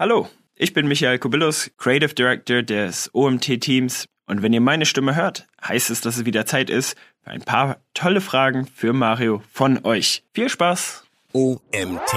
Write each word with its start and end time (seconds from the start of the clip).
Hallo, 0.00 0.30
ich 0.56 0.72
bin 0.72 0.88
Michael 0.88 1.18
Kubilus, 1.18 1.72
Creative 1.76 2.14
Director 2.14 2.62
des 2.62 3.10
OMT-Teams 3.12 4.08
und 4.24 4.40
wenn 4.40 4.54
ihr 4.54 4.62
meine 4.62 4.86
Stimme 4.86 5.14
hört, 5.14 5.46
heißt 5.62 5.90
es, 5.90 6.00
dass 6.00 6.16
es 6.16 6.24
wieder 6.24 6.46
Zeit 6.46 6.70
ist 6.70 6.96
für 7.22 7.32
ein 7.32 7.42
paar 7.42 7.82
tolle 7.92 8.22
Fragen 8.22 8.66
für 8.66 8.94
Mario 8.94 9.42
von 9.52 9.84
euch. 9.84 10.24
Viel 10.32 10.48
Spaß! 10.48 11.04
OMT. 11.34 12.14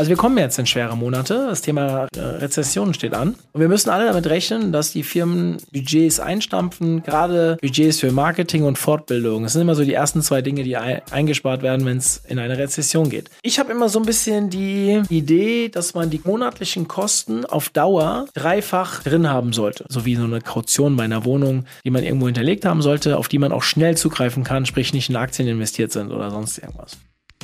Also 0.00 0.08
wir 0.08 0.16
kommen 0.16 0.38
jetzt 0.38 0.58
in 0.58 0.64
schwere 0.64 0.96
Monate. 0.96 1.48
Das 1.50 1.60
Thema 1.60 2.08
äh, 2.16 2.20
Rezession 2.20 2.94
steht 2.94 3.12
an. 3.12 3.34
Und 3.52 3.60
wir 3.60 3.68
müssen 3.68 3.90
alle 3.90 4.06
damit 4.06 4.26
rechnen, 4.28 4.72
dass 4.72 4.92
die 4.92 5.02
Firmen 5.02 5.58
Budgets 5.74 6.20
einstampfen, 6.20 7.02
gerade 7.02 7.58
Budgets 7.60 8.00
für 8.00 8.10
Marketing 8.10 8.64
und 8.64 8.78
Fortbildung. 8.78 9.42
Das 9.42 9.52
sind 9.52 9.60
immer 9.60 9.74
so 9.74 9.84
die 9.84 9.92
ersten 9.92 10.22
zwei 10.22 10.40
Dinge, 10.40 10.62
die 10.62 10.78
eingespart 10.78 11.60
werden, 11.60 11.84
wenn 11.84 11.98
es 11.98 12.22
in 12.26 12.38
eine 12.38 12.56
Rezession 12.56 13.10
geht. 13.10 13.28
Ich 13.42 13.58
habe 13.58 13.70
immer 13.72 13.90
so 13.90 13.98
ein 13.98 14.06
bisschen 14.06 14.48
die 14.48 15.02
Idee, 15.10 15.68
dass 15.68 15.92
man 15.92 16.08
die 16.08 16.22
monatlichen 16.24 16.88
Kosten 16.88 17.44
auf 17.44 17.68
Dauer 17.68 18.24
dreifach 18.32 19.02
drin 19.02 19.28
haben 19.28 19.52
sollte. 19.52 19.84
So 19.90 20.06
wie 20.06 20.16
so 20.16 20.24
eine 20.24 20.40
Kaution 20.40 20.96
bei 20.96 21.04
einer 21.04 21.26
Wohnung, 21.26 21.66
die 21.84 21.90
man 21.90 22.04
irgendwo 22.04 22.24
hinterlegt 22.24 22.64
haben 22.64 22.80
sollte, 22.80 23.18
auf 23.18 23.28
die 23.28 23.38
man 23.38 23.52
auch 23.52 23.62
schnell 23.62 23.98
zugreifen 23.98 24.44
kann, 24.44 24.64
sprich 24.64 24.94
nicht 24.94 25.10
in 25.10 25.16
Aktien 25.16 25.46
investiert 25.46 25.92
sind 25.92 26.10
oder 26.10 26.30
sonst 26.30 26.56
irgendwas. 26.56 26.96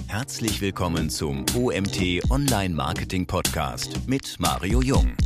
Herzlich 0.06 0.60
willkommen 0.60 1.10
zum 1.10 1.44
OMT 1.54 2.30
Online 2.30 2.74
Marketing 2.74 3.26
Podcast 3.26 4.08
mit 4.08 4.36
Mario 4.38 4.80
Jung. 4.80 5.16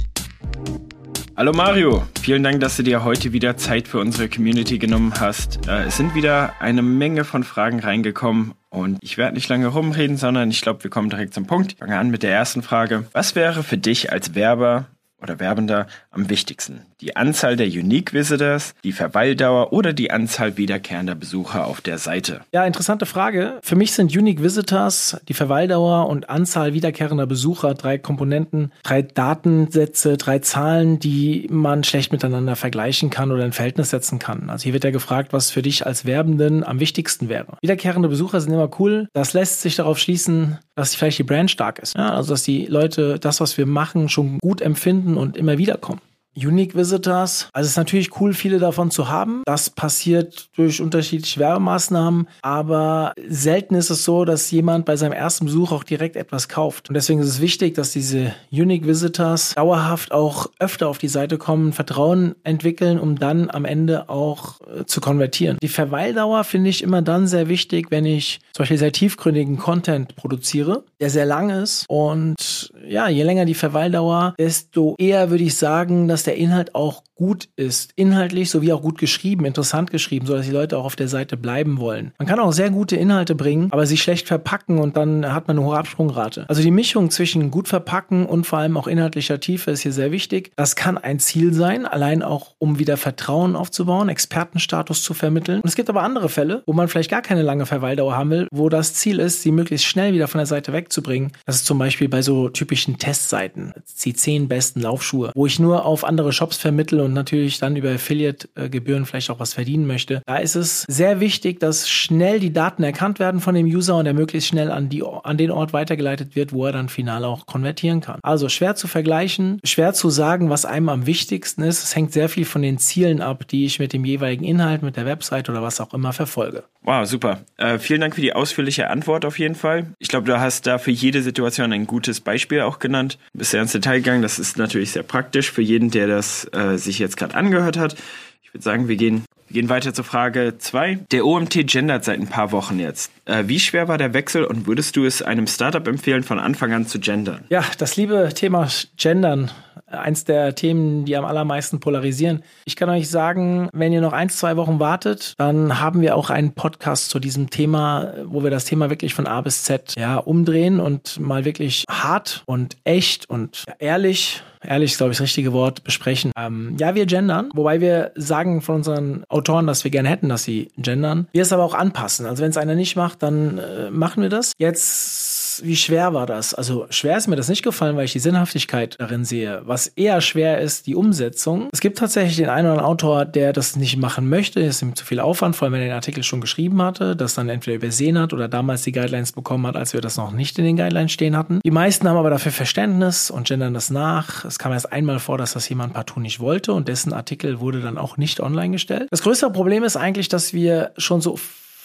Hallo 1.36 1.52
Mario, 1.52 2.02
vielen 2.20 2.42
Dank, 2.42 2.60
dass 2.60 2.76
du 2.76 2.82
dir 2.82 3.04
heute 3.04 3.32
wieder 3.32 3.56
Zeit 3.56 3.88
für 3.88 3.98
unsere 3.98 4.28
Community 4.28 4.78
genommen 4.78 5.12
hast. 5.18 5.68
Äh, 5.68 5.84
es 5.84 5.96
sind 5.96 6.14
wieder 6.14 6.54
eine 6.60 6.82
Menge 6.82 7.24
von 7.24 7.44
Fragen 7.44 7.80
reingekommen 7.80 8.54
und 8.68 8.98
ich 9.00 9.16
werde 9.16 9.34
nicht 9.34 9.48
lange 9.48 9.68
rumreden, 9.68 10.16
sondern 10.16 10.50
ich 10.50 10.60
glaube, 10.60 10.82
wir 10.82 10.90
kommen 10.90 11.10
direkt 11.10 11.34
zum 11.34 11.46
Punkt. 11.46 11.76
Fangen 11.78 11.92
an 11.92 12.10
mit 12.10 12.22
der 12.22 12.32
ersten 12.32 12.62
Frage. 12.62 13.06
Was 13.12 13.34
wäre 13.34 13.62
für 13.62 13.78
dich 13.78 14.12
als 14.12 14.34
Werber 14.34 14.86
oder 15.22 15.40
Werbender 15.40 15.86
am 16.10 16.30
wichtigsten? 16.30 16.82
Die 17.00 17.16
Anzahl 17.16 17.56
der 17.56 17.66
Unique 17.66 18.12
Visitors, 18.12 18.74
die 18.84 18.92
Verweildauer 18.92 19.72
oder 19.72 19.92
die 19.92 20.10
Anzahl 20.10 20.56
wiederkehrender 20.56 21.14
Besucher 21.14 21.66
auf 21.66 21.80
der 21.80 21.98
Seite? 21.98 22.40
Ja, 22.52 22.64
interessante 22.64 23.06
Frage. 23.06 23.58
Für 23.62 23.76
mich 23.76 23.92
sind 23.92 24.14
Unique 24.14 24.42
Visitors, 24.42 25.18
die 25.28 25.34
Verweildauer 25.34 26.08
und 26.08 26.28
Anzahl 26.28 26.74
wiederkehrender 26.74 27.26
Besucher 27.26 27.74
drei 27.74 27.98
Komponenten, 27.98 28.72
drei 28.82 29.02
Datensätze, 29.02 30.16
drei 30.16 30.40
Zahlen, 30.40 30.98
die 30.98 31.46
man 31.50 31.84
schlecht 31.84 32.12
miteinander 32.12 32.56
vergleichen 32.56 33.10
kann 33.10 33.32
oder 33.32 33.44
in 33.44 33.52
Verhältnis 33.52 33.90
setzen 33.90 34.18
kann. 34.18 34.50
Also 34.50 34.64
hier 34.64 34.72
wird 34.72 34.84
ja 34.84 34.90
gefragt, 34.90 35.32
was 35.32 35.50
für 35.50 35.62
dich 35.62 35.86
als 35.86 36.04
Werbenden 36.04 36.64
am 36.64 36.80
wichtigsten 36.80 37.28
wäre. 37.28 37.56
Wiederkehrende 37.62 38.08
Besucher 38.08 38.40
sind 38.40 38.52
immer 38.52 38.70
cool. 38.78 39.08
Das 39.12 39.32
lässt 39.32 39.62
sich 39.62 39.76
darauf 39.76 39.98
schließen, 39.98 40.58
dass 40.80 40.94
vielleicht 40.94 41.18
die 41.18 41.24
Brand 41.24 41.50
stark 41.50 41.78
ist. 41.78 41.94
Ja, 41.94 42.14
also 42.14 42.32
dass 42.32 42.42
die 42.42 42.64
Leute 42.64 43.18
das, 43.18 43.42
was 43.42 43.58
wir 43.58 43.66
machen, 43.66 44.08
schon 44.08 44.38
gut 44.38 44.62
empfinden 44.62 45.18
und 45.18 45.36
immer 45.36 45.58
wieder 45.58 45.76
kommen. 45.76 46.00
Unique 46.36 46.74
Visitors. 46.74 47.48
Also 47.52 47.66
es 47.66 47.72
ist 47.72 47.76
natürlich 47.76 48.20
cool, 48.20 48.34
viele 48.34 48.58
davon 48.58 48.90
zu 48.90 49.08
haben. 49.08 49.42
Das 49.46 49.70
passiert 49.70 50.48
durch 50.56 50.80
unterschiedliche 50.80 51.40
Werbemaßnahmen, 51.40 52.28
aber 52.42 53.12
selten 53.28 53.74
ist 53.74 53.90
es 53.90 54.04
so, 54.04 54.24
dass 54.24 54.50
jemand 54.50 54.84
bei 54.84 54.96
seinem 54.96 55.12
ersten 55.12 55.46
Besuch 55.46 55.72
auch 55.72 55.84
direkt 55.84 56.16
etwas 56.16 56.48
kauft. 56.48 56.88
Und 56.88 56.94
deswegen 56.94 57.20
ist 57.20 57.28
es 57.28 57.40
wichtig, 57.40 57.74
dass 57.74 57.92
diese 57.92 58.34
Unique 58.52 58.86
Visitors 58.86 59.54
dauerhaft 59.54 60.12
auch 60.12 60.50
öfter 60.58 60.88
auf 60.88 60.98
die 60.98 61.08
Seite 61.08 61.38
kommen, 61.38 61.72
Vertrauen 61.72 62.34
entwickeln, 62.44 62.98
um 62.98 63.18
dann 63.18 63.50
am 63.50 63.64
Ende 63.64 64.08
auch 64.08 64.60
äh, 64.60 64.84
zu 64.84 65.00
konvertieren. 65.00 65.58
Die 65.62 65.68
Verweildauer 65.68 66.44
finde 66.44 66.70
ich 66.70 66.82
immer 66.82 67.02
dann 67.02 67.26
sehr 67.26 67.48
wichtig, 67.48 67.90
wenn 67.90 68.04
ich 68.04 68.40
Beispiel 68.60 68.78
sehr 68.78 68.92
tiefgründigen 68.92 69.56
Content 69.56 70.14
produziere, 70.16 70.84
der 71.00 71.10
sehr 71.10 71.26
lang 71.26 71.50
ist. 71.50 71.84
Und 71.88 72.72
ja, 72.86 73.08
je 73.08 73.22
länger 73.22 73.44
die 73.44 73.54
Verweildauer, 73.54 74.34
desto 74.38 74.94
eher 74.98 75.30
würde 75.30 75.44
ich 75.44 75.56
sagen, 75.56 76.08
dass 76.08 76.24
der 76.24 76.36
Inhalt 76.36 76.74
auch 76.74 77.02
gut 77.20 77.50
ist, 77.54 77.92
inhaltlich 77.96 78.48
sowie 78.48 78.72
auch 78.72 78.80
gut 78.80 78.96
geschrieben, 78.96 79.44
interessant 79.44 79.90
geschrieben, 79.90 80.24
so 80.26 80.34
dass 80.34 80.46
die 80.46 80.52
Leute 80.52 80.78
auch 80.78 80.86
auf 80.86 80.96
der 80.96 81.06
Seite 81.06 81.36
bleiben 81.36 81.78
wollen. 81.78 82.12
Man 82.18 82.26
kann 82.26 82.40
auch 82.40 82.52
sehr 82.52 82.70
gute 82.70 82.96
Inhalte 82.96 83.34
bringen, 83.34 83.68
aber 83.72 83.84
sie 83.84 83.98
schlecht 83.98 84.26
verpacken 84.26 84.78
und 84.78 84.96
dann 84.96 85.30
hat 85.30 85.46
man 85.46 85.58
eine 85.58 85.66
hohe 85.66 85.76
Absprungrate. 85.76 86.46
Also 86.48 86.62
die 86.62 86.70
Mischung 86.70 87.10
zwischen 87.10 87.50
gut 87.50 87.68
verpacken 87.68 88.24
und 88.24 88.46
vor 88.46 88.58
allem 88.58 88.78
auch 88.78 88.86
inhaltlicher 88.86 89.38
Tiefe 89.38 89.70
ist 89.70 89.82
hier 89.82 89.92
sehr 89.92 90.12
wichtig. 90.12 90.50
Das 90.56 90.76
kann 90.76 90.96
ein 90.96 91.18
Ziel 91.18 91.52
sein, 91.52 91.84
allein 91.84 92.22
auch 92.22 92.54
um 92.58 92.78
wieder 92.78 92.96
Vertrauen 92.96 93.54
aufzubauen, 93.54 94.08
Expertenstatus 94.08 95.02
zu 95.02 95.12
vermitteln. 95.12 95.60
Und 95.60 95.68
es 95.68 95.76
gibt 95.76 95.90
aber 95.90 96.02
andere 96.02 96.30
Fälle, 96.30 96.62
wo 96.64 96.72
man 96.72 96.88
vielleicht 96.88 97.10
gar 97.10 97.20
keine 97.20 97.42
lange 97.42 97.66
Verweildauer 97.66 98.16
haben 98.16 98.30
will, 98.30 98.48
wo 98.50 98.70
das 98.70 98.94
Ziel 98.94 99.18
ist, 99.18 99.42
sie 99.42 99.52
möglichst 99.52 99.84
schnell 99.84 100.14
wieder 100.14 100.26
von 100.26 100.38
der 100.38 100.46
Seite 100.46 100.72
wegzubringen. 100.72 101.32
Das 101.44 101.56
ist 101.56 101.66
zum 101.66 101.78
Beispiel 101.78 102.08
bei 102.08 102.22
so 102.22 102.48
typischen 102.48 102.96
Testseiten, 102.96 103.74
die 104.06 104.14
zehn 104.14 104.48
besten 104.48 104.80
Laufschuhe, 104.80 105.32
wo 105.34 105.44
ich 105.44 105.58
nur 105.58 105.84
auf 105.84 106.02
andere 106.02 106.32
Shops 106.32 106.56
vermittle 106.56 107.04
und 107.04 107.09
natürlich 107.12 107.58
dann 107.58 107.76
über 107.76 107.90
Affiliate-Gebühren 107.90 109.06
vielleicht 109.06 109.30
auch 109.30 109.40
was 109.40 109.54
verdienen 109.54 109.86
möchte. 109.86 110.22
Da 110.26 110.36
ist 110.36 110.54
es 110.54 110.84
sehr 110.88 111.20
wichtig, 111.20 111.60
dass 111.60 111.88
schnell 111.88 112.40
die 112.40 112.52
Daten 112.52 112.82
erkannt 112.82 113.18
werden 113.18 113.40
von 113.40 113.54
dem 113.54 113.66
User 113.66 113.96
und 113.96 114.06
er 114.06 114.14
möglichst 114.14 114.48
schnell 114.48 114.70
an, 114.70 114.88
die, 114.88 115.02
an 115.02 115.36
den 115.36 115.50
Ort 115.50 115.72
weitergeleitet 115.72 116.36
wird, 116.36 116.52
wo 116.52 116.66
er 116.66 116.72
dann 116.72 116.88
final 116.88 117.24
auch 117.24 117.46
konvertieren 117.46 118.00
kann. 118.00 118.20
Also 118.22 118.48
schwer 118.48 118.74
zu 118.74 118.88
vergleichen, 118.88 119.60
schwer 119.64 119.92
zu 119.92 120.10
sagen, 120.10 120.50
was 120.50 120.64
einem 120.64 120.88
am 120.88 121.06
wichtigsten 121.06 121.62
ist. 121.62 121.82
Es 121.82 121.96
hängt 121.96 122.12
sehr 122.12 122.28
viel 122.28 122.44
von 122.44 122.62
den 122.62 122.78
Zielen 122.78 123.20
ab, 123.20 123.46
die 123.48 123.64
ich 123.64 123.78
mit 123.78 123.92
dem 123.92 124.04
jeweiligen 124.04 124.44
Inhalt, 124.44 124.82
mit 124.82 124.96
der 124.96 125.06
Website 125.06 125.48
oder 125.48 125.62
was 125.62 125.80
auch 125.80 125.94
immer 125.94 126.12
verfolge. 126.12 126.64
Wow, 126.82 127.06
super. 127.06 127.40
Äh, 127.58 127.78
vielen 127.78 128.00
Dank 128.00 128.14
für 128.14 128.22
die 128.22 128.32
ausführliche 128.32 128.88
Antwort 128.88 129.26
auf 129.26 129.38
jeden 129.38 129.54
Fall. 129.54 129.94
Ich 129.98 130.08
glaube, 130.08 130.26
du 130.26 130.40
hast 130.40 130.66
da 130.66 130.78
für 130.78 130.90
jede 130.90 131.22
Situation 131.22 131.72
ein 131.72 131.86
gutes 131.86 132.20
Beispiel 132.20 132.62
auch 132.62 132.78
genannt. 132.78 133.18
Bist 133.34 133.50
sehr 133.50 133.60
ins 133.60 133.72
Detail 133.72 133.98
gegangen. 133.98 134.22
Das 134.22 134.38
ist 134.38 134.56
natürlich 134.56 134.92
sehr 134.92 135.02
praktisch 135.02 135.50
für 135.50 135.60
jeden, 135.60 135.90
der 135.90 136.06
das 136.06 136.48
äh, 136.52 136.78
sich 136.78 136.98
jetzt 137.00 137.16
gerade 137.16 137.34
angehört 137.34 137.76
hat. 137.76 137.96
Ich 138.42 138.54
würde 138.54 138.62
sagen, 138.62 138.88
wir 138.88 138.96
gehen, 138.96 139.24
wir 139.48 139.54
gehen 139.54 139.68
weiter 139.68 139.94
zur 139.94 140.04
Frage 140.04 140.54
2. 140.58 141.00
Der 141.10 141.24
OMT 141.24 141.66
gendert 141.66 142.04
seit 142.04 142.20
ein 142.20 142.28
paar 142.28 142.52
Wochen 142.52 142.78
jetzt. 142.78 143.10
Äh, 143.24 143.44
wie 143.46 143.60
schwer 143.60 143.88
war 143.88 143.98
der 143.98 144.14
Wechsel 144.14 144.44
und 144.44 144.66
würdest 144.66 144.96
du 144.96 145.04
es 145.04 145.22
einem 145.22 145.46
Startup 145.46 145.86
empfehlen, 145.86 146.22
von 146.22 146.38
Anfang 146.38 146.72
an 146.72 146.86
zu 146.86 147.00
gendern? 147.00 147.44
Ja, 147.48 147.64
das 147.78 147.96
liebe 147.96 148.30
Thema 148.34 148.68
Gendern 148.96 149.50
eins 149.90 150.24
der 150.24 150.54
Themen, 150.54 151.04
die 151.04 151.16
am 151.16 151.24
allermeisten 151.24 151.80
polarisieren. 151.80 152.42
Ich 152.64 152.76
kann 152.76 152.88
euch 152.88 153.08
sagen, 153.08 153.68
wenn 153.72 153.92
ihr 153.92 154.00
noch 154.00 154.12
ein, 154.12 154.28
zwei 154.28 154.56
Wochen 154.56 154.78
wartet, 154.78 155.34
dann 155.38 155.80
haben 155.80 156.00
wir 156.00 156.16
auch 156.16 156.30
einen 156.30 156.54
Podcast 156.54 157.10
zu 157.10 157.18
diesem 157.18 157.50
Thema, 157.50 158.14
wo 158.24 158.42
wir 158.42 158.50
das 158.50 158.64
Thema 158.64 158.90
wirklich 158.90 159.14
von 159.14 159.26
A 159.26 159.40
bis 159.40 159.64
Z 159.64 159.94
ja, 159.96 160.16
umdrehen 160.16 160.80
und 160.80 161.18
mal 161.18 161.44
wirklich 161.44 161.84
hart 161.88 162.42
und 162.46 162.76
echt 162.84 163.28
und 163.28 163.64
ehrlich 163.78 164.42
ehrlich 164.62 164.96
glaube 164.96 165.12
ich, 165.12 165.18
das 165.18 165.24
richtige 165.24 165.52
Wort, 165.52 165.84
besprechen. 165.84 166.32
Ähm, 166.36 166.76
ja, 166.78 166.94
wir 166.94 167.06
gendern, 167.06 167.50
wobei 167.54 167.80
wir 167.80 168.12
sagen 168.14 168.60
von 168.62 168.76
unseren 168.76 169.24
Autoren, 169.28 169.66
dass 169.66 169.84
wir 169.84 169.90
gerne 169.90 170.08
hätten, 170.08 170.28
dass 170.28 170.44
sie 170.44 170.68
gendern. 170.76 171.28
Wir 171.32 171.42
es 171.42 171.52
aber 171.52 171.64
auch 171.64 171.74
anpassen. 171.74 172.26
Also 172.26 172.42
wenn 172.42 172.50
es 172.50 172.56
einer 172.56 172.74
nicht 172.74 172.96
macht, 172.96 173.22
dann 173.22 173.58
äh, 173.58 173.90
machen 173.90 174.22
wir 174.22 174.30
das. 174.30 174.52
Jetzt 174.58 175.29
wie 175.64 175.76
schwer 175.76 176.14
war 176.14 176.26
das? 176.26 176.54
Also 176.54 176.86
schwer 176.90 177.16
ist 177.16 177.28
mir 177.28 177.36
das 177.36 177.48
nicht 177.48 177.62
gefallen, 177.62 177.96
weil 177.96 178.04
ich 178.04 178.12
die 178.12 178.18
Sinnhaftigkeit 178.18 178.96
darin 178.98 179.24
sehe. 179.24 179.62
Was 179.64 179.88
eher 179.88 180.20
schwer 180.20 180.60
ist, 180.60 180.86
die 180.86 180.94
Umsetzung. 180.94 181.68
Es 181.72 181.80
gibt 181.80 181.98
tatsächlich 181.98 182.36
den 182.36 182.48
einen 182.48 182.66
oder 182.66 182.72
anderen 182.72 182.90
Autor, 182.90 183.24
der 183.24 183.52
das 183.52 183.76
nicht 183.76 183.96
machen 183.96 184.28
möchte. 184.28 184.60
Es 184.60 184.76
ist 184.76 184.82
ihm 184.82 184.94
zu 184.94 185.04
viel 185.04 185.20
Aufwand, 185.20 185.56
vor 185.56 185.66
allem 185.66 185.74
wenn 185.74 185.80
er 185.82 185.88
den 185.88 185.94
Artikel 185.94 186.22
schon 186.22 186.40
geschrieben 186.40 186.80
hatte, 186.82 187.16
das 187.16 187.34
dann 187.34 187.48
entweder 187.48 187.76
übersehen 187.76 188.18
hat 188.18 188.32
oder 188.32 188.48
damals 188.48 188.82
die 188.82 188.92
Guidelines 188.92 189.32
bekommen 189.32 189.66
hat, 189.66 189.76
als 189.76 189.92
wir 189.92 190.00
das 190.00 190.16
noch 190.16 190.32
nicht 190.32 190.58
in 190.58 190.64
den 190.64 190.76
Guidelines 190.76 191.12
stehen 191.12 191.36
hatten. 191.36 191.60
Die 191.64 191.70
meisten 191.70 192.08
haben 192.08 192.16
aber 192.16 192.30
dafür 192.30 192.52
Verständnis 192.52 193.30
und 193.30 193.48
gendern 193.48 193.74
das 193.74 193.90
nach. 193.90 194.44
Es 194.44 194.58
kam 194.58 194.72
erst 194.72 194.92
einmal 194.92 195.18
vor, 195.18 195.38
dass 195.38 195.52
das 195.52 195.68
jemand 195.68 195.94
partout 195.94 196.20
nicht 196.20 196.40
wollte 196.40 196.72
und 196.72 196.88
dessen 196.88 197.12
Artikel 197.12 197.60
wurde 197.60 197.80
dann 197.80 197.98
auch 197.98 198.16
nicht 198.16 198.40
online 198.40 198.72
gestellt. 198.72 199.08
Das 199.10 199.22
größere 199.22 199.50
Problem 199.52 199.84
ist 199.84 199.96
eigentlich, 199.96 200.28
dass 200.28 200.52
wir 200.52 200.92
schon 200.96 201.20
so 201.20 201.38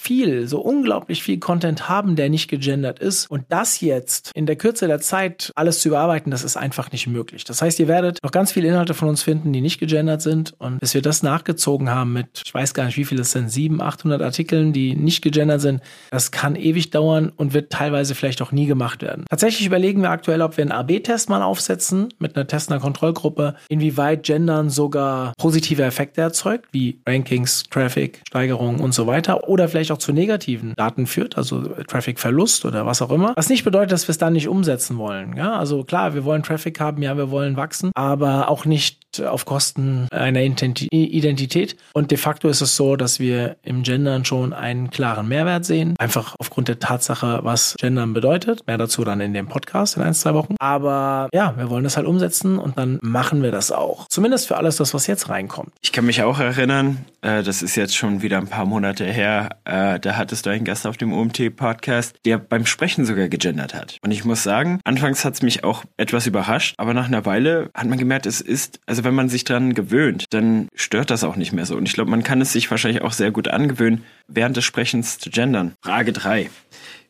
viel, 0.06 0.46
so 0.46 0.60
unglaublich 0.60 1.24
viel 1.24 1.38
Content 1.38 1.88
haben, 1.88 2.14
der 2.14 2.28
nicht 2.28 2.46
gegendert 2.48 3.00
ist. 3.00 3.28
Und 3.28 3.42
das 3.48 3.80
jetzt 3.80 4.30
in 4.34 4.46
der 4.46 4.54
Kürze 4.54 4.86
der 4.86 5.00
Zeit 5.00 5.50
alles 5.56 5.80
zu 5.80 5.88
überarbeiten, 5.88 6.30
das 6.30 6.44
ist 6.44 6.56
einfach 6.56 6.92
nicht 6.92 7.08
möglich. 7.08 7.42
Das 7.42 7.60
heißt, 7.60 7.80
ihr 7.80 7.88
werdet 7.88 8.20
noch 8.22 8.30
ganz 8.30 8.52
viele 8.52 8.68
Inhalte 8.68 8.94
von 8.94 9.08
uns 9.08 9.24
finden, 9.24 9.52
die 9.52 9.60
nicht 9.60 9.80
gegendert 9.80 10.22
sind. 10.22 10.54
Und 10.58 10.78
bis 10.78 10.94
wir 10.94 11.02
das 11.02 11.24
nachgezogen 11.24 11.90
haben 11.90 12.12
mit, 12.12 12.42
ich 12.44 12.54
weiß 12.54 12.72
gar 12.72 12.84
nicht, 12.84 12.96
wie 12.96 13.04
viele 13.04 13.22
es 13.22 13.32
sind, 13.32 13.50
700, 13.50 13.86
800 13.86 14.22
Artikeln, 14.22 14.72
die 14.72 14.94
nicht 14.94 15.22
gegendert 15.22 15.60
sind, 15.60 15.82
das 16.12 16.30
kann 16.30 16.54
ewig 16.54 16.90
dauern 16.90 17.32
und 17.34 17.52
wird 17.52 17.72
teilweise 17.72 18.14
vielleicht 18.14 18.42
auch 18.42 18.52
nie 18.52 18.66
gemacht 18.66 19.02
werden. 19.02 19.24
Tatsächlich 19.28 19.66
überlegen 19.66 20.02
wir 20.02 20.10
aktuell, 20.10 20.40
ob 20.40 20.56
wir 20.56 20.62
einen 20.62 20.72
AB-Test 20.72 21.28
mal 21.28 21.42
aufsetzen 21.42 22.10
mit 22.20 22.36
einer 22.36 22.46
Testner 22.46 22.78
Kontrollgruppe, 22.78 23.56
inwieweit 23.68 24.22
Gendern 24.22 24.70
sogar 24.70 25.32
positive 25.36 25.82
Effekte 25.82 26.20
erzeugt, 26.20 26.66
wie 26.70 27.00
Rankings, 27.06 27.64
Traffic, 27.70 28.20
Steigerungen 28.28 28.78
und 28.78 28.94
so 28.94 29.08
weiter. 29.08 29.48
Oder 29.48 29.68
vielleicht 29.68 29.90
auch 29.90 29.95
auch 29.96 29.98
zu 29.98 30.12
negativen 30.12 30.74
Daten 30.76 31.06
führt, 31.06 31.36
also 31.36 31.62
Traffic-Verlust 31.62 32.64
oder 32.64 32.86
was 32.86 33.02
auch 33.02 33.10
immer. 33.10 33.32
Was 33.36 33.48
nicht 33.48 33.64
bedeutet, 33.64 33.92
dass 33.92 34.06
wir 34.08 34.10
es 34.10 34.18
dann 34.18 34.34
nicht 34.34 34.48
umsetzen 34.48 34.98
wollen. 34.98 35.36
Ja, 35.36 35.58
also 35.58 35.84
klar, 35.84 36.14
wir 36.14 36.24
wollen 36.24 36.42
Traffic 36.42 36.78
haben, 36.80 37.02
ja, 37.02 37.16
wir 37.16 37.30
wollen 37.30 37.56
wachsen, 37.56 37.90
aber 37.94 38.48
auch 38.48 38.64
nicht 38.64 39.06
auf 39.20 39.46
Kosten 39.46 40.08
einer 40.10 40.42
Identität. 40.42 41.76
Und 41.94 42.10
de 42.10 42.18
facto 42.18 42.48
ist 42.48 42.60
es 42.60 42.76
so, 42.76 42.96
dass 42.96 43.18
wir 43.18 43.56
im 43.62 43.82
Gendern 43.82 44.26
schon 44.26 44.52
einen 44.52 44.90
klaren 44.90 45.28
Mehrwert 45.28 45.64
sehen. 45.64 45.94
Einfach 45.98 46.34
aufgrund 46.38 46.68
der 46.68 46.78
Tatsache, 46.78 47.40
was 47.42 47.76
Gendern 47.78 48.12
bedeutet. 48.12 48.66
Mehr 48.66 48.76
dazu 48.76 49.04
dann 49.04 49.20
in 49.20 49.32
dem 49.32 49.48
Podcast 49.48 49.96
in 49.96 50.02
ein, 50.02 50.12
zwei 50.12 50.34
Wochen. 50.34 50.56
Aber 50.58 51.30
ja, 51.32 51.54
wir 51.56 51.70
wollen 51.70 51.84
das 51.84 51.96
halt 51.96 52.06
umsetzen 52.06 52.58
und 52.58 52.76
dann 52.76 52.98
machen 53.00 53.42
wir 53.42 53.52
das 53.52 53.72
auch. 53.72 54.06
Zumindest 54.08 54.48
für 54.48 54.58
alles 54.58 54.76
das, 54.76 54.92
was 54.92 55.06
jetzt 55.06 55.30
reinkommt. 55.30 55.72
Ich 55.80 55.92
kann 55.92 56.04
mich 56.04 56.22
auch 56.22 56.38
erinnern, 56.38 56.98
äh, 57.22 57.42
das 57.42 57.62
ist 57.62 57.76
jetzt 57.76 57.96
schon 57.96 58.20
wieder 58.20 58.38
ein 58.38 58.48
paar 58.48 58.66
Monate 58.66 59.04
her, 59.04 59.56
da 59.98 60.16
hattest 60.16 60.46
du 60.46 60.50
einen 60.50 60.64
Gast 60.64 60.86
auf 60.86 60.96
dem 60.96 61.12
OMT-Podcast, 61.12 62.16
der 62.24 62.38
beim 62.38 62.66
Sprechen 62.66 63.04
sogar 63.04 63.28
gegendert 63.28 63.74
hat. 63.74 63.98
Und 64.02 64.10
ich 64.10 64.24
muss 64.24 64.42
sagen, 64.42 64.80
anfangs 64.84 65.24
hat 65.24 65.34
es 65.34 65.42
mich 65.42 65.64
auch 65.64 65.84
etwas 65.96 66.26
überrascht, 66.26 66.74
aber 66.78 66.94
nach 66.94 67.06
einer 67.06 67.24
Weile 67.24 67.70
hat 67.74 67.86
man 67.86 67.98
gemerkt, 67.98 68.26
es 68.26 68.40
ist, 68.40 68.80
also 68.86 69.04
wenn 69.04 69.14
man 69.14 69.28
sich 69.28 69.44
dran 69.44 69.74
gewöhnt, 69.74 70.26
dann 70.30 70.68
stört 70.74 71.10
das 71.10 71.24
auch 71.24 71.36
nicht 71.36 71.52
mehr 71.52 71.66
so. 71.66 71.76
Und 71.76 71.88
ich 71.88 71.94
glaube, 71.94 72.10
man 72.10 72.22
kann 72.22 72.40
es 72.40 72.52
sich 72.52 72.70
wahrscheinlich 72.70 73.02
auch 73.02 73.12
sehr 73.12 73.30
gut 73.30 73.48
angewöhnen, 73.48 74.04
während 74.28 74.56
des 74.56 74.64
Sprechens 74.64 75.18
zu 75.18 75.30
gendern. 75.30 75.74
Frage 75.82 76.12
3. 76.12 76.50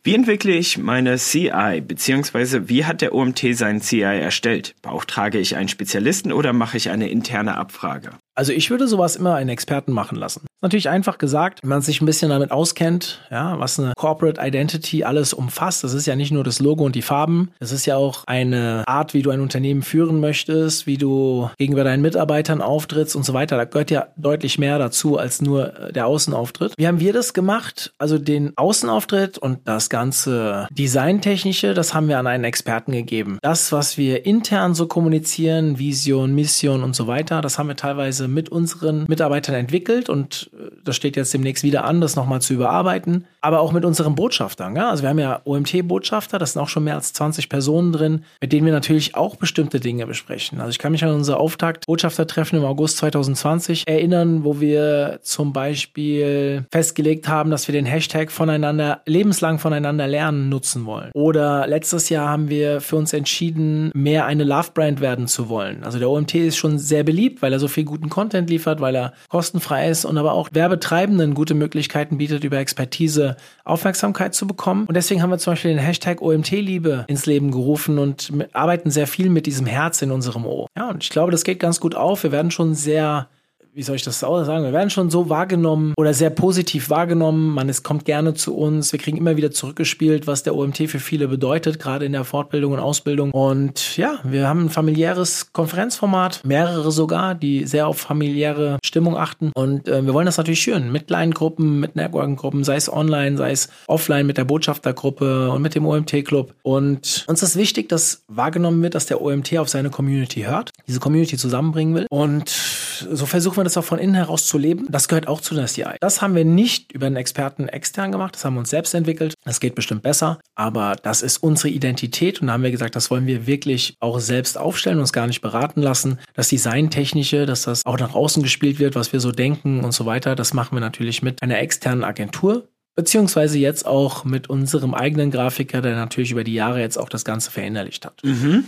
Wie 0.07 0.15
entwickle 0.15 0.53
ich 0.53 0.79
meine 0.79 1.17
CI, 1.17 1.83
beziehungsweise 1.85 2.69
wie 2.69 2.85
hat 2.85 3.01
der 3.01 3.13
OMT 3.13 3.57
seinen 3.57 3.81
CI 3.81 4.03
erstellt? 4.03 4.77
Beauftrage 4.81 5.39
ich 5.39 5.57
einen 5.57 5.69
Spezialisten 5.69 6.33
oder 6.33 6.53
mache 6.53 6.77
ich 6.77 6.91
eine 6.91 7.09
interne 7.09 7.57
Abfrage? 7.57 8.13
Also 8.37 8.53
ich 8.53 8.71
würde 8.71 8.87
sowas 8.87 9.17
immer 9.17 9.35
einen 9.35 9.49
Experten 9.49 9.93
machen 9.93 10.17
lassen. 10.17 10.47
Natürlich 10.63 10.89
einfach 10.89 11.19
gesagt, 11.19 11.61
wenn 11.63 11.69
man 11.71 11.83
sich 11.83 12.01
ein 12.01 12.07
bisschen 12.07 12.31
damit 12.31 12.51
auskennt, 12.51 13.21
ja, 13.31 13.59
was 13.59 13.79
eine 13.79 13.93
Corporate 13.97 14.41
Identity 14.41 15.05
alles 15.05 15.33
umfasst. 15.33 15.85
Das 15.85 15.93
ist 15.93 16.07
ja 16.07 16.17
nicht 16.17 16.33
nur 16.33 16.45
das 16.45 16.61
Logo 16.61 16.85
und 16.85 16.95
die 16.95 17.03
Farben. 17.03 17.51
Das 17.61 17.73
ist 17.73 17.87
ja 17.87 17.97
auch 17.97 18.25
eine 18.27 18.85
Art, 18.87 19.15
wie 19.15 19.23
du 19.23 19.31
ein 19.31 19.41
Unternehmen 19.41 19.83
führen 19.83 20.19
möchtest, 20.19 20.87
wie 20.87 20.97
du 20.97 21.51
gegenüber 21.59 21.85
deinen 21.85 22.03
Mitarbeitern 22.03 22.63
auftrittst 22.63 23.17
und 23.17 23.25
so 23.25 23.33
weiter. 23.33 23.57
Da 23.57 23.65
gehört 23.65 23.91
ja 23.91 24.09
deutlich 24.17 24.59
mehr 24.59 24.79
dazu 24.79 25.19
als 25.19 25.41
nur 25.41 25.79
äh, 25.79 25.93
der 25.93 26.07
Außenauftritt. 26.07 26.75
Wie 26.77 26.87
haben 26.87 27.01
wir 27.01 27.13
das 27.13 27.33
gemacht? 27.33 27.93
Also 27.99 28.19
den 28.19 28.53
Außenauftritt 28.57 29.39
und 29.39 29.61
das 29.69 29.89
ganze 29.89 30.69
Designtechnische, 30.71 31.75
das 31.75 31.95
haben 31.95 32.09
wir 32.09 32.19
an 32.19 32.27
einen 32.27 32.45
Experten 32.45 32.93
gegeben. 32.93 33.39
Das, 33.43 33.73
was 33.73 33.99
wir 33.99 34.27
intern 34.27 34.75
so 34.75 34.87
kommunizieren, 34.87 35.79
Vision, 35.79 36.35
Mission 36.35 36.83
und 36.83 36.97
so 36.97 37.07
weiter, 37.07 37.41
das 37.41 37.59
haben 37.59 37.69
wir 37.69 37.77
teilweise 37.77 38.26
mit 38.29 38.49
unseren 38.49 39.05
Mitarbeitern 39.09 39.55
entwickelt 39.55 40.09
und 40.09 40.51
äh, 40.55 40.71
das 40.85 40.97
steht 40.97 41.17
jetzt 41.17 41.35
demnächst 41.35 41.65
wieder 41.65 41.85
an, 41.85 42.01
das 42.01 42.17
nochmal 42.17 42.41
zu 42.41 42.55
überarbeiten. 42.55 43.27
Aber 43.47 43.61
auch 43.61 43.71
mit 43.71 43.85
unseren 43.85 44.17
Botschaftern. 44.17 44.75
Ja? 44.75 44.91
Also 44.91 45.05
wir 45.05 45.11
haben 45.11 45.21
ja 45.21 45.41
OMT-Botschafter, 45.45 46.41
das 46.41 46.55
sind 46.55 46.63
auch 46.63 46.69
schon 46.69 46.83
mehr 46.83 46.97
als 46.97 47.13
20 47.13 47.49
Personen 47.49 47.93
drin, 47.93 48.25
mit 48.41 48.53
denen 48.53 48.67
wir 48.67 48.73
natürlich 48.73 49.15
auch 49.15 49.37
bestimmte 49.37 49.79
Dinge 49.79 50.05
besprechen. 50.05 50.59
Also 50.59 50.71
ich 50.71 50.81
kann 50.81 50.91
mich 50.91 51.05
an 51.05 51.13
unser 51.15 51.39
Auftakt-Botschaftertreffen 51.39 52.59
im 52.59 52.65
August 52.65 52.97
2020 52.97 53.85
erinnern, 53.87 54.43
wo 54.43 54.59
wir 54.59 55.21
zum 55.23 55.53
Beispiel 55.53 56.65
festgelegt 56.73 57.29
haben, 57.29 57.53
dass 57.53 57.69
wir 57.69 57.73
den 57.73 57.87
Hashtag 57.87 58.33
voneinander, 58.33 59.03
lebenslang 59.07 59.61
voneinander 59.61 60.09
lernen 60.09 60.49
nutzen 60.49 60.85
wollen. 60.85 61.13
Oder 61.15 61.69
letztes 61.69 62.09
Jahr 62.09 62.29
haben 62.29 62.49
wir 62.49 62.81
für 62.81 62.97
uns 62.97 63.13
entschieden, 63.13 63.93
mehr 63.95 64.27
eine 64.27 64.43
Love-Brand 64.43 65.01
werden 65.01 65.29
zu 65.29 65.49
wollen. 65.49 65.85
Also 65.85 66.01
der 66.01 66.11
OMT 66.11 66.35
ist 66.35 66.57
schon 66.57 66.81
sehr 66.81 67.05
beliebt, 67.05 67.43
weil 67.43 67.53
er 67.53 67.61
so 67.61 67.69
viel 67.69 67.85
guten 67.85 68.09
Content 68.09 68.51
liefert, 68.51 68.81
weil 68.81 68.97
er 68.97 69.13
kostenfrei 69.29 69.89
ist 69.89 70.05
und 70.05 70.19
aber 70.19 70.33
auch 70.33 70.49
Werbetreibenden 70.51 71.35
gute 71.35 71.55
Möglichkeiten 71.55 72.19
bietet, 72.19 72.43
über 72.43 72.59
Expertise 72.59 73.36
Aufmerksamkeit 73.65 74.35
zu 74.35 74.47
bekommen. 74.47 74.87
Und 74.87 74.95
deswegen 74.95 75.23
haben 75.23 75.31
wir 75.31 75.39
zum 75.39 75.53
Beispiel 75.53 75.73
den 75.73 75.81
Hashtag 75.81 76.21
OMT-Liebe 76.21 77.05
ins 77.09 77.27
Leben 77.27 77.51
gerufen 77.51 77.99
und 77.99 78.33
arbeiten 78.53 78.91
sehr 78.91 79.07
viel 79.07 79.31
mit 79.31 79.47
diesem 79.47 79.67
Herz 79.67 80.03
in 80.03 80.11
unserem 80.11 80.47
O. 80.47 80.67
Ja, 80.77 80.91
und 80.91 81.03
ich 81.03 81.11
glaube, 81.11 81.33
das 81.33 81.45
geht 81.45 81.61
ganz 81.61 81.81
gut 81.81 81.95
auf. 81.95 82.23
Wir 82.23 82.33
werden 82.33 82.51
schon 82.51 82.75
sehr 82.75 83.29
wie 83.77 83.83
soll 83.83 83.97
ich 83.97 84.03
das 84.03 84.21
sagen? 84.21 84.65
Wir 84.65 84.73
werden 84.73 84.89
schon 84.89 85.11
so 85.11 85.29
wahrgenommen 85.29 85.93
oder 85.99 86.15
sehr 86.15 86.31
positiv 86.31 86.89
wahrgenommen. 86.89 87.53
Man 87.53 87.69
es 87.69 87.83
kommt 87.83 88.07
gerne 88.07 88.33
zu 88.33 88.57
uns. 88.57 88.91
Wir 88.91 88.99
kriegen 88.99 89.19
immer 89.19 89.37
wieder 89.37 89.51
zurückgespielt, 89.51 90.27
was 90.27 90.43
der 90.43 90.57
OMT 90.57 90.89
für 90.89 90.99
viele 90.99 91.29
bedeutet, 91.29 91.79
gerade 91.79 92.07
in 92.07 92.13
der 92.13 92.25
Fortbildung 92.25 92.73
und 92.73 92.79
Ausbildung. 92.79 93.33
Und 93.33 93.99
ja, 93.99 94.19
wir 94.25 94.49
haben 94.49 94.65
ein 94.65 94.71
familiäres 94.71 95.53
Konferenzformat, 95.53 96.41
mehrere 96.43 96.91
sogar, 96.91 97.35
die 97.35 97.67
sehr 97.67 97.87
auf 97.87 97.99
familiäre 97.99 98.79
Stimmung 98.83 99.15
achten. 99.15 99.53
Und 99.55 99.89
äh, 99.89 100.03
wir 100.07 100.15
wollen 100.15 100.27
das 100.27 100.39
natürlich 100.39 100.63
schüren 100.63 100.91
mit 100.91 101.09
kleinen 101.09 101.35
Gruppen, 101.35 101.79
mit 101.79 101.97
Networking-Gruppen, 101.97 102.65
sei 102.65 102.77
es 102.77 102.91
online, 102.91 103.37
sei 103.37 103.51
es 103.51 103.69
offline 103.89 104.27
mit 104.27 104.39
der 104.39 104.45
Botschaftergruppe 104.45 105.51
und 105.51 105.61
mit 105.61 105.75
dem 105.75 105.85
OMT-Club. 105.85 106.55
Und 106.63 107.27
uns 107.29 107.43
ist 107.43 107.57
wichtig, 107.57 107.91
dass 107.91 108.25
wahrgenommen 108.29 108.83
wird, 108.83 108.95
dass 108.95 109.05
der 109.05 109.21
OMT 109.21 109.59
auf 109.59 109.69
seine 109.69 109.91
Community 109.91 110.45
hört, 110.45 110.71
diese 110.89 110.99
Community 110.99 111.37
zusammenbringen 111.37 111.95
will. 111.95 112.07
Und 112.09 112.55
so 112.99 113.27
versuchen 113.27 113.57
wir 113.59 113.65
das 113.65 113.77
auch 113.77 113.85
von 113.85 113.99
innen 113.99 114.15
heraus 114.15 114.47
zu 114.47 114.59
leben. 114.59 114.87
Das 114.89 115.09
gehört 115.09 115.29
auch 115.29 115.41
zu 115.41 115.55
der 115.55 115.67
CI. 115.67 115.97
Das 116.01 116.23
haben 116.23 116.35
wir 116.35 116.45
nicht 116.45 116.93
über 116.93 117.07
einen 117.07 117.17
Experten 117.17 117.69
extern 117.69 118.13
gemacht, 118.13 118.35
das 118.35 118.45
haben 118.45 118.55
wir 118.55 118.61
uns 118.61 118.71
selbst 118.71 118.95
entwickelt. 118.95 119.35
Das 119.45 119.61
geht 119.61 119.75
bestimmt 119.75 120.03
besser, 120.03 120.41
aber 120.55 120.97
das 121.03 121.23
ist 121.23 121.39
unsere 121.39 121.69
Identität 121.69 122.41
und 122.41 122.49
da 122.49 122.55
haben 122.55 122.63
wir 122.63 122.71
gesagt, 122.71 122.97
das 122.97 123.11
wollen 123.11 123.27
wir 123.27 123.47
wirklich 123.47 123.97
auch 124.01 124.19
selbst 124.19 124.59
aufstellen, 124.59 124.99
uns 124.99 125.13
gar 125.13 125.27
nicht 125.27 125.41
beraten 125.41 125.83
lassen. 125.83 126.19
Das 126.35 126.49
Designtechnische, 126.49 127.47
dass 127.47 127.63
das 127.63 127.85
auch 127.87 127.99
nach 127.99 128.15
außen 128.15 128.43
gespielt 128.43 128.79
wird, 128.79 128.95
was 128.95 129.13
wir 129.13 129.21
so 129.21 129.33
denken 129.33 129.85
und 129.85 129.93
so 129.93 130.07
weiter, 130.07 130.35
das 130.35 130.55
machen 130.55 130.77
wir 130.77 130.81
natürlich 130.81 131.23
mit 131.23 131.43
einer 131.43 131.59
externen 131.59 132.05
Agentur, 132.05 132.69
beziehungsweise 132.95 133.59
jetzt 133.59 133.87
auch 133.87 134.25
mit 134.25 134.49
unserem 134.49 134.95
eigenen 134.95 135.31
Grafiker, 135.31 135.83
der 135.83 135.95
natürlich 135.97 136.31
über 136.31 136.45
die 136.45 136.55
Jahre 136.55 136.81
jetzt 136.81 136.99
auch 136.99 137.09
das 137.09 137.25
Ganze 137.25 137.51
verinnerlicht 137.51 138.05
hat. 138.05 138.23
Mhm. 138.25 138.65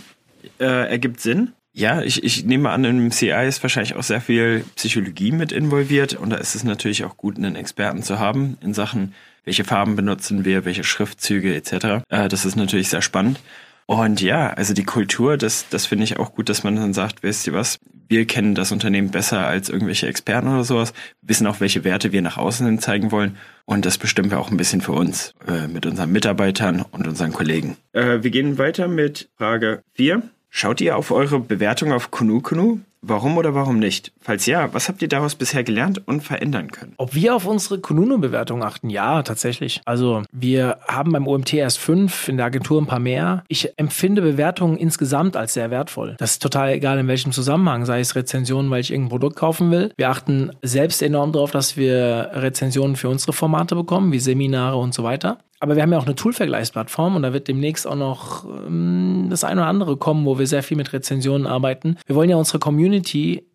Äh, 0.59 0.89
ergibt 0.89 1.19
Sinn. 1.19 1.53
Ja, 1.71 2.01
ich, 2.01 2.23
ich 2.23 2.45
nehme 2.45 2.69
an, 2.71 2.83
im 2.83 3.11
CI 3.11 3.47
ist 3.47 3.61
wahrscheinlich 3.63 3.95
auch 3.95 4.03
sehr 4.03 4.21
viel 4.21 4.65
Psychologie 4.75 5.31
mit 5.31 5.51
involviert 5.51 6.13
und 6.13 6.31
da 6.31 6.37
ist 6.37 6.55
es 6.55 6.63
natürlich 6.63 7.03
auch 7.05 7.15
gut, 7.15 7.37
einen 7.37 7.55
Experten 7.55 8.01
zu 8.01 8.19
haben 8.19 8.57
in 8.61 8.73
Sachen, 8.73 9.13
welche 9.45 9.63
Farben 9.63 9.95
benutzen 9.95 10.45
wir, 10.45 10.65
welche 10.65 10.83
Schriftzüge 10.83 11.55
etc. 11.55 12.03
Äh, 12.09 12.27
das 12.27 12.45
ist 12.45 12.55
natürlich 12.55 12.89
sehr 12.89 13.01
spannend. 13.01 13.39
Und 13.85 14.21
ja, 14.21 14.51
also 14.51 14.75
die 14.75 14.83
Kultur, 14.83 15.35
das, 15.35 15.67
das 15.69 15.87
finde 15.87 16.03
ich 16.03 16.17
auch 16.17 16.35
gut, 16.35 16.47
dass 16.49 16.63
man 16.63 16.75
dann 16.75 16.93
sagt, 16.93 17.23
wisst 17.23 17.47
ihr 17.47 17.53
was, 17.53 17.79
wir 18.07 18.25
kennen 18.25 18.53
das 18.53 18.71
Unternehmen 18.71 19.09
besser 19.09 19.47
als 19.47 19.69
irgendwelche 19.69 20.07
Experten 20.07 20.47
oder 20.47 20.63
sowas, 20.63 20.93
wissen 21.21 21.47
auch, 21.47 21.59
welche 21.59 21.83
Werte 21.83 22.11
wir 22.11 22.21
nach 22.21 22.37
außen 22.37 22.65
hin 22.67 22.79
zeigen 22.79 23.11
wollen 23.11 23.37
und 23.65 23.85
das 23.85 23.97
bestimmen 23.97 24.29
wir 24.29 24.39
auch 24.39 24.51
ein 24.51 24.57
bisschen 24.57 24.81
für 24.81 24.91
uns, 24.91 25.33
äh, 25.47 25.67
mit 25.67 25.87
unseren 25.87 26.11
Mitarbeitern 26.11 26.85
und 26.91 27.07
unseren 27.07 27.33
Kollegen. 27.33 27.77
Äh, 27.93 28.21
wir 28.21 28.29
gehen 28.29 28.59
weiter 28.59 28.87
mit 28.87 29.29
Frage 29.37 29.81
4. 29.93 30.21
Schaut 30.49 30.81
ihr 30.81 30.97
auf 30.97 31.11
eure 31.11 31.39
Bewertung 31.39 31.91
auf 31.91 32.11
Kunukunu? 32.11 32.79
Warum 33.01 33.37
oder 33.37 33.55
warum 33.55 33.79
nicht? 33.79 34.11
Falls 34.19 34.45
ja, 34.45 34.73
was 34.73 34.89
habt 34.89 35.01
ihr 35.01 35.07
daraus 35.07 35.35
bisher 35.35 35.63
gelernt 35.63 36.05
und 36.07 36.21
verändern 36.21 36.69
können? 36.69 36.93
Ob 36.97 37.15
wir 37.15 37.35
auf 37.35 37.45
unsere 37.45 37.79
Kununu-Bewertung 37.79 38.61
achten? 38.61 38.89
Ja, 38.89 39.23
tatsächlich. 39.23 39.81
Also 39.85 40.23
wir 40.31 40.79
haben 40.87 41.13
beim 41.13 41.27
OMT 41.27 41.53
erst 41.53 41.79
fünf, 41.79 42.27
in 42.27 42.37
der 42.37 42.47
Agentur 42.47 42.81
ein 42.81 42.87
paar 42.87 42.99
mehr. 42.99 43.43
Ich 43.47 43.77
empfinde 43.77 44.21
Bewertungen 44.21 44.77
insgesamt 44.77 45.37
als 45.37 45.53
sehr 45.53 45.71
wertvoll. 45.71 46.15
Das 46.19 46.31
ist 46.31 46.41
total 46.41 46.71
egal, 46.73 46.99
in 46.99 47.07
welchem 47.07 47.31
Zusammenhang, 47.31 47.85
sei 47.85 48.01
es 48.01 48.15
Rezensionen, 48.15 48.69
weil 48.69 48.81
ich 48.81 48.91
irgendein 48.91 49.09
Produkt 49.09 49.37
kaufen 49.37 49.71
will. 49.71 49.93
Wir 49.95 50.09
achten 50.09 50.51
selbst 50.61 51.01
enorm 51.01 51.31
darauf, 51.31 51.51
dass 51.51 51.77
wir 51.77 52.31
Rezensionen 52.33 52.97
für 52.97 53.09
unsere 53.09 53.31
Formate 53.33 53.75
bekommen, 53.75 54.11
wie 54.11 54.19
Seminare 54.19 54.77
und 54.77 54.93
so 54.93 55.03
weiter. 55.03 55.37
Aber 55.61 55.75
wir 55.75 55.83
haben 55.83 55.91
ja 55.91 55.97
auch 55.97 56.05
eine 56.05 56.15
Tool-Vergleichsplattform 56.15 57.17
und 57.17 57.21
da 57.21 57.33
wird 57.33 57.47
demnächst 57.49 57.85
auch 57.85 57.95
noch 57.95 58.45
ähm, 58.45 59.27
das 59.29 59.43
eine 59.43 59.61
oder 59.61 59.69
andere 59.69 59.97
kommen, 59.97 60.25
wo 60.25 60.39
wir 60.39 60.47
sehr 60.47 60.63
viel 60.63 60.77
mit 60.77 60.93
Rezensionen 60.93 61.47
arbeiten. 61.47 61.97
Wir 62.05 62.15
wollen 62.15 62.29
ja 62.29 62.37
unsere 62.37 62.59
Community 62.59 62.88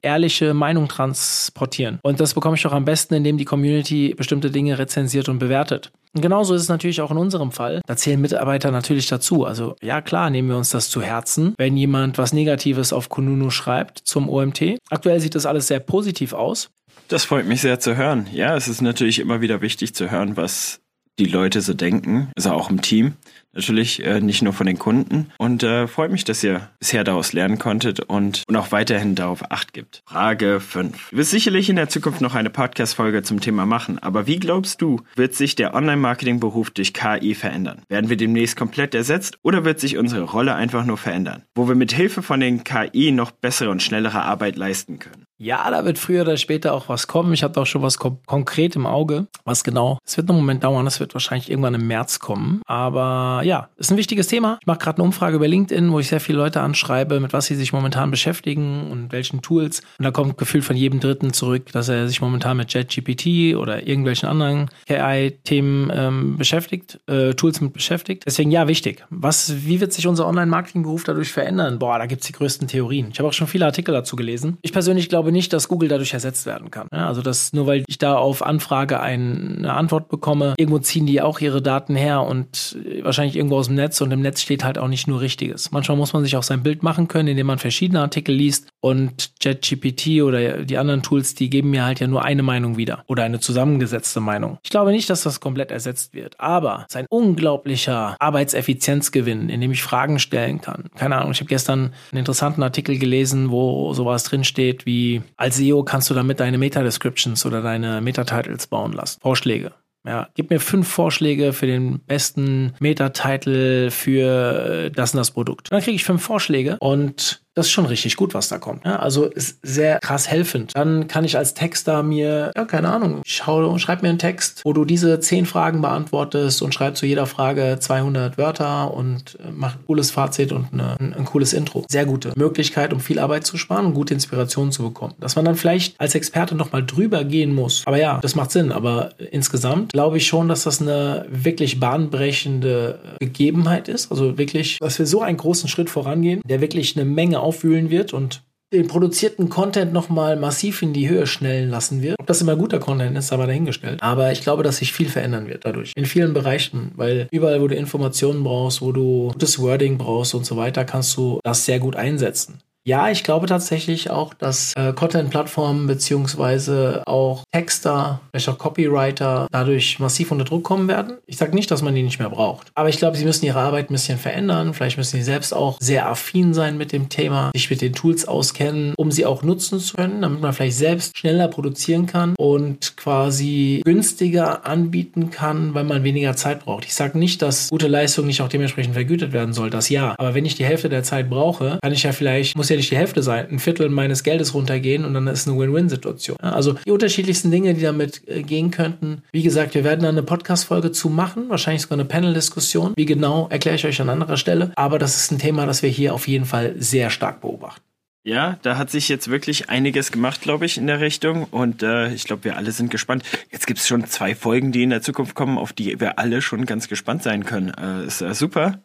ehrliche 0.02 0.54
Meinung 0.54 0.88
transportieren. 0.88 1.98
Und 2.02 2.20
das 2.20 2.34
bekomme 2.34 2.56
ich 2.56 2.62
doch 2.62 2.72
am 2.72 2.84
besten, 2.84 3.14
indem 3.14 3.38
die 3.38 3.44
Community 3.44 4.14
bestimmte 4.16 4.50
Dinge 4.50 4.78
rezensiert 4.78 5.28
und 5.28 5.38
bewertet. 5.38 5.92
Und 6.14 6.20
genauso 6.20 6.54
ist 6.54 6.62
es 6.62 6.68
natürlich 6.68 7.00
auch 7.00 7.10
in 7.10 7.16
unserem 7.16 7.50
Fall. 7.50 7.80
Da 7.86 7.96
zählen 7.96 8.20
Mitarbeiter 8.20 8.70
natürlich 8.70 9.08
dazu. 9.08 9.44
Also 9.44 9.74
ja, 9.82 10.00
klar, 10.00 10.30
nehmen 10.30 10.48
wir 10.48 10.56
uns 10.56 10.70
das 10.70 10.88
zu 10.88 11.02
Herzen, 11.02 11.54
wenn 11.58 11.76
jemand 11.76 12.18
was 12.18 12.32
Negatives 12.32 12.92
auf 12.92 13.08
Kununu 13.08 13.50
schreibt 13.50 13.98
zum 13.98 14.28
OMT. 14.28 14.78
Aktuell 14.90 15.20
sieht 15.20 15.34
das 15.34 15.46
alles 15.46 15.66
sehr 15.66 15.80
positiv 15.80 16.32
aus. 16.32 16.70
Das 17.08 17.24
freut 17.24 17.46
mich 17.46 17.60
sehr 17.60 17.80
zu 17.80 17.96
hören. 17.96 18.28
Ja, 18.32 18.56
es 18.56 18.68
ist 18.68 18.80
natürlich 18.80 19.18
immer 19.18 19.40
wieder 19.40 19.60
wichtig 19.60 19.94
zu 19.94 20.10
hören, 20.10 20.36
was 20.36 20.80
die 21.18 21.26
Leute 21.26 21.60
so 21.60 21.74
denken, 21.74 22.30
also 22.36 22.50
auch 22.50 22.70
im 22.70 22.80
Team. 22.80 23.14
Natürlich 23.54 24.04
äh, 24.04 24.20
nicht 24.20 24.42
nur 24.42 24.52
von 24.52 24.66
den 24.66 24.78
Kunden. 24.78 25.30
Und 25.38 25.62
äh, 25.62 25.86
freut 25.86 26.10
mich, 26.10 26.24
dass 26.24 26.42
ihr 26.42 26.68
bisher 26.78 27.04
daraus 27.04 27.32
lernen 27.32 27.58
konntet 27.58 28.00
und, 28.00 28.42
und 28.48 28.56
auch 28.56 28.72
weiterhin 28.72 29.14
darauf 29.14 29.50
Acht 29.50 29.72
gibt. 29.72 30.02
Frage 30.06 30.60
5. 30.60 31.10
Du 31.10 31.16
wirst 31.16 31.30
sicherlich 31.30 31.68
in 31.68 31.76
der 31.76 31.88
Zukunft 31.88 32.20
noch 32.20 32.34
eine 32.34 32.50
Podcast-Folge 32.50 33.22
zum 33.22 33.40
Thema 33.40 33.66
machen, 33.66 33.98
aber 33.98 34.26
wie 34.26 34.38
glaubst 34.38 34.82
du, 34.82 35.00
wird 35.14 35.34
sich 35.34 35.54
der 35.54 35.74
Online-Marketing-Beruf 35.74 36.70
durch 36.70 36.92
KI 36.94 37.34
verändern? 37.34 37.82
Werden 37.88 38.10
wir 38.10 38.16
demnächst 38.16 38.56
komplett 38.56 38.94
ersetzt 38.94 39.38
oder 39.42 39.64
wird 39.64 39.80
sich 39.80 39.96
unsere 39.96 40.22
Rolle 40.22 40.54
einfach 40.54 40.84
nur 40.84 40.98
verändern? 40.98 41.42
Wo 41.54 41.68
wir 41.68 41.74
mit 41.74 41.92
Hilfe 41.92 42.22
von 42.22 42.40
den 42.40 42.64
KI 42.64 43.12
noch 43.12 43.30
bessere 43.30 43.70
und 43.70 43.82
schnellere 43.82 44.22
Arbeit 44.22 44.56
leisten 44.56 44.98
können. 44.98 45.24
Ja, 45.44 45.70
da 45.70 45.84
wird 45.84 45.98
früher 45.98 46.22
oder 46.22 46.38
später 46.38 46.72
auch 46.72 46.88
was 46.88 47.06
kommen. 47.06 47.34
Ich 47.34 47.42
habe 47.42 47.60
auch 47.60 47.66
schon 47.66 47.82
was 47.82 47.98
konkret 47.98 48.76
im 48.76 48.86
Auge. 48.86 49.26
Was 49.44 49.62
genau? 49.62 49.98
Es 50.02 50.16
wird 50.16 50.30
einen 50.30 50.38
Moment 50.38 50.64
dauern. 50.64 50.86
Das 50.86 51.00
wird 51.00 51.12
wahrscheinlich 51.12 51.50
irgendwann 51.50 51.74
im 51.74 51.86
März 51.86 52.18
kommen. 52.18 52.62
Aber 52.64 53.42
ja, 53.44 53.68
ist 53.76 53.90
ein 53.90 53.98
wichtiges 53.98 54.26
Thema. 54.26 54.56
Ich 54.62 54.66
mache 54.66 54.78
gerade 54.78 54.96
eine 54.96 55.04
Umfrage 55.04 55.36
über 55.36 55.46
LinkedIn, 55.46 55.92
wo 55.92 56.00
ich 56.00 56.08
sehr 56.08 56.20
viele 56.20 56.38
Leute 56.38 56.62
anschreibe, 56.62 57.20
mit 57.20 57.34
was 57.34 57.44
sie 57.44 57.56
sich 57.56 57.74
momentan 57.74 58.10
beschäftigen 58.10 58.90
und 58.90 59.12
welchen 59.12 59.42
Tools. 59.42 59.82
Und 59.98 60.06
da 60.06 60.12
kommt 60.12 60.38
Gefühl 60.38 60.62
von 60.62 60.76
jedem 60.76 60.98
Dritten 60.98 61.34
zurück, 61.34 61.70
dass 61.72 61.90
er 61.90 62.08
sich 62.08 62.22
momentan 62.22 62.56
mit 62.56 62.72
JetGPT 62.72 63.54
oder 63.54 63.86
irgendwelchen 63.86 64.30
anderen 64.30 64.70
AI-Themen 64.88 65.92
ähm, 65.94 66.36
beschäftigt, 66.38 67.00
äh, 67.06 67.34
Tools 67.34 67.60
mit 67.60 67.74
beschäftigt. 67.74 68.22
Deswegen 68.24 68.50
ja, 68.50 68.66
wichtig. 68.66 69.04
Was, 69.10 69.66
wie 69.66 69.82
wird 69.82 69.92
sich 69.92 70.06
unser 70.06 70.26
Online-Marketing-Beruf 70.26 71.04
dadurch 71.04 71.32
verändern? 71.32 71.78
Boah, 71.78 71.98
da 71.98 72.06
gibt's 72.06 72.28
die 72.28 72.32
größten 72.32 72.66
Theorien. 72.66 73.08
Ich 73.12 73.18
habe 73.18 73.28
auch 73.28 73.34
schon 73.34 73.46
viele 73.46 73.66
Artikel 73.66 73.92
dazu 73.92 74.16
gelesen. 74.16 74.56
Ich 74.62 74.72
persönlich 74.72 75.10
glaube 75.10 75.33
nicht, 75.34 75.52
dass 75.52 75.68
Google 75.68 75.90
dadurch 75.90 76.14
ersetzt 76.14 76.46
werden 76.46 76.70
kann. 76.70 76.88
Ja, 76.92 77.08
also 77.08 77.20
dass 77.20 77.52
nur 77.52 77.66
weil 77.66 77.84
ich 77.86 77.98
da 77.98 78.16
auf 78.16 78.42
Anfrage 78.42 79.00
eine 79.00 79.74
Antwort 79.74 80.08
bekomme, 80.08 80.54
irgendwo 80.56 80.78
ziehen 80.78 81.04
die 81.04 81.20
auch 81.20 81.40
ihre 81.40 81.60
Daten 81.60 81.94
her 81.94 82.22
und 82.22 82.78
wahrscheinlich 83.02 83.36
irgendwo 83.36 83.58
aus 83.58 83.66
dem 83.66 83.76
Netz 83.76 84.00
und 84.00 84.10
im 84.10 84.22
Netz 84.22 84.40
steht 84.40 84.64
halt 84.64 84.78
auch 84.78 84.88
nicht 84.88 85.06
nur 85.06 85.20
Richtiges. 85.20 85.70
Manchmal 85.70 85.98
muss 85.98 86.14
man 86.14 86.24
sich 86.24 86.36
auch 86.36 86.42
sein 86.42 86.62
Bild 86.62 86.82
machen 86.82 87.08
können, 87.08 87.28
indem 87.28 87.46
man 87.48 87.58
verschiedene 87.58 88.00
Artikel 88.00 88.34
liest 88.34 88.68
und 88.84 89.32
JetGPT 89.42 90.20
oder 90.22 90.62
die 90.62 90.76
anderen 90.76 91.02
Tools, 91.02 91.34
die 91.34 91.48
geben 91.48 91.70
mir 91.70 91.86
halt 91.86 92.00
ja 92.00 92.06
nur 92.06 92.22
eine 92.22 92.42
Meinung 92.42 92.76
wieder 92.76 93.02
oder 93.06 93.24
eine 93.24 93.40
zusammengesetzte 93.40 94.20
Meinung. 94.20 94.58
Ich 94.62 94.68
glaube 94.68 94.90
nicht, 94.90 95.08
dass 95.08 95.22
das 95.22 95.40
komplett 95.40 95.70
ersetzt 95.70 96.12
wird, 96.12 96.38
aber 96.38 96.80
es 96.80 96.94
ist 96.94 96.96
ein 96.96 97.06
unglaublicher 97.08 98.14
Arbeitseffizienzgewinn, 98.18 99.48
indem 99.48 99.72
ich 99.72 99.82
Fragen 99.82 100.18
stellen 100.18 100.60
kann. 100.60 100.90
Keine 100.98 101.16
Ahnung, 101.16 101.32
ich 101.32 101.40
habe 101.40 101.48
gestern 101.48 101.94
einen 102.12 102.18
interessanten 102.18 102.62
Artikel 102.62 102.98
gelesen, 102.98 103.50
wo 103.50 103.94
sowas 103.94 104.24
drin 104.24 104.44
steht 104.44 104.84
wie 104.84 105.22
als 105.38 105.56
SEO 105.56 105.82
kannst 105.82 106.10
du 106.10 106.14
damit 106.14 106.40
deine 106.40 106.58
Meta-Descriptions 106.58 107.46
oder 107.46 107.62
deine 107.62 108.02
Meta-Titles 108.02 108.66
bauen 108.66 108.92
lassen. 108.92 109.18
Vorschläge. 109.22 109.72
Ja, 110.06 110.28
gib 110.34 110.50
mir 110.50 110.60
fünf 110.60 110.86
Vorschläge 110.88 111.54
für 111.54 111.66
den 111.66 112.00
besten 112.00 112.74
Meta-Title 112.78 113.90
für 113.90 114.90
das 114.90 115.14
und 115.14 115.18
das 115.18 115.30
Produkt. 115.30 115.72
Dann 115.72 115.80
kriege 115.80 115.96
ich 115.96 116.04
fünf 116.04 116.22
Vorschläge 116.22 116.76
und 116.80 117.43
das 117.54 117.66
ist 117.66 117.72
schon 117.72 117.86
richtig 117.86 118.16
gut, 118.16 118.34
was 118.34 118.48
da 118.48 118.58
kommt. 118.58 118.84
Ja, 118.84 118.96
also 118.96 119.26
ist 119.26 119.58
sehr 119.62 119.98
krass 120.00 120.28
helfend. 120.28 120.72
Dann 120.74 121.06
kann 121.06 121.24
ich 121.24 121.36
als 121.36 121.54
Texter 121.54 122.02
mir, 122.02 122.52
ja, 122.54 122.64
keine 122.64 122.88
Ahnung, 122.88 123.22
schau 123.24 123.64
und 123.68 123.78
schreib 123.78 124.02
mir 124.02 124.08
einen 124.08 124.18
Text, 124.18 124.62
wo 124.64 124.72
du 124.72 124.84
diese 124.84 125.20
zehn 125.20 125.46
Fragen 125.46 125.80
beantwortest 125.80 126.62
und 126.62 126.74
schreib 126.74 126.96
zu 126.96 127.06
jeder 127.06 127.26
Frage 127.26 127.76
200 127.78 128.36
Wörter 128.38 128.92
und 128.92 129.38
äh, 129.40 129.50
mach 129.52 129.76
ein 129.76 129.86
cooles 129.86 130.10
Fazit 130.10 130.52
und 130.52 130.72
eine, 130.72 130.96
ein, 130.98 131.14
ein, 131.14 131.24
cooles 131.24 131.52
Intro. 131.52 131.84
Sehr 131.88 132.06
gute 132.06 132.32
Möglichkeit, 132.36 132.92
um 132.92 133.00
viel 133.00 133.18
Arbeit 133.18 133.46
zu 133.46 133.56
sparen 133.56 133.86
und 133.86 133.94
gute 133.94 134.14
Inspiration 134.14 134.72
zu 134.72 134.82
bekommen. 134.82 135.14
Dass 135.20 135.36
man 135.36 135.44
dann 135.44 135.54
vielleicht 135.54 136.00
als 136.00 136.14
Experte 136.14 136.56
nochmal 136.56 136.84
drüber 136.84 137.24
gehen 137.24 137.54
muss. 137.54 137.82
Aber 137.86 137.98
ja, 137.98 138.18
das 138.20 138.34
macht 138.34 138.50
Sinn. 138.50 138.72
Aber 138.72 139.10
insgesamt 139.30 139.92
glaube 139.92 140.16
ich 140.16 140.26
schon, 140.26 140.48
dass 140.48 140.64
das 140.64 140.80
eine 140.80 141.26
wirklich 141.30 141.78
bahnbrechende 141.78 142.98
Gegebenheit 143.20 143.88
ist. 143.88 144.10
Also 144.10 144.38
wirklich, 144.38 144.78
dass 144.80 144.98
wir 144.98 145.06
so 145.06 145.20
einen 145.20 145.36
großen 145.36 145.68
Schritt 145.68 145.90
vorangehen, 145.90 146.40
der 146.44 146.60
wirklich 146.60 146.96
eine 146.96 147.04
Menge 147.04 147.43
aufwühlen 147.44 147.90
wird 147.90 148.12
und 148.12 148.42
den 148.72 148.88
produzierten 148.88 149.48
Content 149.48 149.92
nochmal 149.92 150.36
massiv 150.36 150.82
in 150.82 150.92
die 150.92 151.08
Höhe 151.08 151.26
schnellen 151.26 151.70
lassen 151.70 152.02
wird. 152.02 152.16
Ob 152.18 152.26
das 152.26 152.40
immer 152.40 152.56
guter 152.56 152.80
Content 152.80 153.16
ist, 153.16 153.32
aber 153.32 153.46
dahingestellt. 153.46 154.02
Aber 154.02 154.32
ich 154.32 154.42
glaube, 154.42 154.62
dass 154.62 154.78
sich 154.78 154.92
viel 154.92 155.08
verändern 155.08 155.46
wird 155.46 155.64
dadurch. 155.64 155.92
In 155.96 156.06
vielen 156.06 156.34
Bereichen, 156.34 156.90
weil 156.96 157.28
überall, 157.30 157.62
wo 157.62 157.68
du 157.68 157.76
Informationen 157.76 158.42
brauchst, 158.42 158.82
wo 158.82 158.92
du 158.92 159.28
gutes 159.28 159.60
Wording 159.60 159.96
brauchst 159.96 160.34
und 160.34 160.44
so 160.44 160.56
weiter, 160.56 160.84
kannst 160.84 161.16
du 161.16 161.38
das 161.44 161.64
sehr 161.64 161.78
gut 161.78 161.94
einsetzen. 161.96 162.62
Ja, 162.86 163.10
ich 163.10 163.24
glaube 163.24 163.46
tatsächlich 163.46 164.10
auch, 164.10 164.34
dass 164.34 164.74
äh, 164.76 164.92
Content-Plattformen 164.92 165.86
beziehungsweise 165.86 167.02
auch 167.06 167.44
Texter, 167.50 168.20
vielleicht 168.30 168.50
auch 168.50 168.58
Copywriter 168.58 169.46
dadurch 169.50 169.98
massiv 170.00 170.30
unter 170.30 170.44
Druck 170.44 170.64
kommen 170.64 170.86
werden. 170.86 171.16
Ich 171.26 171.38
sage 171.38 171.54
nicht, 171.54 171.70
dass 171.70 171.80
man 171.80 171.94
die 171.94 172.02
nicht 172.02 172.18
mehr 172.18 172.28
braucht. 172.28 172.70
Aber 172.74 172.90
ich 172.90 172.98
glaube, 172.98 173.16
sie 173.16 173.24
müssen 173.24 173.46
ihre 173.46 173.60
Arbeit 173.60 173.88
ein 173.88 173.94
bisschen 173.94 174.18
verändern. 174.18 174.74
Vielleicht 174.74 174.98
müssen 174.98 175.16
sie 175.16 175.22
selbst 175.22 175.54
auch 175.54 175.78
sehr 175.80 176.10
affin 176.10 176.52
sein 176.52 176.76
mit 176.76 176.92
dem 176.92 177.08
Thema, 177.08 177.52
sich 177.54 177.70
mit 177.70 177.80
den 177.80 177.94
Tools 177.94 178.28
auskennen, 178.28 178.92
um 178.98 179.10
sie 179.10 179.24
auch 179.24 179.42
nutzen 179.42 179.80
zu 179.80 179.96
können, 179.96 180.20
damit 180.20 180.42
man 180.42 180.52
vielleicht 180.52 180.76
selbst 180.76 181.16
schneller 181.16 181.48
produzieren 181.48 182.04
kann 182.04 182.34
und 182.36 182.98
quasi 182.98 183.80
günstiger 183.82 184.66
anbieten 184.66 185.30
kann, 185.30 185.72
weil 185.72 185.84
man 185.84 186.04
weniger 186.04 186.36
Zeit 186.36 186.66
braucht. 186.66 186.84
Ich 186.84 186.94
sage 186.94 187.18
nicht, 187.18 187.40
dass 187.40 187.70
gute 187.70 187.88
Leistung 187.88 188.26
nicht 188.26 188.42
auch 188.42 188.48
dementsprechend 188.48 188.92
vergütet 188.92 189.32
werden 189.32 189.54
soll. 189.54 189.70
Das 189.70 189.88
ja. 189.88 190.14
Aber 190.18 190.34
wenn 190.34 190.44
ich 190.44 190.54
die 190.54 190.66
Hälfte 190.66 190.90
der 190.90 191.02
Zeit 191.02 191.30
brauche, 191.30 191.78
kann 191.82 191.92
ich 191.92 192.02
ja 192.02 192.12
vielleicht, 192.12 192.56
muss 192.56 192.68
ja 192.68 192.73
ja 192.74 192.78
nicht 192.78 192.90
die 192.90 192.96
Hälfte 192.96 193.22
sein, 193.22 193.46
ein 193.50 193.58
Viertel 193.58 193.88
meines 193.88 194.22
Geldes 194.22 194.54
runtergehen 194.54 195.04
und 195.04 195.14
dann 195.14 195.26
ist 195.26 195.48
eine 195.48 195.58
Win-Win-Situation. 195.58 196.36
Also 196.40 196.74
die 196.86 196.90
unterschiedlichsten 196.90 197.50
Dinge, 197.50 197.74
die 197.74 197.82
damit 197.82 198.22
äh, 198.26 198.42
gehen 198.42 198.70
könnten. 198.70 199.22
Wie 199.32 199.42
gesagt, 199.42 199.74
wir 199.74 199.84
werden 199.84 200.02
da 200.02 200.08
eine 200.08 200.22
Podcast-Folge 200.22 200.92
zu 200.92 201.08
machen, 201.08 201.48
wahrscheinlich 201.48 201.82
sogar 201.82 201.98
eine 201.98 202.04
Panel-Diskussion. 202.04 202.92
Wie 202.96 203.06
genau, 203.06 203.48
erkläre 203.50 203.76
ich 203.76 203.86
euch 203.86 204.00
an 204.00 204.10
anderer 204.10 204.36
Stelle. 204.36 204.72
Aber 204.76 204.98
das 204.98 205.16
ist 205.16 205.30
ein 205.30 205.38
Thema, 205.38 205.66
das 205.66 205.82
wir 205.82 205.90
hier 205.90 206.14
auf 206.14 206.28
jeden 206.28 206.44
Fall 206.44 206.74
sehr 206.78 207.10
stark 207.10 207.40
beobachten. 207.40 207.80
Ja, 208.26 208.58
da 208.62 208.78
hat 208.78 208.90
sich 208.90 209.10
jetzt 209.10 209.28
wirklich 209.28 209.68
einiges 209.68 210.10
gemacht, 210.10 210.40
glaube 210.40 210.64
ich, 210.64 210.78
in 210.78 210.86
der 210.86 211.00
Richtung. 211.00 211.44
Und 211.44 211.82
äh, 211.82 212.10
ich 212.14 212.24
glaube, 212.24 212.44
wir 212.44 212.56
alle 212.56 212.72
sind 212.72 212.90
gespannt. 212.90 213.22
Jetzt 213.52 213.66
gibt 213.66 213.80
es 213.80 213.86
schon 213.86 214.06
zwei 214.06 214.34
Folgen, 214.34 214.72
die 214.72 214.82
in 214.82 214.88
der 214.88 215.02
Zukunft 215.02 215.34
kommen, 215.34 215.58
auf 215.58 215.74
die 215.74 216.00
wir 216.00 216.18
alle 216.18 216.40
schon 216.40 216.64
ganz 216.64 216.88
gespannt 216.88 217.22
sein 217.22 217.44
können. 217.44 217.74
Äh, 217.74 218.06
ist 218.06 218.22
äh, 218.22 218.32
super. 218.32 218.78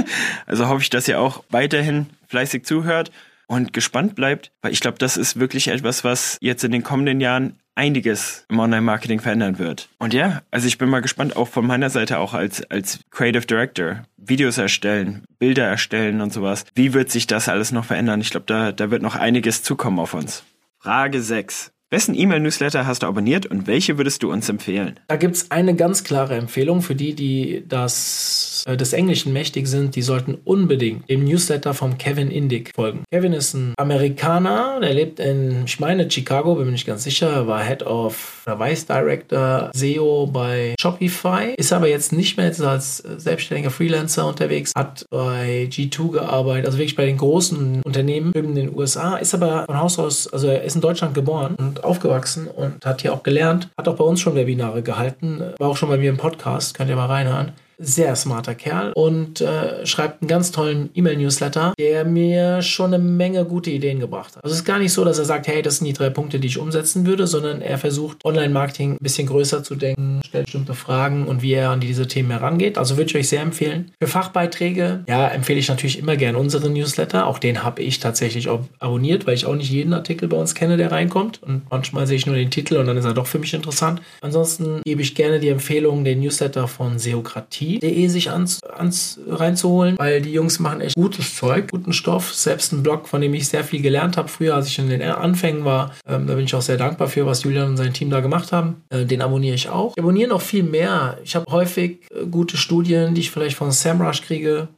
also 0.46 0.68
hoffe 0.68 0.80
ich, 0.80 0.88
dass 0.88 1.06
ihr 1.08 1.20
auch 1.20 1.44
weiterhin 1.50 2.06
fleißig 2.28 2.64
zuhört 2.64 3.10
und 3.46 3.72
gespannt 3.72 4.14
bleibt, 4.14 4.52
weil 4.62 4.72
ich 4.72 4.80
glaube, 4.80 4.98
das 4.98 5.16
ist 5.16 5.38
wirklich 5.38 5.68
etwas, 5.68 6.04
was 6.04 6.38
jetzt 6.40 6.64
in 6.64 6.72
den 6.72 6.82
kommenden 6.82 7.20
Jahren 7.20 7.58
einiges 7.74 8.44
im 8.48 8.58
Online-Marketing 8.58 9.20
verändern 9.20 9.58
wird. 9.58 9.88
Und 9.98 10.14
ja, 10.14 10.42
also 10.50 10.66
ich 10.66 10.78
bin 10.78 10.88
mal 10.88 11.02
gespannt, 11.02 11.36
auch 11.36 11.48
von 11.48 11.66
meiner 11.66 11.90
Seite 11.90 12.18
auch 12.18 12.34
als, 12.34 12.68
als 12.70 13.00
Creative 13.10 13.46
Director, 13.46 14.02
Videos 14.16 14.58
erstellen, 14.58 15.24
Bilder 15.38 15.66
erstellen 15.66 16.20
und 16.20 16.32
sowas. 16.32 16.64
Wie 16.74 16.94
wird 16.94 17.10
sich 17.10 17.26
das 17.26 17.48
alles 17.48 17.72
noch 17.72 17.84
verändern? 17.84 18.20
Ich 18.20 18.30
glaube, 18.30 18.46
da, 18.46 18.72
da 18.72 18.90
wird 18.90 19.02
noch 19.02 19.14
einiges 19.14 19.62
zukommen 19.62 19.98
auf 19.98 20.14
uns. 20.14 20.42
Frage 20.78 21.20
6. 21.20 21.72
Wessen 21.88 22.16
E-Mail-Newsletter 22.16 22.84
hast 22.84 23.04
du 23.04 23.06
abonniert 23.06 23.46
und 23.46 23.68
welche 23.68 23.96
würdest 23.96 24.24
du 24.24 24.32
uns 24.32 24.48
empfehlen? 24.48 24.98
Da 25.06 25.14
gibt 25.14 25.36
es 25.36 25.52
eine 25.52 25.76
ganz 25.76 26.02
klare 26.02 26.34
Empfehlung 26.34 26.82
für 26.82 26.96
die, 26.96 27.14
die 27.14 27.62
das, 27.68 28.64
äh, 28.66 28.76
des 28.76 28.92
Englischen 28.92 29.32
mächtig 29.32 29.68
sind. 29.68 29.94
Die 29.94 30.02
sollten 30.02 30.34
unbedingt 30.42 31.08
dem 31.08 31.22
Newsletter 31.22 31.74
vom 31.74 31.96
Kevin 31.96 32.32
Indig 32.32 32.72
folgen. 32.74 33.04
Kevin 33.12 33.32
ist 33.32 33.54
ein 33.54 33.72
Amerikaner, 33.78 34.80
der 34.80 34.94
lebt 34.94 35.20
in, 35.20 35.62
ich 35.64 35.78
meine, 35.78 36.10
Chicago, 36.10 36.56
bin 36.56 36.64
mir 36.64 36.72
nicht 36.72 36.88
ganz 36.88 37.04
sicher. 37.04 37.30
Er 37.30 37.46
war 37.46 37.62
Head 37.62 37.84
of, 37.84 38.42
oder 38.48 38.58
Vice 38.58 38.86
Director 38.86 39.70
SEO 39.72 40.26
bei 40.26 40.74
Shopify, 40.80 41.54
ist 41.56 41.72
aber 41.72 41.88
jetzt 41.88 42.12
nicht 42.12 42.36
mehr 42.36 42.46
jetzt 42.46 42.62
als 42.62 42.96
selbstständiger 42.96 43.70
Freelancer 43.70 44.26
unterwegs, 44.26 44.72
hat 44.76 45.06
bei 45.10 45.68
G2 45.70 46.10
gearbeitet, 46.10 46.66
also 46.66 46.78
wirklich 46.78 46.96
bei 46.96 47.06
den 47.06 47.16
großen 47.16 47.82
Unternehmen 47.82 48.32
in 48.32 48.56
den 48.56 48.76
USA, 48.76 49.18
ist 49.18 49.34
aber 49.34 49.66
von 49.66 49.78
Haus 49.78 50.00
aus, 50.00 50.26
also 50.32 50.48
er 50.48 50.64
ist 50.64 50.74
in 50.74 50.80
Deutschland 50.80 51.14
geboren 51.14 51.54
und 51.56 51.75
aufgewachsen 51.84 52.46
und 52.46 52.84
hat 52.84 53.02
hier 53.02 53.12
auch 53.12 53.22
gelernt, 53.22 53.68
hat 53.76 53.88
auch 53.88 53.96
bei 53.96 54.04
uns 54.04 54.20
schon 54.20 54.34
Webinare 54.34 54.82
gehalten, 54.82 55.42
war 55.58 55.68
auch 55.68 55.76
schon 55.76 55.88
bei 55.88 55.98
mir 55.98 56.10
im 56.10 56.16
Podcast, 56.16 56.74
könnt 56.74 56.90
ihr 56.90 56.96
mal 56.96 57.06
reinhören 57.06 57.52
sehr 57.78 58.16
smarter 58.16 58.54
Kerl 58.54 58.92
und 58.94 59.40
äh, 59.40 59.84
schreibt 59.84 60.22
einen 60.22 60.28
ganz 60.28 60.50
tollen 60.50 60.90
E-Mail-Newsletter, 60.94 61.74
der 61.78 62.04
mir 62.04 62.62
schon 62.62 62.94
eine 62.94 63.02
Menge 63.02 63.44
gute 63.44 63.70
Ideen 63.70 64.00
gebracht 64.00 64.36
hat. 64.36 64.44
Also 64.44 64.54
es 64.54 64.60
ist 64.60 64.64
gar 64.64 64.78
nicht 64.78 64.92
so, 64.92 65.04
dass 65.04 65.18
er 65.18 65.24
sagt, 65.24 65.46
hey, 65.46 65.62
das 65.62 65.76
sind 65.76 65.86
die 65.86 65.92
drei 65.92 66.10
Punkte, 66.10 66.40
die 66.40 66.48
ich 66.48 66.58
umsetzen 66.58 67.06
würde, 67.06 67.26
sondern 67.26 67.60
er 67.60 67.78
versucht, 67.78 68.24
Online-Marketing 68.24 68.92
ein 68.92 68.98
bisschen 69.00 69.26
größer 69.26 69.62
zu 69.62 69.74
denken, 69.74 70.20
stellt 70.26 70.46
bestimmte 70.46 70.74
Fragen 70.74 71.26
und 71.26 71.42
wie 71.42 71.52
er 71.52 71.70
an 71.70 71.80
diese 71.80 72.06
Themen 72.06 72.30
herangeht. 72.30 72.78
Also 72.78 72.96
würde 72.96 73.10
ich 73.10 73.16
euch 73.16 73.28
sehr 73.28 73.42
empfehlen. 73.42 73.92
Für 74.00 74.08
Fachbeiträge, 74.08 75.04
ja, 75.06 75.28
empfehle 75.28 75.58
ich 75.58 75.68
natürlich 75.68 75.98
immer 75.98 76.16
gern 76.16 76.36
unseren 76.36 76.72
Newsletter. 76.72 77.26
Auch 77.26 77.38
den 77.38 77.62
habe 77.62 77.82
ich 77.82 78.00
tatsächlich 78.00 78.48
abonniert, 78.78 79.26
weil 79.26 79.34
ich 79.34 79.46
auch 79.46 79.54
nicht 79.54 79.70
jeden 79.70 79.92
Artikel 79.92 80.28
bei 80.28 80.36
uns 80.36 80.54
kenne, 80.54 80.76
der 80.76 80.92
reinkommt. 80.92 81.42
Und 81.42 81.62
manchmal 81.70 82.06
sehe 82.06 82.16
ich 82.16 82.26
nur 82.26 82.36
den 82.36 82.50
Titel 82.50 82.76
und 82.76 82.86
dann 82.86 82.96
ist 82.96 83.04
er 83.04 83.14
doch 83.14 83.26
für 83.26 83.38
mich 83.38 83.52
interessant. 83.52 84.00
Ansonsten 84.22 84.80
gebe 84.84 85.02
ich 85.02 85.14
gerne 85.14 85.40
die 85.40 85.48
Empfehlung, 85.48 86.04
den 86.04 86.20
Newsletter 86.20 86.68
von 86.68 86.98
Seokratie 86.98 87.65
omt.de 87.74 88.08
sich 88.08 88.30
ans, 88.30 88.62
ans 88.62 89.18
reinzuholen, 89.28 89.98
weil 89.98 90.22
die 90.22 90.32
Jungs 90.32 90.58
machen 90.58 90.80
echt 90.80 90.94
gutes 90.96 91.36
Zeug, 91.36 91.70
guten 91.70 91.92
Stoff. 91.92 92.34
Selbst 92.34 92.72
ein 92.72 92.82
Blog, 92.82 93.08
von 93.08 93.20
dem 93.20 93.34
ich 93.34 93.48
sehr 93.48 93.64
viel 93.64 93.82
gelernt 93.82 94.16
habe 94.16 94.28
früher, 94.28 94.54
als 94.54 94.68
ich 94.68 94.78
in 94.78 94.88
den 94.88 95.02
Anfängen 95.02 95.64
war. 95.64 95.92
Ähm, 96.06 96.26
da 96.26 96.34
bin 96.34 96.44
ich 96.44 96.54
auch 96.54 96.62
sehr 96.62 96.76
dankbar 96.76 97.08
für, 97.08 97.26
was 97.26 97.42
Julian 97.42 97.70
und 97.70 97.76
sein 97.76 97.92
Team 97.92 98.10
da 98.10 98.20
gemacht 98.20 98.52
haben. 98.52 98.82
Äh, 98.90 99.04
den 99.04 99.22
abonniere 99.22 99.54
ich 99.54 99.68
auch. 99.68 99.92
Ich 99.96 100.02
abonniere 100.02 100.30
noch 100.30 100.42
viel 100.42 100.62
mehr. 100.62 101.18
Ich 101.24 101.34
habe 101.36 101.50
häufig 101.50 102.00
äh, 102.10 102.26
gute 102.26 102.56
Studien, 102.56 103.14
die 103.14 103.20
ich 103.20 103.30
vielleicht 103.30 103.56
von 103.56 103.72
SEMrush 103.72 104.22
kriege. 104.22 104.68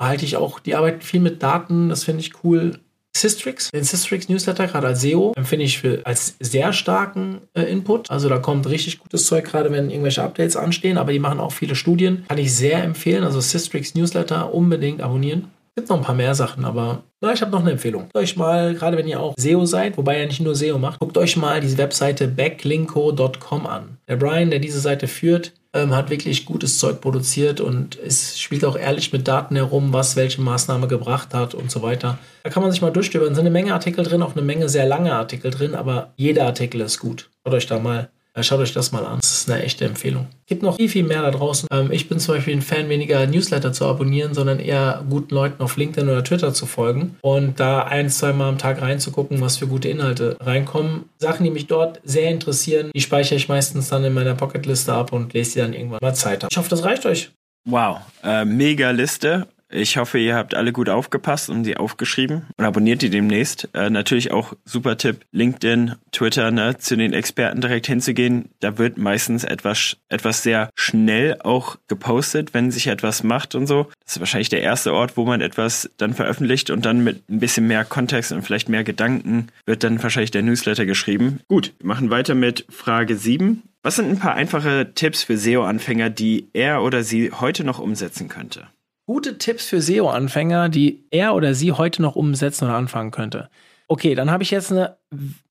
Halte 0.00 0.24
ich 0.24 0.36
auch, 0.36 0.58
die 0.58 0.74
arbeiten 0.74 1.02
viel 1.02 1.20
mit 1.20 1.42
Daten, 1.42 1.88
das 1.88 2.04
finde 2.04 2.20
ich 2.20 2.32
cool. 2.42 2.80
Systrix, 3.16 3.70
den 3.70 3.84
Systrix 3.84 4.28
Newsletter, 4.28 4.66
gerade 4.66 4.88
als 4.88 5.00
SEO, 5.00 5.32
empfinde 5.36 5.64
ich 5.64 5.78
für, 5.78 6.00
als 6.04 6.36
sehr 6.40 6.72
starken 6.72 7.42
äh, 7.54 7.62
Input. 7.62 8.10
Also 8.10 8.28
da 8.28 8.38
kommt 8.38 8.68
richtig 8.68 8.98
gutes 8.98 9.26
Zeug, 9.26 9.44
gerade 9.44 9.70
wenn 9.70 9.90
irgendwelche 9.90 10.22
Updates 10.22 10.56
anstehen, 10.56 10.98
aber 10.98 11.12
die 11.12 11.20
machen 11.20 11.40
auch 11.40 11.52
viele 11.52 11.74
Studien. 11.74 12.24
Kann 12.28 12.38
ich 12.38 12.54
sehr 12.54 12.82
empfehlen. 12.82 13.24
Also 13.24 13.40
Systrix 13.40 13.94
Newsletter 13.94 14.52
unbedingt 14.52 15.00
abonnieren. 15.00 15.50
Gibt 15.76 15.88
noch 15.88 15.96
ein 15.96 16.04
paar 16.04 16.14
mehr 16.14 16.36
Sachen, 16.36 16.64
aber 16.64 17.02
na, 17.20 17.32
ich 17.32 17.40
habe 17.40 17.50
noch 17.50 17.60
eine 17.60 17.72
Empfehlung. 17.72 18.02
Guckt 18.02 18.16
euch 18.16 18.36
mal, 18.36 18.74
gerade 18.74 18.96
wenn 18.96 19.08
ihr 19.08 19.18
auch 19.18 19.34
SEO 19.36 19.64
seid, 19.64 19.96
wobei 19.96 20.18
er 20.18 20.26
nicht 20.26 20.40
nur 20.40 20.54
SEO 20.54 20.78
macht, 20.78 21.00
guckt 21.00 21.18
euch 21.18 21.36
mal 21.36 21.60
diese 21.60 21.78
Webseite 21.78 22.28
backlinko.com 22.28 23.66
an. 23.66 23.98
Der 24.06 24.16
Brian, 24.16 24.50
der 24.50 24.60
diese 24.60 24.78
Seite 24.78 25.08
führt, 25.08 25.52
ähm, 25.74 25.94
hat 25.94 26.08
wirklich 26.08 26.46
gutes 26.46 26.78
Zeug 26.78 27.00
produziert 27.00 27.60
und 27.60 27.98
es 27.98 28.38
spielt 28.38 28.64
auch 28.64 28.76
ehrlich 28.76 29.12
mit 29.12 29.26
Daten 29.26 29.56
herum, 29.56 29.92
was 29.92 30.14
welche 30.14 30.40
Maßnahme 30.40 30.86
gebracht 30.86 31.34
hat 31.34 31.54
und 31.54 31.70
so 31.70 31.82
weiter. 31.82 32.16
Da 32.44 32.50
kann 32.50 32.62
man 32.62 32.70
sich 32.70 32.80
mal 32.80 32.92
durchstöbern. 32.92 33.32
Es 33.32 33.36
sind 33.36 33.46
eine 33.46 33.50
Menge 33.50 33.74
Artikel 33.74 34.04
drin, 34.04 34.22
auch 34.22 34.36
eine 34.36 34.44
Menge 34.44 34.68
sehr 34.68 34.86
lange 34.86 35.12
Artikel 35.12 35.50
drin, 35.50 35.74
aber 35.74 36.12
jeder 36.16 36.46
Artikel 36.46 36.80
ist 36.80 37.00
gut. 37.00 37.28
Schaut 37.44 37.54
euch 37.54 37.66
da 37.66 37.80
mal 37.80 38.08
Schaut 38.40 38.58
euch 38.58 38.72
das 38.72 38.90
mal 38.90 39.06
an. 39.06 39.20
Das 39.20 39.30
ist 39.30 39.50
eine 39.50 39.62
echte 39.62 39.84
Empfehlung. 39.84 40.26
Es 40.40 40.46
gibt 40.46 40.62
noch 40.62 40.76
viel, 40.76 40.88
viel 40.88 41.04
mehr 41.04 41.22
da 41.22 41.30
draußen. 41.30 41.68
Ähm, 41.72 41.92
ich 41.92 42.08
bin 42.08 42.18
zum 42.18 42.34
Beispiel 42.34 42.56
ein 42.56 42.62
Fan, 42.62 42.88
weniger 42.88 43.26
Newsletter 43.26 43.72
zu 43.72 43.86
abonnieren, 43.86 44.34
sondern 44.34 44.58
eher 44.58 45.04
guten 45.08 45.34
Leuten 45.34 45.62
auf 45.62 45.76
LinkedIn 45.76 46.08
oder 46.08 46.24
Twitter 46.24 46.52
zu 46.52 46.66
folgen 46.66 47.16
und 47.20 47.60
da 47.60 47.84
ein, 47.84 48.10
zwei 48.10 48.32
Mal 48.32 48.48
am 48.48 48.58
Tag 48.58 48.82
reinzugucken, 48.82 49.40
was 49.40 49.58
für 49.58 49.68
gute 49.68 49.88
Inhalte 49.88 50.36
reinkommen. 50.40 51.04
Sachen, 51.18 51.44
die 51.44 51.50
mich 51.50 51.68
dort 51.68 52.00
sehr 52.02 52.30
interessieren, 52.30 52.90
die 52.94 53.00
speichere 53.00 53.36
ich 53.36 53.48
meistens 53.48 53.88
dann 53.88 54.02
in 54.02 54.12
meiner 54.12 54.34
Pocketliste 54.34 54.92
ab 54.92 55.12
und 55.12 55.32
lese 55.32 55.52
die 55.52 55.58
dann 55.60 55.72
irgendwann 55.72 56.00
mal 56.02 56.14
Zeit 56.14 56.42
habe. 56.42 56.48
Ich 56.50 56.58
hoffe, 56.58 56.70
das 56.70 56.84
reicht 56.84 57.06
euch. 57.06 57.30
Wow, 57.66 57.98
äh, 58.22 58.44
mega 58.44 58.90
Liste. 58.90 59.46
Ich 59.76 59.96
hoffe, 59.96 60.18
ihr 60.18 60.36
habt 60.36 60.54
alle 60.54 60.72
gut 60.72 60.88
aufgepasst 60.88 61.50
und 61.50 61.64
sie 61.64 61.76
aufgeschrieben 61.76 62.42
und 62.56 62.64
abonniert 62.64 63.02
die 63.02 63.10
demnächst. 63.10 63.68
Äh, 63.74 63.90
natürlich 63.90 64.30
auch 64.30 64.52
super 64.64 64.96
Tipp, 64.96 65.22
LinkedIn, 65.32 65.96
Twitter, 66.12 66.52
ne, 66.52 66.78
zu 66.78 66.96
den 66.96 67.12
Experten 67.12 67.60
direkt 67.60 67.88
hinzugehen. 67.88 68.50
Da 68.60 68.78
wird 68.78 68.98
meistens 68.98 69.42
etwas, 69.42 69.96
etwas 70.08 70.44
sehr 70.44 70.70
schnell 70.76 71.38
auch 71.40 71.76
gepostet, 71.88 72.54
wenn 72.54 72.70
sich 72.70 72.86
etwas 72.86 73.24
macht 73.24 73.56
und 73.56 73.66
so. 73.66 73.88
Das 74.04 74.14
ist 74.14 74.20
wahrscheinlich 74.20 74.48
der 74.48 74.62
erste 74.62 74.94
Ort, 74.94 75.16
wo 75.16 75.24
man 75.24 75.40
etwas 75.40 75.90
dann 75.96 76.14
veröffentlicht 76.14 76.70
und 76.70 76.86
dann 76.86 77.02
mit 77.02 77.28
ein 77.28 77.40
bisschen 77.40 77.66
mehr 77.66 77.84
Kontext 77.84 78.30
und 78.30 78.42
vielleicht 78.42 78.68
mehr 78.68 78.84
Gedanken 78.84 79.48
wird 79.66 79.82
dann 79.82 80.00
wahrscheinlich 80.00 80.30
der 80.30 80.42
Newsletter 80.42 80.86
geschrieben. 80.86 81.40
Gut, 81.48 81.72
wir 81.80 81.88
machen 81.88 82.10
weiter 82.10 82.36
mit 82.36 82.64
Frage 82.70 83.16
7. 83.16 83.64
Was 83.82 83.96
sind 83.96 84.08
ein 84.08 84.20
paar 84.20 84.34
einfache 84.34 84.92
Tipps 84.94 85.24
für 85.24 85.36
SEO-Anfänger, 85.36 86.10
die 86.10 86.46
er 86.52 86.80
oder 86.84 87.02
sie 87.02 87.32
heute 87.32 87.64
noch 87.64 87.80
umsetzen 87.80 88.28
könnte? 88.28 88.68
Gute 89.06 89.36
Tipps 89.36 89.66
für 89.66 89.82
SEO-Anfänger, 89.82 90.68
die 90.70 91.04
er 91.10 91.34
oder 91.34 91.54
sie 91.54 91.72
heute 91.72 92.00
noch 92.00 92.16
umsetzen 92.16 92.64
oder 92.64 92.76
anfangen 92.76 93.10
könnte. 93.10 93.50
Okay, 93.86 94.14
dann 94.14 94.30
habe 94.30 94.42
ich 94.42 94.50
jetzt 94.50 94.72
eine 94.72 94.96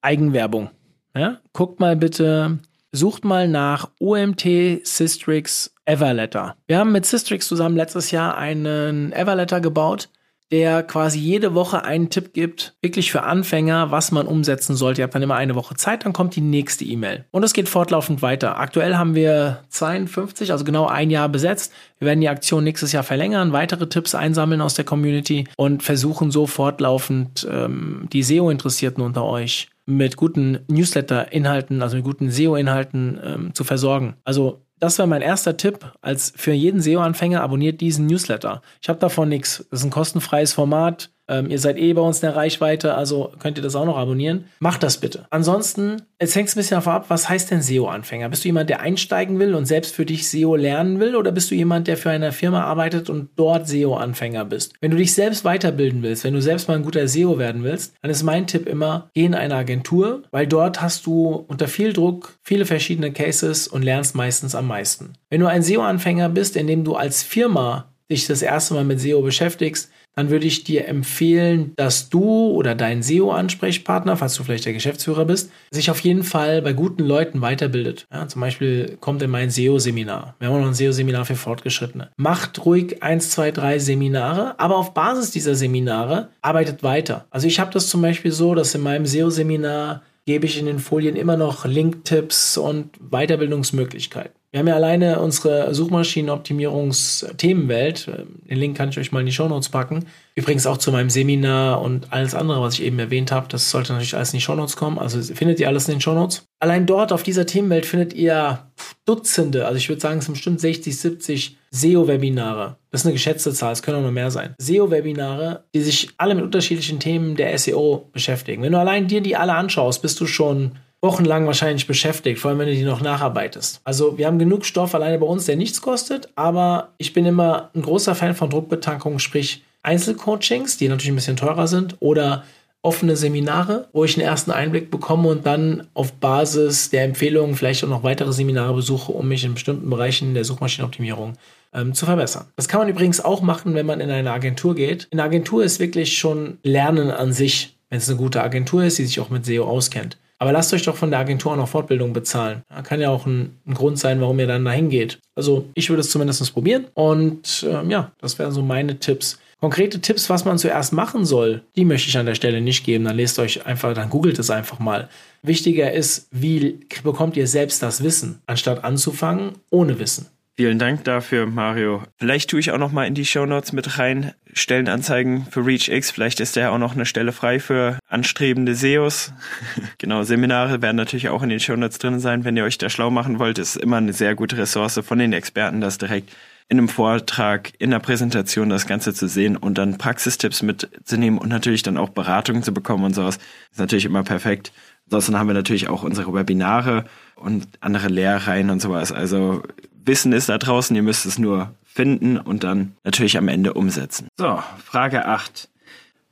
Eigenwerbung. 0.01 0.71
Ja? 1.15 1.39
Guckt 1.53 1.79
mal 1.79 1.95
bitte, 1.95 2.57
sucht 2.91 3.25
mal 3.25 3.47
nach 3.47 3.91
OMT 3.99 4.81
Systrix 4.83 5.75
Everletter. 5.85 6.55
Wir 6.65 6.79
haben 6.79 6.91
mit 6.91 7.05
Systrix 7.05 7.47
zusammen 7.47 7.75
letztes 7.75 8.09
Jahr 8.09 8.37
einen 8.37 9.11
Everletter 9.11 9.61
gebaut 9.61 10.09
der 10.53 10.83
quasi 10.83 11.17
jede 11.17 11.55
Woche 11.55 11.83
einen 11.83 12.11
Tipp 12.11 12.31
gibt, 12.31 12.75
wirklich 12.79 13.11
für 13.11 13.23
Anfänger, 13.23 13.89
was 13.89 14.11
man 14.11 14.27
umsetzen 14.27 14.75
sollte. 14.75 15.01
Ihr 15.01 15.05
habt 15.05 15.15
dann 15.15 15.23
immer 15.23 15.33
eine 15.33 15.55
Woche 15.55 15.73
Zeit, 15.73 16.05
dann 16.05 16.13
kommt 16.13 16.35
die 16.35 16.41
nächste 16.41 16.85
E-Mail. 16.85 17.25
Und 17.31 17.41
es 17.41 17.53
geht 17.53 17.67
fortlaufend 17.67 18.21
weiter. 18.21 18.59
Aktuell 18.59 18.95
haben 18.95 19.15
wir 19.15 19.63
52, 19.69 20.51
also 20.51 20.63
genau 20.63 20.85
ein 20.85 21.09
Jahr 21.09 21.27
besetzt. 21.27 21.73
Wir 21.97 22.05
werden 22.05 22.21
die 22.21 22.29
Aktion 22.29 22.63
nächstes 22.63 22.91
Jahr 22.91 23.01
verlängern, 23.01 23.51
weitere 23.51 23.89
Tipps 23.89 24.13
einsammeln 24.13 24.61
aus 24.61 24.75
der 24.75 24.85
Community 24.85 25.47
und 25.57 25.81
versuchen 25.81 26.29
so 26.29 26.45
fortlaufend 26.45 27.47
ähm, 27.49 28.07
die 28.13 28.21
SEO-Interessierten 28.21 29.03
unter 29.03 29.25
euch 29.25 29.69
mit 29.87 30.17
guten 30.17 30.59
Newsletter-Inhalten, 30.67 31.81
also 31.81 31.95
mit 31.95 32.05
guten 32.05 32.29
SEO-Inhalten 32.29 33.19
ähm, 33.25 33.55
zu 33.55 33.63
versorgen. 33.63 34.17
Also 34.23 34.61
das 34.83 34.97
wäre 34.97 35.07
mein 35.07 35.21
erster 35.21 35.55
Tipp. 35.55 35.93
Als 36.01 36.33
für 36.35 36.51
jeden 36.51 36.81
SEO-Anfänger 36.81 37.41
abonniert 37.41 37.79
diesen 37.79 38.05
Newsletter. 38.05 38.61
Ich 38.81 38.89
habe 38.89 38.99
davon 38.99 39.29
nichts. 39.29 39.65
Das 39.71 39.79
ist 39.79 39.85
ein 39.85 39.91
kostenfreies 39.91 40.51
Format. 40.51 41.09
Ähm, 41.33 41.49
ihr 41.49 41.59
seid 41.59 41.77
eh 41.77 41.93
bei 41.93 42.01
uns 42.01 42.17
in 42.17 42.27
der 42.27 42.35
Reichweite, 42.35 42.95
also 42.95 43.31
könnt 43.39 43.57
ihr 43.57 43.63
das 43.63 43.75
auch 43.75 43.85
noch 43.85 43.97
abonnieren. 43.97 44.45
Macht 44.59 44.83
das 44.83 44.99
bitte. 44.99 45.25
Ansonsten, 45.29 46.03
jetzt 46.19 46.35
hängt 46.35 46.49
es 46.49 46.55
ein 46.55 46.59
bisschen 46.59 46.77
davon 46.77 46.93
ab, 46.93 47.05
was 47.07 47.29
heißt 47.29 47.51
denn 47.51 47.61
SEO-Anfänger? 47.61 48.29
Bist 48.29 48.43
du 48.43 48.49
jemand, 48.49 48.69
der 48.69 48.81
einsteigen 48.81 49.39
will 49.39 49.55
und 49.55 49.65
selbst 49.65 49.95
für 49.95 50.05
dich 50.05 50.29
SEO 50.29 50.55
lernen 50.55 50.99
will 50.99 51.15
oder 51.15 51.31
bist 51.31 51.51
du 51.51 51.55
jemand, 51.55 51.87
der 51.87 51.97
für 51.97 52.11
eine 52.11 52.31
Firma 52.31 52.63
arbeitet 52.63 53.09
und 53.09 53.29
dort 53.35 53.67
SEO-Anfänger 53.67 54.45
bist? 54.45 54.73
Wenn 54.81 54.91
du 54.91 54.97
dich 54.97 55.13
selbst 55.13 55.43
weiterbilden 55.45 56.03
willst, 56.03 56.23
wenn 56.23 56.33
du 56.33 56.41
selbst 56.41 56.67
mal 56.67 56.75
ein 56.75 56.83
guter 56.83 57.07
SEO 57.07 57.37
werden 57.39 57.63
willst, 57.63 57.95
dann 58.01 58.11
ist 58.11 58.23
mein 58.23 58.47
Tipp 58.47 58.67
immer, 58.67 59.09
geh 59.13 59.25
in 59.25 59.35
eine 59.35 59.55
Agentur, 59.55 60.23
weil 60.31 60.47
dort 60.47 60.81
hast 60.81 61.05
du 61.05 61.45
unter 61.47 61.67
viel 61.67 61.93
Druck 61.93 62.37
viele 62.41 62.65
verschiedene 62.65 63.11
Cases 63.11 63.67
und 63.67 63.83
lernst 63.83 64.15
meistens 64.15 64.55
am 64.55 64.67
meisten. 64.67 65.13
Wenn 65.29 65.41
du 65.41 65.47
ein 65.47 65.63
SEO-Anfänger 65.63 66.29
bist, 66.29 66.55
in 66.55 66.67
dem 66.67 66.83
du 66.83 66.95
als 66.95 67.23
Firma 67.23 67.93
dich 68.11 68.27
das 68.27 68.41
erste 68.41 68.73
Mal 68.73 68.83
mit 68.83 68.99
SEO 68.99 69.21
beschäftigst, 69.21 69.89
dann 70.15 70.29
würde 70.29 70.45
ich 70.45 70.63
dir 70.63 70.87
empfehlen, 70.87 71.73
dass 71.75 72.09
du 72.09 72.23
oder 72.51 72.75
dein 72.75 73.01
SEO-Ansprechpartner, 73.01 74.17
falls 74.17 74.35
du 74.35 74.43
vielleicht 74.43 74.65
der 74.65 74.73
Geschäftsführer 74.73 75.25
bist, 75.25 75.51
sich 75.71 75.89
auf 75.89 75.99
jeden 76.01 76.23
Fall 76.23 76.61
bei 76.61 76.73
guten 76.73 77.03
Leuten 77.03 77.41
weiterbildet. 77.41 78.05
Ja, 78.11 78.27
zum 78.27 78.41
Beispiel 78.41 78.97
kommt 78.99 79.21
in 79.23 79.31
mein 79.31 79.49
SEO-Seminar. 79.49 80.35
Wir 80.39 80.47
haben 80.47 80.55
auch 80.55 80.61
noch 80.61 80.67
ein 80.67 80.73
SEO-Seminar 80.73 81.25
für 81.25 81.35
Fortgeschrittene. 81.35 82.09
Macht 82.17 82.65
ruhig 82.65 83.01
eins, 83.01 83.31
zwei, 83.31 83.51
drei 83.51 83.79
Seminare, 83.79 84.59
aber 84.59 84.77
auf 84.77 84.93
Basis 84.93 85.31
dieser 85.31 85.55
Seminare 85.55 86.29
arbeitet 86.41 86.83
weiter. 86.83 87.25
Also 87.29 87.47
ich 87.47 87.59
habe 87.59 87.71
das 87.71 87.89
zum 87.89 88.01
Beispiel 88.01 88.31
so, 88.31 88.55
dass 88.55 88.75
in 88.75 88.81
meinem 88.81 89.05
SEO-Seminar 89.05 90.01
gebe 90.25 90.45
ich 90.45 90.57
in 90.57 90.65
den 90.65 90.79
Folien 90.79 91.15
immer 91.15 91.37
noch 91.37 91.65
Link-Tipps 91.65 92.57
und 92.57 92.89
Weiterbildungsmöglichkeiten. 92.99 94.33
Wir 94.51 94.59
haben 94.59 94.67
ja 94.67 94.75
alleine 94.75 95.19
unsere 95.19 95.73
Suchmaschinenoptimierungsthemenwelt. 95.73 98.07
Den 98.07 98.57
Link 98.57 98.77
kann 98.77 98.89
ich 98.89 98.99
euch 98.99 99.11
mal 99.11 99.21
in 99.21 99.25
die 99.25 99.31
Shownotes 99.31 99.69
packen. 99.69 100.05
Übrigens 100.35 100.67
auch 100.67 100.77
zu 100.77 100.91
meinem 100.91 101.09
Seminar 101.09 101.81
und 101.81 102.13
alles 102.13 102.35
andere, 102.35 102.61
was 102.61 102.75
ich 102.75 102.83
eben 102.83 102.99
erwähnt 102.99 103.31
habe. 103.31 103.47
Das 103.49 103.71
sollte 103.71 103.93
natürlich 103.93 104.15
alles 104.15 104.31
in 104.31 104.37
die 104.37 104.43
Shownotes 104.43 104.75
kommen. 104.75 104.99
Also 104.99 105.19
findet 105.33 105.59
ihr 105.59 105.67
alles 105.67 105.87
in 105.87 105.95
den 105.95 106.01
Shownotes. 106.01 106.45
Allein 106.59 106.85
dort 106.85 107.11
auf 107.11 107.23
dieser 107.23 107.47
Themenwelt 107.47 107.87
findet 107.87 108.13
ihr 108.13 108.71
Dutzende, 109.05 109.65
also 109.65 109.77
ich 109.77 109.89
würde 109.89 110.01
sagen, 110.01 110.19
es 110.19 110.25
sind 110.25 110.35
bestimmt 110.35 110.61
60, 110.61 110.99
70 110.99 111.57
SEO-Webinare. 111.73 112.77
Das 112.91 113.01
ist 113.01 113.05
eine 113.05 113.13
geschätzte 113.13 113.51
Zahl, 113.51 113.73
es 113.73 113.81
können 113.81 113.97
auch 113.97 114.03
noch 114.03 114.11
mehr 114.11 114.31
sein. 114.31 114.53
SEO-Webinare, 114.59 115.63
die 115.73 115.81
sich 115.81 116.09
alle 116.17 116.35
mit 116.35 116.43
unterschiedlichen 116.43 116.99
Themen 116.99 117.35
der 117.35 117.57
SEO 117.57 118.09
beschäftigen. 118.13 118.61
Wenn 118.61 118.71
du 118.71 118.79
allein 118.79 119.07
dir 119.07 119.21
die 119.21 119.35
alle 119.35 119.55
anschaust, 119.55 120.01
bist 120.01 120.19
du 120.21 120.27
schon 120.27 120.73
wochenlang 121.01 121.45
wahrscheinlich 121.47 121.85
beschäftigt, 121.85 122.39
vor 122.39 122.49
allem 122.49 122.59
wenn 122.59 122.67
du 122.67 122.75
die 122.75 122.83
noch 122.83 123.01
nacharbeitest. 123.01 123.81
Also 123.83 124.17
wir 124.17 124.27
haben 124.27 124.39
genug 124.39 124.65
Stoff 124.65 124.95
alleine 124.95 125.19
bei 125.19 125.25
uns, 125.25 125.45
der 125.45 125.57
nichts 125.57 125.81
kostet, 125.81 126.29
aber 126.35 126.89
ich 126.97 127.11
bin 127.11 127.25
immer 127.25 127.71
ein 127.75 127.81
großer 127.81 128.15
Fan 128.15 128.35
von 128.35 128.49
Druckbetankung, 128.49 129.19
sprich 129.19 129.63
Einzelcoachings, 129.81 130.77
die 130.77 130.87
natürlich 130.87 131.11
ein 131.11 131.15
bisschen 131.15 131.35
teurer 131.35 131.67
sind, 131.67 131.97
oder 131.99 132.43
offene 132.83 133.15
Seminare, 133.15 133.87
wo 133.93 134.03
ich 134.03 134.17
einen 134.17 134.27
ersten 134.27 134.51
Einblick 134.51 134.91
bekomme 134.91 135.29
und 135.29 135.45
dann 135.45 135.87
auf 135.93 136.13
Basis 136.13 136.89
der 136.89 137.03
Empfehlungen 137.03 137.55
vielleicht 137.55 137.83
auch 137.83 137.89
noch 137.89 138.03
weitere 138.03 138.31
Seminare 138.31 138.73
besuche, 138.73 139.11
um 139.11 139.27
mich 139.27 139.43
in 139.43 139.55
bestimmten 139.55 139.89
Bereichen 139.89 140.33
der 140.33 140.45
Suchmaschinenoptimierung 140.45 141.33
ähm, 141.73 141.93
zu 141.93 142.05
verbessern. 142.05 142.45
Das 142.55 142.67
kann 142.67 142.79
man 142.79 142.89
übrigens 142.89 143.19
auch 143.23 143.41
machen, 143.41 143.73
wenn 143.75 143.85
man 143.85 143.99
in 143.99 144.09
eine 144.09 144.31
Agentur 144.31 144.75
geht. 144.75 145.07
In 145.11 145.17
der 145.17 145.25
Agentur 145.25 145.63
ist 145.63 145.79
wirklich 145.79 146.17
schon 146.17 146.57
Lernen 146.63 147.11
an 147.11 147.33
sich, 147.33 147.75
wenn 147.89 147.97
es 147.97 148.09
eine 148.09 148.17
gute 148.17 148.43
Agentur 148.43 148.83
ist, 148.83 148.97
die 148.97 149.05
sich 149.05 149.19
auch 149.19 149.29
mit 149.29 149.45
SEO 149.45 149.65
auskennt. 149.65 150.17
Aber 150.39 150.51
lasst 150.51 150.73
euch 150.73 150.83
doch 150.83 150.97
von 150.97 151.09
der 151.09 151.19
Agentur 151.19 151.53
auch 151.53 151.57
noch 151.57 151.69
Fortbildung 151.69 152.11
bezahlen. 152.11 152.63
Ja, 152.69 152.81
kann 152.81 152.99
ja 152.99 153.09
auch 153.09 153.25
ein, 153.25 153.57
ein, 153.65 153.75
Grund 153.75 153.97
sein, 153.97 154.19
warum 154.19 154.37
ihr 154.39 154.47
dann 154.47 154.65
dahin 154.65 154.89
geht. 154.89 155.19
Also 155.35 155.69
ich 155.73 155.89
würde 155.89 156.01
es 156.01 156.09
zumindest 156.09 156.53
probieren. 156.53 156.87
Und 156.95 157.65
ähm, 157.69 157.89
ja, 157.89 158.11
das 158.19 158.37
wären 158.39 158.51
so 158.51 158.61
meine 158.61 158.99
Tipps. 158.99 159.39
Konkrete 159.61 160.01
Tipps, 160.01 160.29
was 160.29 160.43
man 160.43 160.57
zuerst 160.57 160.91
machen 160.91 161.23
soll, 161.23 161.61
die 161.77 161.85
möchte 161.85 162.09
ich 162.09 162.17
an 162.17 162.25
der 162.25 162.35
Stelle 162.35 162.59
nicht 162.59 162.83
geben. 162.83 163.05
Dann 163.05 163.15
lest 163.15 163.39
euch 163.39 163.65
einfach, 163.65 163.93
dann 163.93 164.09
googelt 164.09 164.37
es 164.37 164.49
einfach 164.49 164.79
mal. 164.79 165.07
Wichtiger 165.43 165.93
ist, 165.93 166.27
wie 166.31 166.81
bekommt 167.03 167.37
ihr 167.37 167.47
selbst 167.47 167.81
das 167.81 168.03
Wissen, 168.03 168.41
anstatt 168.45 168.83
anzufangen 168.83 169.53
ohne 169.69 169.97
Wissen. 169.99 170.27
Vielen 170.55 170.77
Dank 170.77 171.03
dafür, 171.03 171.47
Mario. 171.47 172.03
Vielleicht 172.19 172.51
tue 172.51 172.59
ich 172.59 172.69
auch 172.71 172.77
noch 172.77 172.91
mal 172.91 173.07
in 173.07 173.15
die 173.15 173.25
Show 173.25 173.47
Notes 173.47 173.73
mit 173.73 173.97
rein 173.97 174.33
Stellenanzeigen 174.53 175.47
für 175.49 175.65
ReachX. 175.65 176.11
Vielleicht 176.11 176.39
ist 176.39 176.55
da 176.55 176.69
auch 176.69 176.77
noch 176.77 176.93
eine 176.93 177.07
Stelle 177.07 177.31
frei 177.31 177.59
für 177.59 177.97
anstrebende 178.07 178.75
SEOs. 178.75 179.33
genau, 179.97 180.21
Seminare 180.21 180.83
werden 180.83 180.97
natürlich 180.97 181.29
auch 181.29 181.41
in 181.41 181.49
den 181.49 181.59
Show 181.59 181.75
Notes 181.75 181.97
drin 181.97 182.19
sein, 182.19 182.45
wenn 182.45 182.55
ihr 182.55 182.65
euch 182.65 182.77
da 182.77 182.91
schlau 182.91 183.09
machen 183.09 183.39
wollt. 183.39 183.57
Ist 183.57 183.77
immer 183.77 183.97
eine 183.97 184.13
sehr 184.13 184.35
gute 184.35 184.55
Ressource 184.57 185.01
von 185.03 185.17
den 185.17 185.33
Experten, 185.33 185.81
das 185.81 185.97
direkt 185.97 186.31
in 186.69 186.77
einem 186.77 186.87
Vortrag, 186.89 187.71
in 187.79 187.91
einer 187.91 187.99
Präsentation 187.99 188.69
das 188.69 188.85
Ganze 188.85 189.15
zu 189.15 189.27
sehen 189.27 189.57
und 189.57 189.79
dann 189.79 189.97
Praxistipps 189.97 190.61
mitzunehmen 190.61 191.39
und 191.39 191.49
natürlich 191.49 191.81
dann 191.81 191.97
auch 191.97 192.09
Beratungen 192.09 192.61
zu 192.61 192.73
bekommen 192.73 193.05
und 193.05 193.15
sowas, 193.15 193.39
ist 193.71 193.79
natürlich 193.79 194.05
immer 194.05 194.23
perfekt. 194.23 194.71
Ansonsten 195.05 195.37
haben 195.37 195.47
wir 195.47 195.55
natürlich 195.55 195.89
auch 195.89 196.03
unsere 196.03 196.31
Webinare 196.31 197.05
und 197.35 197.67
andere 197.81 198.07
Lehrreihen 198.07 198.69
und 198.69 198.81
sowas. 198.81 199.11
Also 199.11 199.63
Wissen 200.05 200.33
ist 200.33 200.49
da 200.49 200.57
draußen, 200.57 200.95
ihr 200.95 201.03
müsst 201.03 201.25
es 201.25 201.39
nur 201.39 201.73
finden 201.85 202.37
und 202.37 202.63
dann 202.63 202.95
natürlich 203.03 203.37
am 203.37 203.47
Ende 203.47 203.73
umsetzen. 203.73 204.27
So, 204.37 204.61
Frage 204.83 205.25
8. 205.25 205.69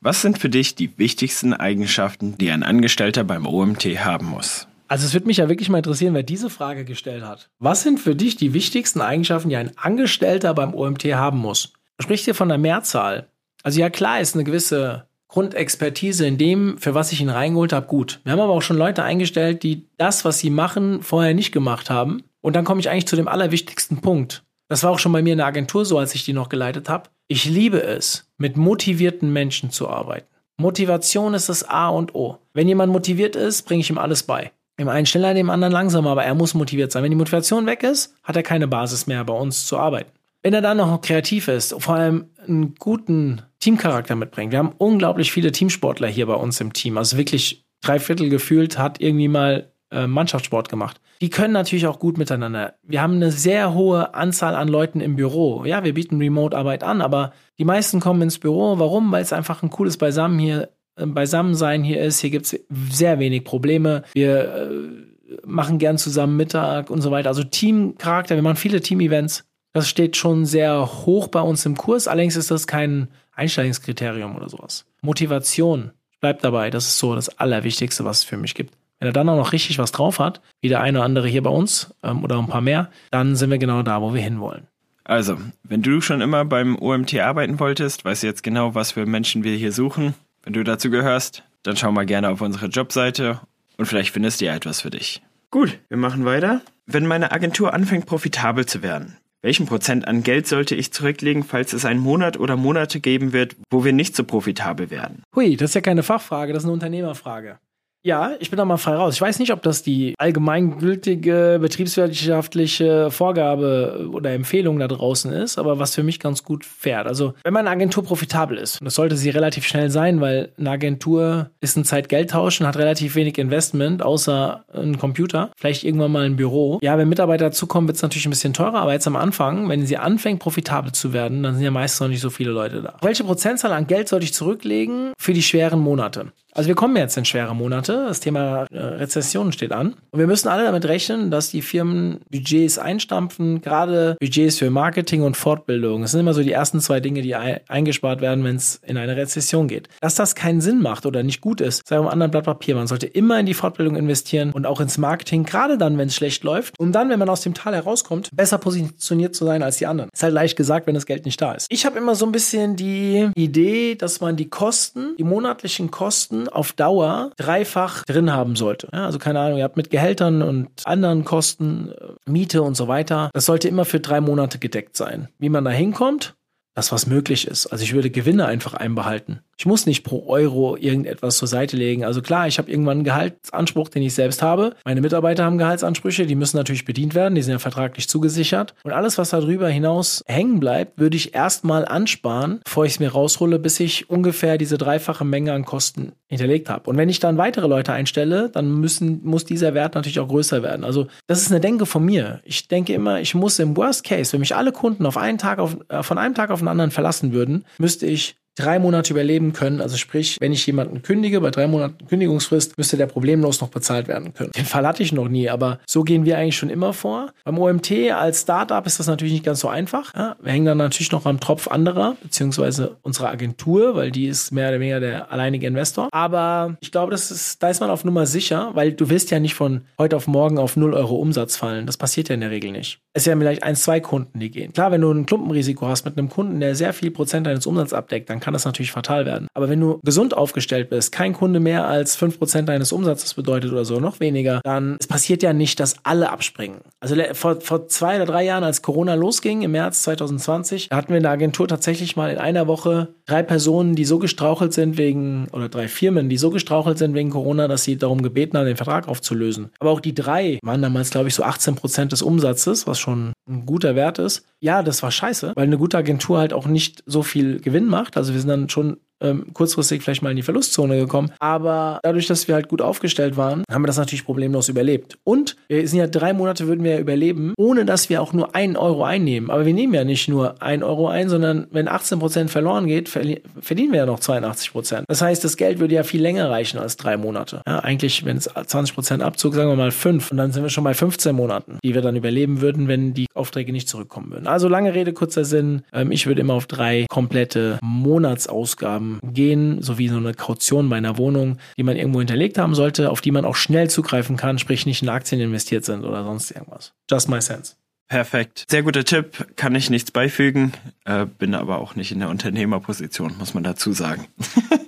Was 0.01 0.21
sind 0.21 0.39
für 0.39 0.49
dich 0.49 0.75
die 0.75 0.97
wichtigsten 0.97 1.53
Eigenschaften, 1.53 2.37
die 2.37 2.49
ein 2.51 2.63
Angestellter 2.63 3.23
beim 3.23 3.45
OMT 3.45 3.85
haben 4.03 4.27
muss? 4.27 4.67
Also 4.87 5.05
es 5.05 5.13
würde 5.13 5.27
mich 5.27 5.37
ja 5.37 5.47
wirklich 5.47 5.69
mal 5.69 5.77
interessieren, 5.77 6.13
wer 6.13 6.23
diese 6.23 6.49
Frage 6.49 6.83
gestellt 6.83 7.23
hat. 7.23 7.49
Was 7.59 7.83
sind 7.83 7.99
für 7.99 8.15
dich 8.15 8.35
die 8.35 8.53
wichtigsten 8.53 8.99
Eigenschaften, 8.99 9.49
die 9.49 9.55
ein 9.55 9.77
Angestellter 9.77 10.53
beim 10.53 10.73
OMT 10.73 11.05
haben 11.13 11.37
muss? 11.37 11.73
Spricht 11.99 12.27
ihr 12.27 12.35
von 12.35 12.49
der 12.49 12.57
Mehrzahl? 12.57 13.27
Also 13.63 13.79
ja 13.79 13.89
klar 13.89 14.19
ist 14.19 14.35
eine 14.35 14.43
gewisse 14.43 15.05
Grundexpertise 15.27 16.27
in 16.27 16.37
dem, 16.37 16.77
für 16.77 16.93
was 16.93 17.13
ich 17.13 17.21
ihn 17.21 17.29
reingeholt 17.29 17.71
habe, 17.71 17.87
gut. 17.87 18.19
Wir 18.23 18.33
haben 18.33 18.41
aber 18.41 18.51
auch 18.51 18.61
schon 18.61 18.77
Leute 18.77 19.03
eingestellt, 19.03 19.63
die 19.63 19.85
das, 19.97 20.25
was 20.25 20.39
sie 20.39 20.49
machen, 20.49 21.03
vorher 21.03 21.33
nicht 21.33 21.53
gemacht 21.53 21.89
haben. 21.89 22.23
Und 22.41 22.55
dann 22.55 22.65
komme 22.65 22.79
ich 22.79 22.89
eigentlich 22.89 23.07
zu 23.07 23.15
dem 23.15 23.27
allerwichtigsten 23.27 24.01
Punkt. 24.01 24.43
Das 24.67 24.83
war 24.83 24.91
auch 24.91 24.99
schon 24.99 25.11
bei 25.11 25.21
mir 25.21 25.33
in 25.33 25.37
der 25.37 25.47
Agentur 25.47 25.85
so, 25.85 25.97
als 25.97 26.15
ich 26.15 26.25
die 26.25 26.33
noch 26.33 26.49
geleitet 26.49 26.89
habe. 26.89 27.09
Ich 27.27 27.45
liebe 27.45 27.81
es, 27.81 28.31
mit 28.37 28.57
motivierten 28.57 29.31
Menschen 29.31 29.69
zu 29.69 29.89
arbeiten. 29.89 30.27
Motivation 30.57 31.33
ist 31.33 31.49
das 31.49 31.63
A 31.63 31.89
und 31.89 32.15
O. 32.15 32.37
Wenn 32.53 32.67
jemand 32.67 32.91
motiviert 32.91 33.35
ist, 33.35 33.63
bringe 33.63 33.81
ich 33.81 33.89
ihm 33.89 33.97
alles 33.97 34.23
bei. 34.23 34.51
Dem 34.79 34.87
einen 34.87 35.05
schneller, 35.05 35.33
dem 35.33 35.49
anderen 35.49 35.73
langsamer, 35.73 36.11
aber 36.11 36.23
er 36.23 36.35
muss 36.35 36.53
motiviert 36.53 36.91
sein. 36.91 37.03
Wenn 37.03 37.11
die 37.11 37.17
Motivation 37.17 37.65
weg 37.65 37.83
ist, 37.83 38.15
hat 38.23 38.35
er 38.35 38.43
keine 38.43 38.67
Basis 38.67 39.07
mehr, 39.07 39.23
bei 39.25 39.33
uns 39.33 39.65
zu 39.65 39.77
arbeiten. 39.77 40.11
Wenn 40.43 40.53
er 40.53 40.61
dann 40.61 40.77
noch 40.77 41.01
kreativ 41.01 41.47
ist, 41.47 41.75
vor 41.79 41.95
allem 41.95 42.29
einen 42.47 42.75
guten 42.75 43.41
Teamcharakter 43.59 44.15
mitbringt. 44.15 44.51
Wir 44.51 44.59
haben 44.59 44.73
unglaublich 44.77 45.31
viele 45.31 45.51
Teamsportler 45.51 46.07
hier 46.07 46.25
bei 46.25 46.33
uns 46.33 46.59
im 46.61 46.73
Team. 46.73 46.97
Also 46.97 47.17
wirklich 47.17 47.65
drei 47.81 47.99
Viertel 47.99 48.29
gefühlt 48.29 48.77
hat 48.77 49.01
irgendwie 49.01 49.27
mal 49.27 49.71
äh, 49.91 50.07
Mannschaftssport 50.07 50.69
gemacht. 50.69 51.00
Die 51.21 51.29
können 51.29 51.53
natürlich 51.53 51.85
auch 51.85 51.99
gut 51.99 52.17
miteinander. 52.17 52.73
Wir 52.81 53.01
haben 53.03 53.13
eine 53.13 53.31
sehr 53.31 53.75
hohe 53.75 54.15
Anzahl 54.15 54.55
an 54.55 54.67
Leuten 54.67 55.01
im 55.01 55.15
Büro. 55.15 55.63
Ja, 55.65 55.83
wir 55.83 55.93
bieten 55.93 56.17
Remote-Arbeit 56.17 56.83
an, 56.83 56.99
aber 56.99 57.31
die 57.59 57.63
meisten 57.63 57.99
kommen 57.99 58.23
ins 58.23 58.39
Büro. 58.39 58.79
Warum? 58.79 59.11
Weil 59.11 59.21
es 59.21 59.31
einfach 59.31 59.61
ein 59.61 59.69
cooles 59.69 59.97
Beisammen 59.97 60.39
hier 60.39 60.69
äh, 60.95 61.05
Beisammensein 61.05 61.83
hier 61.83 62.01
ist. 62.01 62.21
Hier 62.21 62.31
gibt 62.31 62.47
es 62.47 62.59
sehr 62.89 63.19
wenig 63.19 63.43
Probleme. 63.43 64.03
Wir 64.13 64.55
äh, 64.55 65.37
machen 65.45 65.77
gern 65.77 65.99
zusammen 65.99 66.37
Mittag 66.37 66.89
und 66.89 67.01
so 67.01 67.11
weiter. 67.11 67.29
Also 67.29 67.43
Teamcharakter, 67.43 68.33
wir 68.33 68.41
machen 68.41 68.57
viele 68.57 68.81
Team-Events. 68.81 69.45
Das 69.73 69.87
steht 69.87 70.17
schon 70.17 70.45
sehr 70.47 71.05
hoch 71.05 71.27
bei 71.27 71.41
uns 71.41 71.67
im 71.67 71.77
Kurs. 71.77 72.07
Allerdings 72.07 72.35
ist 72.35 72.49
das 72.49 72.65
kein 72.65 73.09
Einstellungskriterium 73.35 74.35
oder 74.35 74.49
sowas. 74.49 74.85
Motivation 75.03 75.91
bleibt 76.19 76.43
dabei. 76.43 76.71
Das 76.71 76.87
ist 76.87 76.97
so 76.97 77.13
das 77.13 77.29
Allerwichtigste, 77.37 78.05
was 78.05 78.19
es 78.19 78.23
für 78.23 78.37
mich 78.37 78.55
gibt. 78.55 78.73
Wenn 79.01 79.07
er 79.07 79.13
dann 79.13 79.29
auch 79.29 79.35
noch 79.35 79.51
richtig 79.51 79.79
was 79.79 79.91
drauf 79.91 80.19
hat, 80.19 80.41
wie 80.61 80.69
der 80.69 80.79
eine 80.79 80.99
oder 80.99 81.05
andere 81.05 81.27
hier 81.27 81.41
bei 81.41 81.49
uns 81.49 81.91
ähm, 82.03 82.23
oder 82.23 82.37
ein 82.37 82.45
paar 82.45 82.61
mehr, 82.61 82.91
dann 83.09 83.35
sind 83.35 83.49
wir 83.49 83.57
genau 83.57 83.81
da, 83.81 83.99
wo 83.99 84.13
wir 84.13 84.21
hinwollen. 84.21 84.67
Also, 85.03 85.37
wenn 85.63 85.81
du 85.81 86.01
schon 86.01 86.21
immer 86.21 86.45
beim 86.45 86.77
OMT 86.77 87.19
arbeiten 87.19 87.59
wolltest, 87.59 88.05
weißt 88.05 88.21
du 88.21 88.27
jetzt 88.27 88.43
genau, 88.43 88.75
was 88.75 88.91
für 88.91 89.07
Menschen 89.07 89.43
wir 89.43 89.55
hier 89.55 89.71
suchen. 89.71 90.13
Wenn 90.43 90.53
du 90.53 90.63
dazu 90.63 90.91
gehörst, 90.91 91.41
dann 91.63 91.77
schau 91.77 91.91
mal 91.91 92.05
gerne 92.05 92.29
auf 92.29 92.41
unsere 92.41 92.67
Jobseite 92.67 93.39
und 93.77 93.87
vielleicht 93.87 94.13
findest 94.13 94.39
du 94.39 94.45
ja 94.45 94.53
etwas 94.53 94.81
für 94.81 94.91
dich. 94.91 95.23
Gut, 95.49 95.79
wir 95.89 95.97
machen 95.97 96.23
weiter. 96.23 96.61
Wenn 96.85 97.07
meine 97.07 97.31
Agentur 97.31 97.73
anfängt, 97.73 98.05
profitabel 98.05 98.67
zu 98.67 98.83
werden, 98.83 99.17
welchen 99.41 99.65
Prozent 99.65 100.07
an 100.07 100.21
Geld 100.21 100.45
sollte 100.45 100.75
ich 100.75 100.93
zurücklegen, 100.93 101.43
falls 101.43 101.73
es 101.73 101.85
einen 101.85 101.99
Monat 101.99 102.37
oder 102.37 102.55
Monate 102.55 102.99
geben 102.99 103.33
wird, 103.33 103.55
wo 103.71 103.83
wir 103.83 103.93
nicht 103.93 104.15
so 104.15 104.23
profitabel 104.23 104.91
werden? 104.91 105.23
Hui, 105.35 105.57
das 105.57 105.71
ist 105.71 105.73
ja 105.73 105.81
keine 105.81 106.03
Fachfrage, 106.03 106.53
das 106.53 106.61
ist 106.61 106.67
eine 106.67 106.73
Unternehmerfrage. 106.73 107.57
Ja, 108.03 108.31
ich 108.39 108.49
bin 108.49 108.57
da 108.57 108.65
mal 108.65 108.77
frei 108.77 108.95
raus. 108.95 109.13
Ich 109.13 109.21
weiß 109.21 109.37
nicht, 109.37 109.53
ob 109.53 109.61
das 109.61 109.83
die 109.83 110.15
allgemeingültige 110.17 111.59
betriebswirtschaftliche 111.61 113.11
Vorgabe 113.11 114.09
oder 114.11 114.31
Empfehlung 114.31 114.79
da 114.79 114.87
draußen 114.87 115.31
ist, 115.31 115.59
aber 115.59 115.77
was 115.77 115.93
für 115.93 116.01
mich 116.01 116.19
ganz 116.19 116.43
gut 116.43 116.65
fährt. 116.65 117.05
Also, 117.05 117.35
wenn 117.43 117.53
meine 117.53 117.69
Agentur 117.69 118.03
profitabel 118.03 118.57
ist, 118.57 118.79
das 118.83 118.95
sollte 118.95 119.15
sie 119.17 119.29
relativ 119.29 119.67
schnell 119.67 119.91
sein, 119.91 120.19
weil 120.19 120.51
eine 120.57 120.71
Agentur 120.71 121.51
ist 121.59 121.77
ein 121.77 121.85
Zeit-Geld-Tausch 121.85 122.61
und 122.61 122.67
hat 122.67 122.77
relativ 122.77 123.13
wenig 123.13 123.37
Investment, 123.37 124.01
außer 124.01 124.65
ein 124.73 124.97
Computer, 124.97 125.51
vielleicht 125.55 125.83
irgendwann 125.83 126.11
mal 126.11 126.25
ein 126.25 126.37
Büro. 126.37 126.79
Ja, 126.81 126.97
wenn 126.97 127.07
Mitarbeiter 127.07 127.45
dazukommen, 127.45 127.87
wird 127.87 127.97
es 127.97 128.01
natürlich 128.01 128.25
ein 128.25 128.31
bisschen 128.31 128.53
teurer, 128.53 128.79
aber 128.79 128.93
jetzt 128.93 129.05
am 129.05 129.15
Anfang, 129.15 129.69
wenn 129.69 129.85
sie 129.85 129.97
anfängt, 129.97 130.39
profitabel 130.39 130.91
zu 130.91 131.13
werden, 131.13 131.43
dann 131.43 131.53
sind 131.53 131.63
ja 131.63 131.71
meistens 131.71 131.99
noch 131.99 132.07
nicht 132.07 132.21
so 132.21 132.31
viele 132.31 132.49
Leute 132.49 132.81
da. 132.81 132.97
Welche 133.03 133.23
Prozentzahl 133.23 133.73
an 133.73 133.85
Geld 133.85 134.07
sollte 134.07 134.25
ich 134.25 134.33
zurücklegen 134.33 135.13
für 135.19 135.33
die 135.33 135.43
schweren 135.43 135.79
Monate? 135.79 136.31
Also 136.53 136.67
wir 136.67 136.75
kommen 136.75 136.95
jetzt 136.95 137.17
in 137.17 137.25
schwere 137.25 137.55
Monate. 137.55 138.05
Das 138.07 138.19
Thema 138.19 138.65
äh, 138.71 138.77
Rezession 138.77 139.51
steht 139.51 139.71
an. 139.71 139.95
Und 140.11 140.19
wir 140.19 140.27
müssen 140.27 140.47
alle 140.47 140.63
damit 140.63 140.85
rechnen, 140.85 141.31
dass 141.31 141.49
die 141.49 141.61
Firmen 141.61 142.19
Budgets 142.29 142.77
einstampfen, 142.77 143.61
gerade 143.61 144.17
Budgets 144.19 144.57
für 144.57 144.69
Marketing 144.69 145.23
und 145.23 145.37
Fortbildung. 145.37 146.01
Das 146.01 146.11
sind 146.11 146.19
immer 146.19 146.33
so 146.33 146.43
die 146.43 146.51
ersten 146.51 146.81
zwei 146.81 146.99
Dinge, 146.99 147.21
die 147.21 147.35
eingespart 147.35 148.21
werden, 148.21 148.43
wenn 148.43 148.57
es 148.57 148.81
in 148.85 148.97
eine 148.97 149.15
Rezession 149.15 149.67
geht. 149.67 149.87
Dass 150.01 150.15
das 150.15 150.35
keinen 150.35 150.61
Sinn 150.61 150.81
macht 150.81 151.05
oder 151.05 151.23
nicht 151.23 151.41
gut 151.41 151.61
ist, 151.61 151.87
sei 151.87 151.97
auf 151.97 152.05
einem 152.05 152.11
anderen 152.11 152.31
Blatt 152.31 152.45
Papier. 152.45 152.75
Man 152.75 152.87
sollte 152.87 153.07
immer 153.07 153.39
in 153.39 153.45
die 153.45 153.53
Fortbildung 153.53 153.95
investieren 153.95 154.51
und 154.51 154.65
auch 154.65 154.81
ins 154.81 154.97
Marketing, 154.97 155.43
gerade 155.43 155.77
dann, 155.77 155.97
wenn 155.97 156.07
es 156.07 156.15
schlecht 156.15 156.43
läuft, 156.43 156.79
um 156.79 156.91
dann, 156.91 157.09
wenn 157.09 157.19
man 157.19 157.29
aus 157.29 157.41
dem 157.41 157.53
Tal 157.53 157.73
herauskommt, 157.75 158.29
besser 158.33 158.57
positioniert 158.57 159.35
zu 159.35 159.45
sein 159.45 159.63
als 159.63 159.77
die 159.77 159.87
anderen. 159.87 160.09
Ist 160.11 160.23
halt 160.23 160.33
leicht 160.33 160.57
gesagt, 160.57 160.87
wenn 160.87 160.95
das 160.95 161.05
Geld 161.05 161.25
nicht 161.25 161.41
da 161.41 161.53
ist. 161.53 161.67
Ich 161.69 161.85
habe 161.85 161.97
immer 161.97 162.15
so 162.15 162.25
ein 162.25 162.31
bisschen 162.31 162.75
die 162.75 163.29
Idee, 163.35 163.95
dass 163.95 164.19
man 164.19 164.35
die 164.35 164.49
Kosten, 164.49 165.15
die 165.17 165.23
monatlichen 165.23 165.91
Kosten 165.91 166.40
auf 166.49 166.73
Dauer 166.73 167.31
dreifach 167.37 168.03
drin 168.05 168.31
haben 168.31 168.55
sollte. 168.55 168.87
Ja, 168.93 169.05
also 169.05 169.19
keine 169.19 169.39
Ahnung, 169.39 169.57
ihr 169.57 169.63
habt 169.63 169.77
mit 169.77 169.89
Gehältern 169.89 170.41
und 170.41 170.69
anderen 170.85 171.25
Kosten, 171.25 171.91
äh, 171.91 172.29
Miete 172.29 172.61
und 172.61 172.75
so 172.75 172.87
weiter, 172.87 173.29
das 173.33 173.45
sollte 173.45 173.67
immer 173.67 173.85
für 173.85 173.99
drei 173.99 174.21
Monate 174.21 174.59
gedeckt 174.59 174.95
sein. 174.97 175.29
Wie 175.37 175.49
man 175.49 175.65
da 175.65 175.71
hinkommt, 175.71 176.35
das 176.73 176.91
was 176.91 177.07
möglich 177.07 177.47
ist. 177.47 177.67
Also 177.67 177.83
ich 177.83 177.93
würde 177.93 178.09
Gewinne 178.09 178.45
einfach 178.45 178.73
einbehalten. 178.73 179.41
Ich 179.61 179.67
muss 179.67 179.85
nicht 179.85 180.03
pro 180.03 180.25
Euro 180.25 180.75
irgendetwas 180.75 181.37
zur 181.37 181.47
Seite 181.47 181.77
legen. 181.77 182.03
Also 182.03 182.23
klar, 182.23 182.47
ich 182.47 182.57
habe 182.57 182.71
irgendwann 182.71 182.97
einen 182.97 183.03
Gehaltsanspruch, 183.03 183.89
den 183.89 184.01
ich 184.01 184.15
selbst 184.15 184.41
habe. 184.41 184.75
Meine 184.85 185.01
Mitarbeiter 185.01 185.45
haben 185.45 185.59
Gehaltsansprüche, 185.59 186.25
die 186.25 186.33
müssen 186.33 186.57
natürlich 186.57 186.83
bedient 186.83 187.13
werden, 187.13 187.35
die 187.35 187.43
sind 187.43 187.51
ja 187.51 187.59
vertraglich 187.59 188.09
zugesichert. 188.09 188.73
Und 188.81 188.91
alles, 188.91 189.19
was 189.19 189.29
darüber 189.29 189.69
hinaus 189.69 190.23
hängen 190.25 190.59
bleibt, 190.59 190.99
würde 190.99 191.15
ich 191.15 191.35
erstmal 191.35 191.85
ansparen, 191.85 192.61
bevor 192.63 192.85
ich 192.85 192.93
es 192.93 192.99
mir 192.99 193.11
raushole, 193.11 193.59
bis 193.59 193.79
ich 193.79 194.09
ungefähr 194.09 194.57
diese 194.57 194.79
dreifache 194.79 195.25
Menge 195.25 195.53
an 195.53 195.63
Kosten 195.63 196.13
hinterlegt 196.25 196.67
habe. 196.67 196.89
Und 196.89 196.97
wenn 196.97 197.09
ich 197.09 197.19
dann 197.19 197.37
weitere 197.37 197.67
Leute 197.67 197.93
einstelle, 197.93 198.49
dann 198.49 198.79
müssen, 198.79 199.19
muss 199.23 199.45
dieser 199.45 199.75
Wert 199.75 199.93
natürlich 199.93 200.21
auch 200.21 200.29
größer 200.29 200.63
werden. 200.63 200.83
Also 200.83 201.05
das 201.27 201.39
ist 201.39 201.51
eine 201.51 201.59
Denke 201.59 201.85
von 201.85 202.03
mir. 202.03 202.39
Ich 202.45 202.67
denke 202.67 202.93
immer, 202.93 203.21
ich 203.21 203.35
muss 203.35 203.59
im 203.59 203.77
Worst 203.77 204.05
Case, 204.05 204.33
wenn 204.33 204.39
mich 204.39 204.55
alle 204.55 204.71
Kunden 204.71 205.05
auf 205.05 205.17
einen 205.17 205.37
Tag 205.37 205.59
auf, 205.59 205.77
äh, 205.89 206.01
von 206.01 206.17
einem 206.17 206.33
Tag 206.33 206.49
auf 206.49 206.59
den 206.59 206.67
anderen 206.67 206.89
verlassen 206.89 207.31
würden, 207.31 207.65
müsste 207.77 208.07
ich 208.07 208.37
drei 208.61 208.79
Monate 208.79 209.13
überleben 209.13 209.53
können. 209.53 209.81
Also 209.81 209.97
sprich, 209.97 210.37
wenn 210.39 210.51
ich 210.51 210.65
jemanden 210.65 211.01
kündige, 211.01 211.41
bei 211.41 211.51
drei 211.51 211.67
Monaten 211.67 212.05
Kündigungsfrist, 212.07 212.77
müsste 212.77 212.97
der 212.97 213.07
problemlos 213.07 213.61
noch 213.61 213.69
bezahlt 213.69 214.07
werden 214.07 214.33
können. 214.33 214.51
Den 214.51 214.65
Fall 214.65 214.85
hatte 214.85 215.03
ich 215.03 215.11
noch 215.11 215.27
nie, 215.27 215.49
aber 215.49 215.79
so 215.85 216.03
gehen 216.03 216.25
wir 216.25 216.37
eigentlich 216.37 216.57
schon 216.57 216.69
immer 216.69 216.93
vor. 216.93 217.33
Beim 217.43 217.57
OMT 217.57 217.91
als 218.11 218.41
Startup 218.41 218.85
ist 218.85 218.99
das 218.99 219.07
natürlich 219.07 219.33
nicht 219.33 219.45
ganz 219.45 219.59
so 219.59 219.67
einfach. 219.67 220.13
Ja, 220.15 220.35
wir 220.41 220.51
hängen 220.51 220.65
dann 220.65 220.77
natürlich 220.77 221.11
noch 221.11 221.25
am 221.25 221.39
Tropf 221.39 221.67
anderer, 221.67 222.15
beziehungsweise 222.21 222.97
unserer 223.01 223.29
Agentur, 223.29 223.95
weil 223.95 224.11
die 224.11 224.27
ist 224.27 224.51
mehr 224.51 224.69
oder 224.69 224.79
weniger 224.79 224.99
der 224.99 225.31
alleinige 225.31 225.67
Investor. 225.67 226.09
Aber 226.11 226.77
ich 226.81 226.91
glaube, 226.91 227.11
das 227.11 227.31
ist, 227.31 227.61
da 227.63 227.69
ist 227.69 227.79
man 227.79 227.89
auf 227.89 228.05
Nummer 228.05 228.25
sicher, 228.25 228.71
weil 228.73 228.93
du 228.93 229.09
willst 229.09 229.31
ja 229.31 229.39
nicht 229.39 229.55
von 229.55 229.81
heute 229.97 230.15
auf 230.15 230.27
morgen 230.27 230.57
auf 230.57 230.77
0 230.77 230.93
Euro 230.93 231.15
Umsatz 231.15 231.57
fallen. 231.57 231.85
Das 231.85 231.97
passiert 231.97 232.29
ja 232.29 232.35
in 232.35 232.41
der 232.41 232.51
Regel 232.51 232.71
nicht. 232.71 232.99
Es 233.13 233.25
ja 233.25 233.35
vielleicht 233.35 233.63
ein, 233.63 233.75
zwei 233.75 233.99
Kunden, 233.99 234.39
die 234.39 234.51
gehen. 234.51 234.71
Klar, 234.73 234.91
wenn 234.91 235.01
du 235.01 235.11
ein 235.11 235.25
Klumpenrisiko 235.25 235.87
hast 235.87 236.05
mit 236.05 236.17
einem 236.17 236.29
Kunden, 236.29 236.59
der 236.59 236.75
sehr 236.75 236.93
viel 236.93 237.11
Prozent 237.11 237.47
deines 237.47 237.65
Umsatzes 237.65 237.93
abdeckt, 237.93 238.29
dann 238.29 238.39
kann 238.39 238.50
das 238.53 238.65
natürlich 238.65 238.91
fatal 238.91 239.25
werden. 239.25 239.47
Aber 239.53 239.69
wenn 239.69 239.79
du 239.79 239.99
gesund 240.03 240.35
aufgestellt 240.35 240.89
bist, 240.89 241.11
kein 241.11 241.33
Kunde 241.33 241.59
mehr 241.59 241.87
als 241.87 242.17
5% 242.17 242.63
deines 242.63 242.91
Umsatzes 242.91 243.33
bedeutet 243.33 243.71
oder 243.71 243.85
so, 243.85 243.99
noch 243.99 244.19
weniger, 244.19 244.61
dann 244.63 244.97
es 244.99 245.07
passiert 245.07 245.43
ja 245.43 245.53
nicht, 245.53 245.79
dass 245.79 245.95
alle 246.03 246.29
abspringen. 246.29 246.81
Also 246.99 247.15
vor, 247.33 247.61
vor 247.61 247.87
zwei 247.87 248.15
oder 248.17 248.25
drei 248.25 248.43
Jahren, 248.45 248.63
als 248.63 248.81
Corona 248.81 249.15
losging, 249.15 249.61
im 249.61 249.71
März 249.71 250.03
2020, 250.03 250.89
da 250.89 250.97
hatten 250.97 251.09
wir 251.09 251.17
in 251.17 251.23
der 251.23 251.31
Agentur 251.31 251.67
tatsächlich 251.67 252.15
mal 252.15 252.31
in 252.31 252.37
einer 252.37 252.67
Woche 252.67 253.09
drei 253.25 253.43
Personen, 253.43 253.95
die 253.95 254.05
so 254.05 254.19
gestrauchelt 254.19 254.73
sind 254.73 254.97
wegen, 254.97 255.47
oder 255.51 255.69
drei 255.69 255.87
Firmen, 255.87 256.29
die 256.29 256.37
so 256.37 256.49
gestrauchelt 256.49 256.97
sind 256.97 257.13
wegen 257.13 257.29
Corona, 257.29 257.67
dass 257.67 257.83
sie 257.83 257.97
darum 257.97 258.21
gebeten 258.21 258.57
haben, 258.57 258.65
den 258.65 258.75
Vertrag 258.75 259.07
aufzulösen. 259.07 259.69
Aber 259.79 259.91
auch 259.91 259.99
die 259.99 260.15
drei 260.15 260.59
waren 260.63 260.81
damals, 260.81 261.09
glaube 261.09 261.27
ich, 261.27 261.35
so 261.35 261.43
18% 261.43 262.07
des 262.07 262.21
Umsatzes, 262.21 262.87
was 262.87 262.99
schon 262.99 263.33
ein 263.49 263.65
guter 263.65 263.95
Wert 263.95 264.19
ist. 264.19 264.45
Ja, 264.59 264.83
das 264.83 265.01
war 265.01 265.11
scheiße, 265.11 265.53
weil 265.55 265.63
eine 265.63 265.77
gute 265.77 265.97
Agentur 265.97 266.37
halt 266.37 266.53
auch 266.53 266.67
nicht 266.67 267.03
so 267.05 267.23
viel 267.23 267.59
Gewinn 267.59 267.87
macht. 267.87 268.17
Also 268.17 268.30
wir 268.33 268.39
sind 268.39 268.49
dann 268.49 268.69
schon 268.69 268.99
ähm, 269.21 269.45
kurzfristig 269.53 270.01
vielleicht 270.01 270.21
mal 270.21 270.31
in 270.31 270.35
die 270.35 270.43
Verlustzone 270.43 270.97
gekommen. 270.97 271.31
Aber 271.39 271.99
dadurch, 272.03 272.27
dass 272.27 272.47
wir 272.47 272.55
halt 272.55 272.67
gut 272.67 272.81
aufgestellt 272.81 273.37
waren, 273.37 273.63
haben 273.71 273.83
wir 273.83 273.87
das 273.87 273.97
natürlich 273.97 274.25
problemlos 274.25 274.69
überlebt. 274.69 275.17
Und 275.23 275.55
wir 275.67 275.87
sind 275.87 275.99
ja 275.99 276.07
drei 276.07 276.33
Monate 276.33 276.67
würden 276.67 276.83
wir 276.83 276.91
ja 276.91 276.99
überleben, 276.99 277.53
ohne 277.57 277.85
dass 277.85 278.09
wir 278.09 278.21
auch 278.21 278.33
nur 278.33 278.55
einen 278.55 278.77
Euro 278.77 279.03
einnehmen. 279.03 279.49
Aber 279.49 279.65
wir 279.65 279.73
nehmen 279.73 279.93
ja 279.93 280.03
nicht 280.03 280.27
nur 280.27 280.61
einen 280.61 280.83
Euro 280.83 281.07
ein, 281.07 281.29
sondern 281.29 281.67
wenn 281.71 281.87
18 281.87 282.19
Prozent 282.19 282.51
verloren 282.51 282.87
geht, 282.87 283.09
verdienen 283.09 283.91
wir 283.91 283.99
ja 283.99 284.05
noch 284.05 284.19
82 284.19 284.71
Prozent. 284.71 285.05
Das 285.07 285.21
heißt, 285.21 285.43
das 285.43 285.57
Geld 285.57 285.79
würde 285.79 285.95
ja 285.95 286.03
viel 286.03 286.21
länger 286.21 286.49
reichen 286.49 286.79
als 286.79 286.97
drei 286.97 287.17
Monate. 287.17 287.61
Ja, 287.67 287.79
eigentlich, 287.79 288.25
wenn 288.25 288.37
es 288.37 288.49
20 288.65 288.95
Prozent 288.95 289.23
Abzug, 289.23 289.53
sagen 289.53 289.69
wir 289.69 289.75
mal 289.75 289.91
fünf, 289.91 290.31
und 290.31 290.37
dann 290.37 290.51
sind 290.51 290.63
wir 290.63 290.69
schon 290.69 290.83
bei 290.83 290.93
15 290.93 291.35
Monaten, 291.35 291.79
die 291.83 291.93
wir 291.93 292.01
dann 292.01 292.15
überleben 292.15 292.61
würden, 292.61 292.87
wenn 292.87 293.13
die 293.13 293.27
Aufträge 293.33 293.71
nicht 293.71 293.89
zurückkommen 293.89 294.31
würden. 294.31 294.47
Also 294.47 294.67
lange 294.67 294.93
Rede, 294.93 295.13
kurzer 295.13 295.45
Sinn. 295.45 295.83
Ähm, 295.93 296.11
ich 296.11 296.27
würde 296.27 296.41
immer 296.41 296.53
auf 296.53 296.67
drei 296.67 297.05
komplette 297.09 297.79
Monatsausgaben 297.81 299.10
gehen, 299.23 299.81
sowie 299.81 300.09
so 300.09 300.17
eine 300.17 300.33
Kaution 300.33 300.89
bei 300.89 300.97
einer 300.97 301.17
Wohnung, 301.17 301.57
die 301.77 301.83
man 301.83 301.97
irgendwo 301.97 302.19
hinterlegt 302.19 302.57
haben 302.57 302.75
sollte, 302.75 303.09
auf 303.09 303.21
die 303.21 303.31
man 303.31 303.45
auch 303.45 303.55
schnell 303.55 303.89
zugreifen 303.89 304.37
kann, 304.37 304.59
sprich 304.59 304.85
nicht 304.85 305.01
in 305.01 305.09
Aktien 305.09 305.41
investiert 305.41 305.85
sind 305.85 306.03
oder 306.03 306.23
sonst 306.23 306.51
irgendwas. 306.51 306.93
Just 307.09 307.29
my 307.29 307.41
sense. 307.41 307.75
Perfekt. 308.07 308.65
Sehr 308.69 308.83
guter 308.83 309.05
Tipp, 309.05 309.55
kann 309.55 309.73
ich 309.73 309.89
nichts 309.89 310.11
beifügen, 310.11 310.73
äh, 311.05 311.25
bin 311.25 311.55
aber 311.55 311.79
auch 311.79 311.95
nicht 311.95 312.11
in 312.11 312.19
der 312.19 312.27
Unternehmerposition, 312.27 313.37
muss 313.39 313.53
man 313.53 313.63
dazu 313.63 313.93
sagen. 313.93 314.27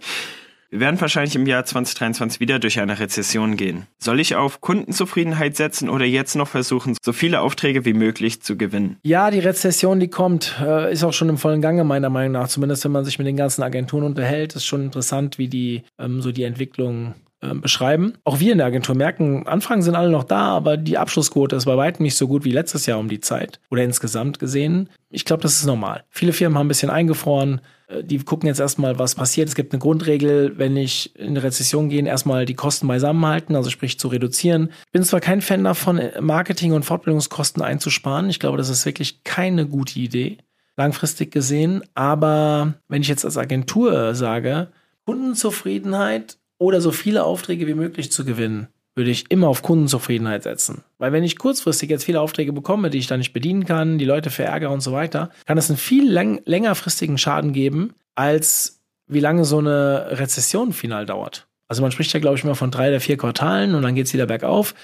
Wir 0.73 0.79
werden 0.79 0.99
wahrscheinlich 0.99 1.35
im 1.35 1.45
Jahr 1.45 1.63
2023 1.65 2.39
wieder 2.39 2.57
durch 2.57 2.79
eine 2.79 2.99
Rezession 2.99 3.57
gehen. 3.57 3.85
Soll 3.99 4.19
ich 4.19 4.35
auf 4.35 4.59
Kundenzufriedenheit 4.59 5.55
setzen 5.55 5.87
oder 5.87 6.03
jetzt 6.03 6.35
noch 6.35 6.47
versuchen, 6.47 6.97
so 6.99 7.13
viele 7.13 7.41
Aufträge 7.41 7.85
wie 7.85 7.93
möglich 7.93 8.41
zu 8.41 8.57
gewinnen? 8.57 8.97
Ja, 9.03 9.29
die 9.29 9.37
Rezession, 9.37 9.99
die 9.99 10.07
kommt, 10.07 10.59
äh, 10.59 10.91
ist 10.91 11.03
auch 11.03 11.13
schon 11.13 11.29
im 11.29 11.37
vollen 11.37 11.61
Gange 11.61 11.83
meiner 11.83 12.09
Meinung 12.09 12.31
nach. 12.31 12.47
Zumindest 12.47 12.83
wenn 12.85 12.91
man 12.91 13.05
sich 13.05 13.19
mit 13.19 13.27
den 13.27 13.37
ganzen 13.37 13.61
Agenturen 13.61 14.03
unterhält, 14.03 14.55
ist 14.55 14.65
schon 14.65 14.81
interessant, 14.81 15.37
wie 15.37 15.47
die 15.47 15.83
ähm, 15.99 16.23
so 16.23 16.31
die 16.31 16.41
Entwicklung 16.41 17.13
ähm, 17.43 17.61
beschreiben. 17.61 18.13
Auch 18.23 18.39
wir 18.39 18.51
in 18.51 18.57
der 18.57 18.65
Agentur 18.65 18.95
merken, 18.95 19.45
Anfragen 19.45 19.83
sind 19.83 19.93
alle 19.93 20.09
noch 20.09 20.23
da, 20.23 20.47
aber 20.47 20.77
die 20.77 20.97
Abschlussquote 20.97 21.55
ist 21.55 21.65
bei 21.65 21.77
weitem 21.77 22.01
nicht 22.01 22.15
so 22.15 22.27
gut 22.27 22.45
wie 22.45 22.51
letztes 22.51 22.87
Jahr 22.87 22.97
um 22.97 23.09
die 23.09 23.19
Zeit 23.19 23.59
oder 23.69 23.83
insgesamt 23.83 24.39
gesehen. 24.39 24.89
Ich 25.11 25.23
glaube, 25.23 25.43
das 25.43 25.57
ist 25.57 25.67
normal. 25.67 26.03
Viele 26.09 26.33
Firmen 26.33 26.57
haben 26.57 26.65
ein 26.65 26.69
bisschen 26.69 26.89
eingefroren 26.89 27.61
die 28.01 28.17
gucken 28.19 28.47
jetzt 28.47 28.59
erstmal, 28.59 28.97
was 28.97 29.15
passiert. 29.15 29.47
Es 29.49 29.55
gibt 29.55 29.73
eine 29.73 29.79
Grundregel, 29.79 30.57
wenn 30.57 30.75
ich 30.75 31.15
in 31.15 31.29
eine 31.29 31.43
Rezession 31.43 31.89
gehe, 31.89 32.05
erstmal 32.05 32.45
die 32.45 32.55
Kosten 32.55 32.87
beisammen 32.87 33.25
halten, 33.25 33.55
also 33.55 33.69
sprich 33.69 33.99
zu 33.99 34.07
reduzieren. 34.07 34.69
Ich 34.85 34.91
bin 34.91 35.03
zwar 35.03 35.19
kein 35.19 35.41
Fan 35.41 35.63
davon, 35.63 36.01
Marketing- 36.19 36.73
und 36.73 36.85
Fortbildungskosten 36.85 37.61
einzusparen. 37.61 38.29
Ich 38.29 38.39
glaube, 38.39 38.57
das 38.57 38.69
ist 38.69 38.85
wirklich 38.85 39.23
keine 39.23 39.67
gute 39.67 39.99
Idee, 39.99 40.37
langfristig 40.77 41.31
gesehen. 41.31 41.83
Aber 41.93 42.75
wenn 42.87 43.01
ich 43.01 43.07
jetzt 43.07 43.25
als 43.25 43.37
Agentur 43.37 44.15
sage, 44.15 44.69
Kundenzufriedenheit 45.05 46.37
oder 46.57 46.81
so 46.81 46.91
viele 46.91 47.23
Aufträge 47.23 47.67
wie 47.67 47.73
möglich 47.73 48.11
zu 48.11 48.25
gewinnen, 48.25 48.67
würde 48.95 49.09
ich 49.09 49.29
immer 49.29 49.47
auf 49.47 49.63
Kundenzufriedenheit 49.63 50.43
setzen. 50.43 50.83
Weil 50.97 51.11
wenn 51.11 51.23
ich 51.23 51.37
kurzfristig 51.37 51.89
jetzt 51.89 52.03
viele 52.03 52.21
Aufträge 52.21 52.53
bekomme, 52.53 52.89
die 52.89 52.99
ich 52.99 53.07
dann 53.07 53.19
nicht 53.19 53.33
bedienen 53.33 53.65
kann, 53.65 53.97
die 53.97 54.05
Leute 54.05 54.29
verärgere 54.29 54.71
und 54.71 54.81
so 54.81 54.91
weiter, 54.91 55.31
kann 55.45 55.57
es 55.57 55.69
einen 55.69 55.77
viel 55.77 56.09
läng 56.09 56.41
längerfristigen 56.45 57.17
Schaden 57.17 57.53
geben, 57.53 57.93
als 58.15 58.81
wie 59.07 59.19
lange 59.19 59.45
so 59.45 59.57
eine 59.59 60.07
Rezession 60.11 60.73
final 60.73 61.05
dauert. 61.05 61.47
Also 61.67 61.81
man 61.81 61.91
spricht 61.91 62.13
ja, 62.13 62.19
glaube 62.19 62.37
ich, 62.37 62.43
immer 62.43 62.55
von 62.55 62.71
drei 62.71 62.89
oder 62.89 62.99
vier 62.99 63.17
Quartalen 63.17 63.73
und 63.73 63.81
dann 63.81 63.95
geht 63.95 64.07
es 64.07 64.13
wieder 64.13 64.27
bergauf. 64.27 64.75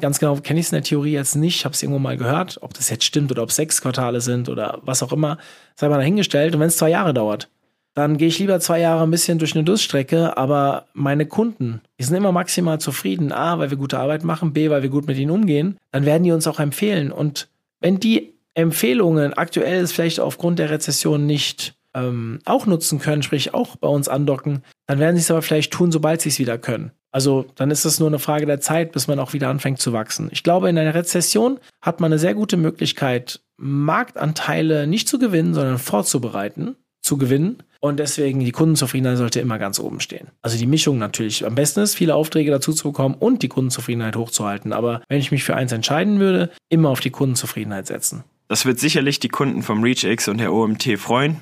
Ganz 0.00 0.20
genau 0.20 0.36
kenne 0.36 0.60
ich 0.60 0.66
es 0.66 0.72
in 0.72 0.76
der 0.76 0.84
Theorie 0.84 1.12
jetzt 1.12 1.34
nicht, 1.34 1.64
habe 1.64 1.74
es 1.74 1.82
irgendwo 1.82 1.98
mal 1.98 2.16
gehört, 2.16 2.58
ob 2.60 2.74
das 2.74 2.88
jetzt 2.88 3.02
stimmt 3.02 3.32
oder 3.32 3.42
ob 3.42 3.50
sechs 3.50 3.82
Quartale 3.82 4.20
sind 4.20 4.48
oder 4.48 4.78
was 4.82 5.02
auch 5.02 5.12
immer, 5.12 5.38
sei 5.74 5.88
mal 5.88 5.96
dahingestellt. 5.96 6.54
Und 6.54 6.60
wenn 6.60 6.68
es 6.68 6.76
zwei 6.76 6.90
Jahre 6.90 7.12
dauert, 7.12 7.48
dann 7.96 8.18
gehe 8.18 8.28
ich 8.28 8.38
lieber 8.38 8.60
zwei 8.60 8.78
Jahre 8.78 9.04
ein 9.04 9.10
bisschen 9.10 9.38
durch 9.38 9.54
eine 9.54 9.64
Durststrecke, 9.64 10.36
aber 10.36 10.84
meine 10.92 11.24
Kunden, 11.24 11.80
die 11.98 12.04
sind 12.04 12.14
immer 12.14 12.30
maximal 12.30 12.78
zufrieden. 12.78 13.32
A, 13.32 13.58
weil 13.58 13.70
wir 13.70 13.78
gute 13.78 13.98
Arbeit 13.98 14.22
machen, 14.22 14.52
B, 14.52 14.68
weil 14.68 14.82
wir 14.82 14.90
gut 14.90 15.06
mit 15.06 15.16
ihnen 15.16 15.30
umgehen, 15.30 15.78
dann 15.92 16.04
werden 16.04 16.22
die 16.22 16.30
uns 16.30 16.46
auch 16.46 16.60
empfehlen. 16.60 17.10
Und 17.10 17.48
wenn 17.80 17.98
die 17.98 18.34
Empfehlungen 18.52 19.32
aktuell 19.32 19.82
ist 19.82 19.92
vielleicht 19.92 20.20
aufgrund 20.20 20.58
der 20.58 20.68
Rezession 20.68 21.24
nicht 21.24 21.74
ähm, 21.94 22.40
auch 22.44 22.66
nutzen 22.66 22.98
können, 22.98 23.22
sprich 23.22 23.54
auch 23.54 23.76
bei 23.76 23.88
uns 23.88 24.10
andocken, 24.10 24.62
dann 24.86 24.98
werden 24.98 25.16
sie 25.16 25.22
es 25.22 25.30
aber 25.30 25.40
vielleicht 25.40 25.72
tun, 25.72 25.90
sobald 25.90 26.20
sie 26.20 26.28
es 26.28 26.38
wieder 26.38 26.58
können. 26.58 26.90
Also 27.12 27.46
dann 27.54 27.70
ist 27.70 27.86
es 27.86 27.98
nur 27.98 28.08
eine 28.08 28.18
Frage 28.18 28.44
der 28.44 28.60
Zeit, 28.60 28.92
bis 28.92 29.08
man 29.08 29.18
auch 29.18 29.32
wieder 29.32 29.48
anfängt 29.48 29.80
zu 29.80 29.94
wachsen. 29.94 30.28
Ich 30.32 30.42
glaube, 30.42 30.68
in 30.68 30.76
einer 30.76 30.94
Rezession 30.94 31.58
hat 31.80 32.00
man 32.00 32.12
eine 32.12 32.18
sehr 32.18 32.34
gute 32.34 32.58
Möglichkeit, 32.58 33.40
Marktanteile 33.56 34.86
nicht 34.86 35.08
zu 35.08 35.18
gewinnen, 35.18 35.54
sondern 35.54 35.78
vorzubereiten, 35.78 36.76
zu 37.06 37.16
gewinnen 37.16 37.62
und 37.80 38.00
deswegen 38.00 38.40
die 38.40 38.52
Kundenzufriedenheit 38.52 39.16
sollte 39.16 39.40
immer 39.40 39.58
ganz 39.58 39.78
oben 39.78 40.00
stehen. 40.00 40.28
Also 40.42 40.58
die 40.58 40.66
Mischung 40.66 40.98
natürlich. 40.98 41.46
Am 41.46 41.54
besten 41.54 41.80
ist, 41.80 41.94
viele 41.94 42.14
Aufträge 42.14 42.50
dazu 42.50 42.72
zu 42.72 42.88
bekommen 42.90 43.14
und 43.14 43.42
die 43.42 43.48
Kundenzufriedenheit 43.48 44.16
hochzuhalten. 44.16 44.72
Aber 44.72 45.02
wenn 45.08 45.18
ich 45.18 45.30
mich 45.30 45.44
für 45.44 45.54
eins 45.54 45.72
entscheiden 45.72 46.18
würde, 46.18 46.50
immer 46.68 46.88
auf 46.88 47.00
die 47.00 47.10
Kundenzufriedenheit 47.10 47.86
setzen. 47.86 48.24
Das 48.48 48.66
wird 48.66 48.78
sicherlich 48.78 49.20
die 49.20 49.28
Kunden 49.28 49.62
vom 49.62 49.82
ReachX 49.82 50.28
und 50.28 50.38
der 50.38 50.52
OMT 50.52 50.98
freuen. 50.98 51.36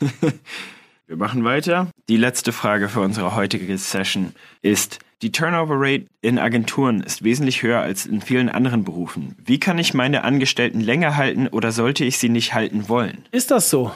Wir 1.06 1.16
machen 1.16 1.44
weiter. 1.44 1.88
Die 2.08 2.16
letzte 2.16 2.52
Frage 2.52 2.88
für 2.88 3.00
unsere 3.00 3.36
heutige 3.36 3.76
Session 3.76 4.32
ist, 4.62 4.98
die 5.20 5.30
Turnover 5.30 5.74
Rate 5.76 6.06
in 6.22 6.38
Agenturen 6.38 7.02
ist 7.02 7.22
wesentlich 7.22 7.62
höher 7.62 7.80
als 7.80 8.06
in 8.06 8.22
vielen 8.22 8.48
anderen 8.48 8.82
Berufen. 8.82 9.36
Wie 9.44 9.60
kann 9.60 9.78
ich 9.78 9.94
meine 9.94 10.24
Angestellten 10.24 10.80
länger 10.80 11.16
halten 11.16 11.48
oder 11.48 11.70
sollte 11.70 12.04
ich 12.04 12.18
sie 12.18 12.28
nicht 12.28 12.54
halten 12.54 12.88
wollen? 12.88 13.26
Ist 13.30 13.50
das 13.50 13.68
so? 13.68 13.92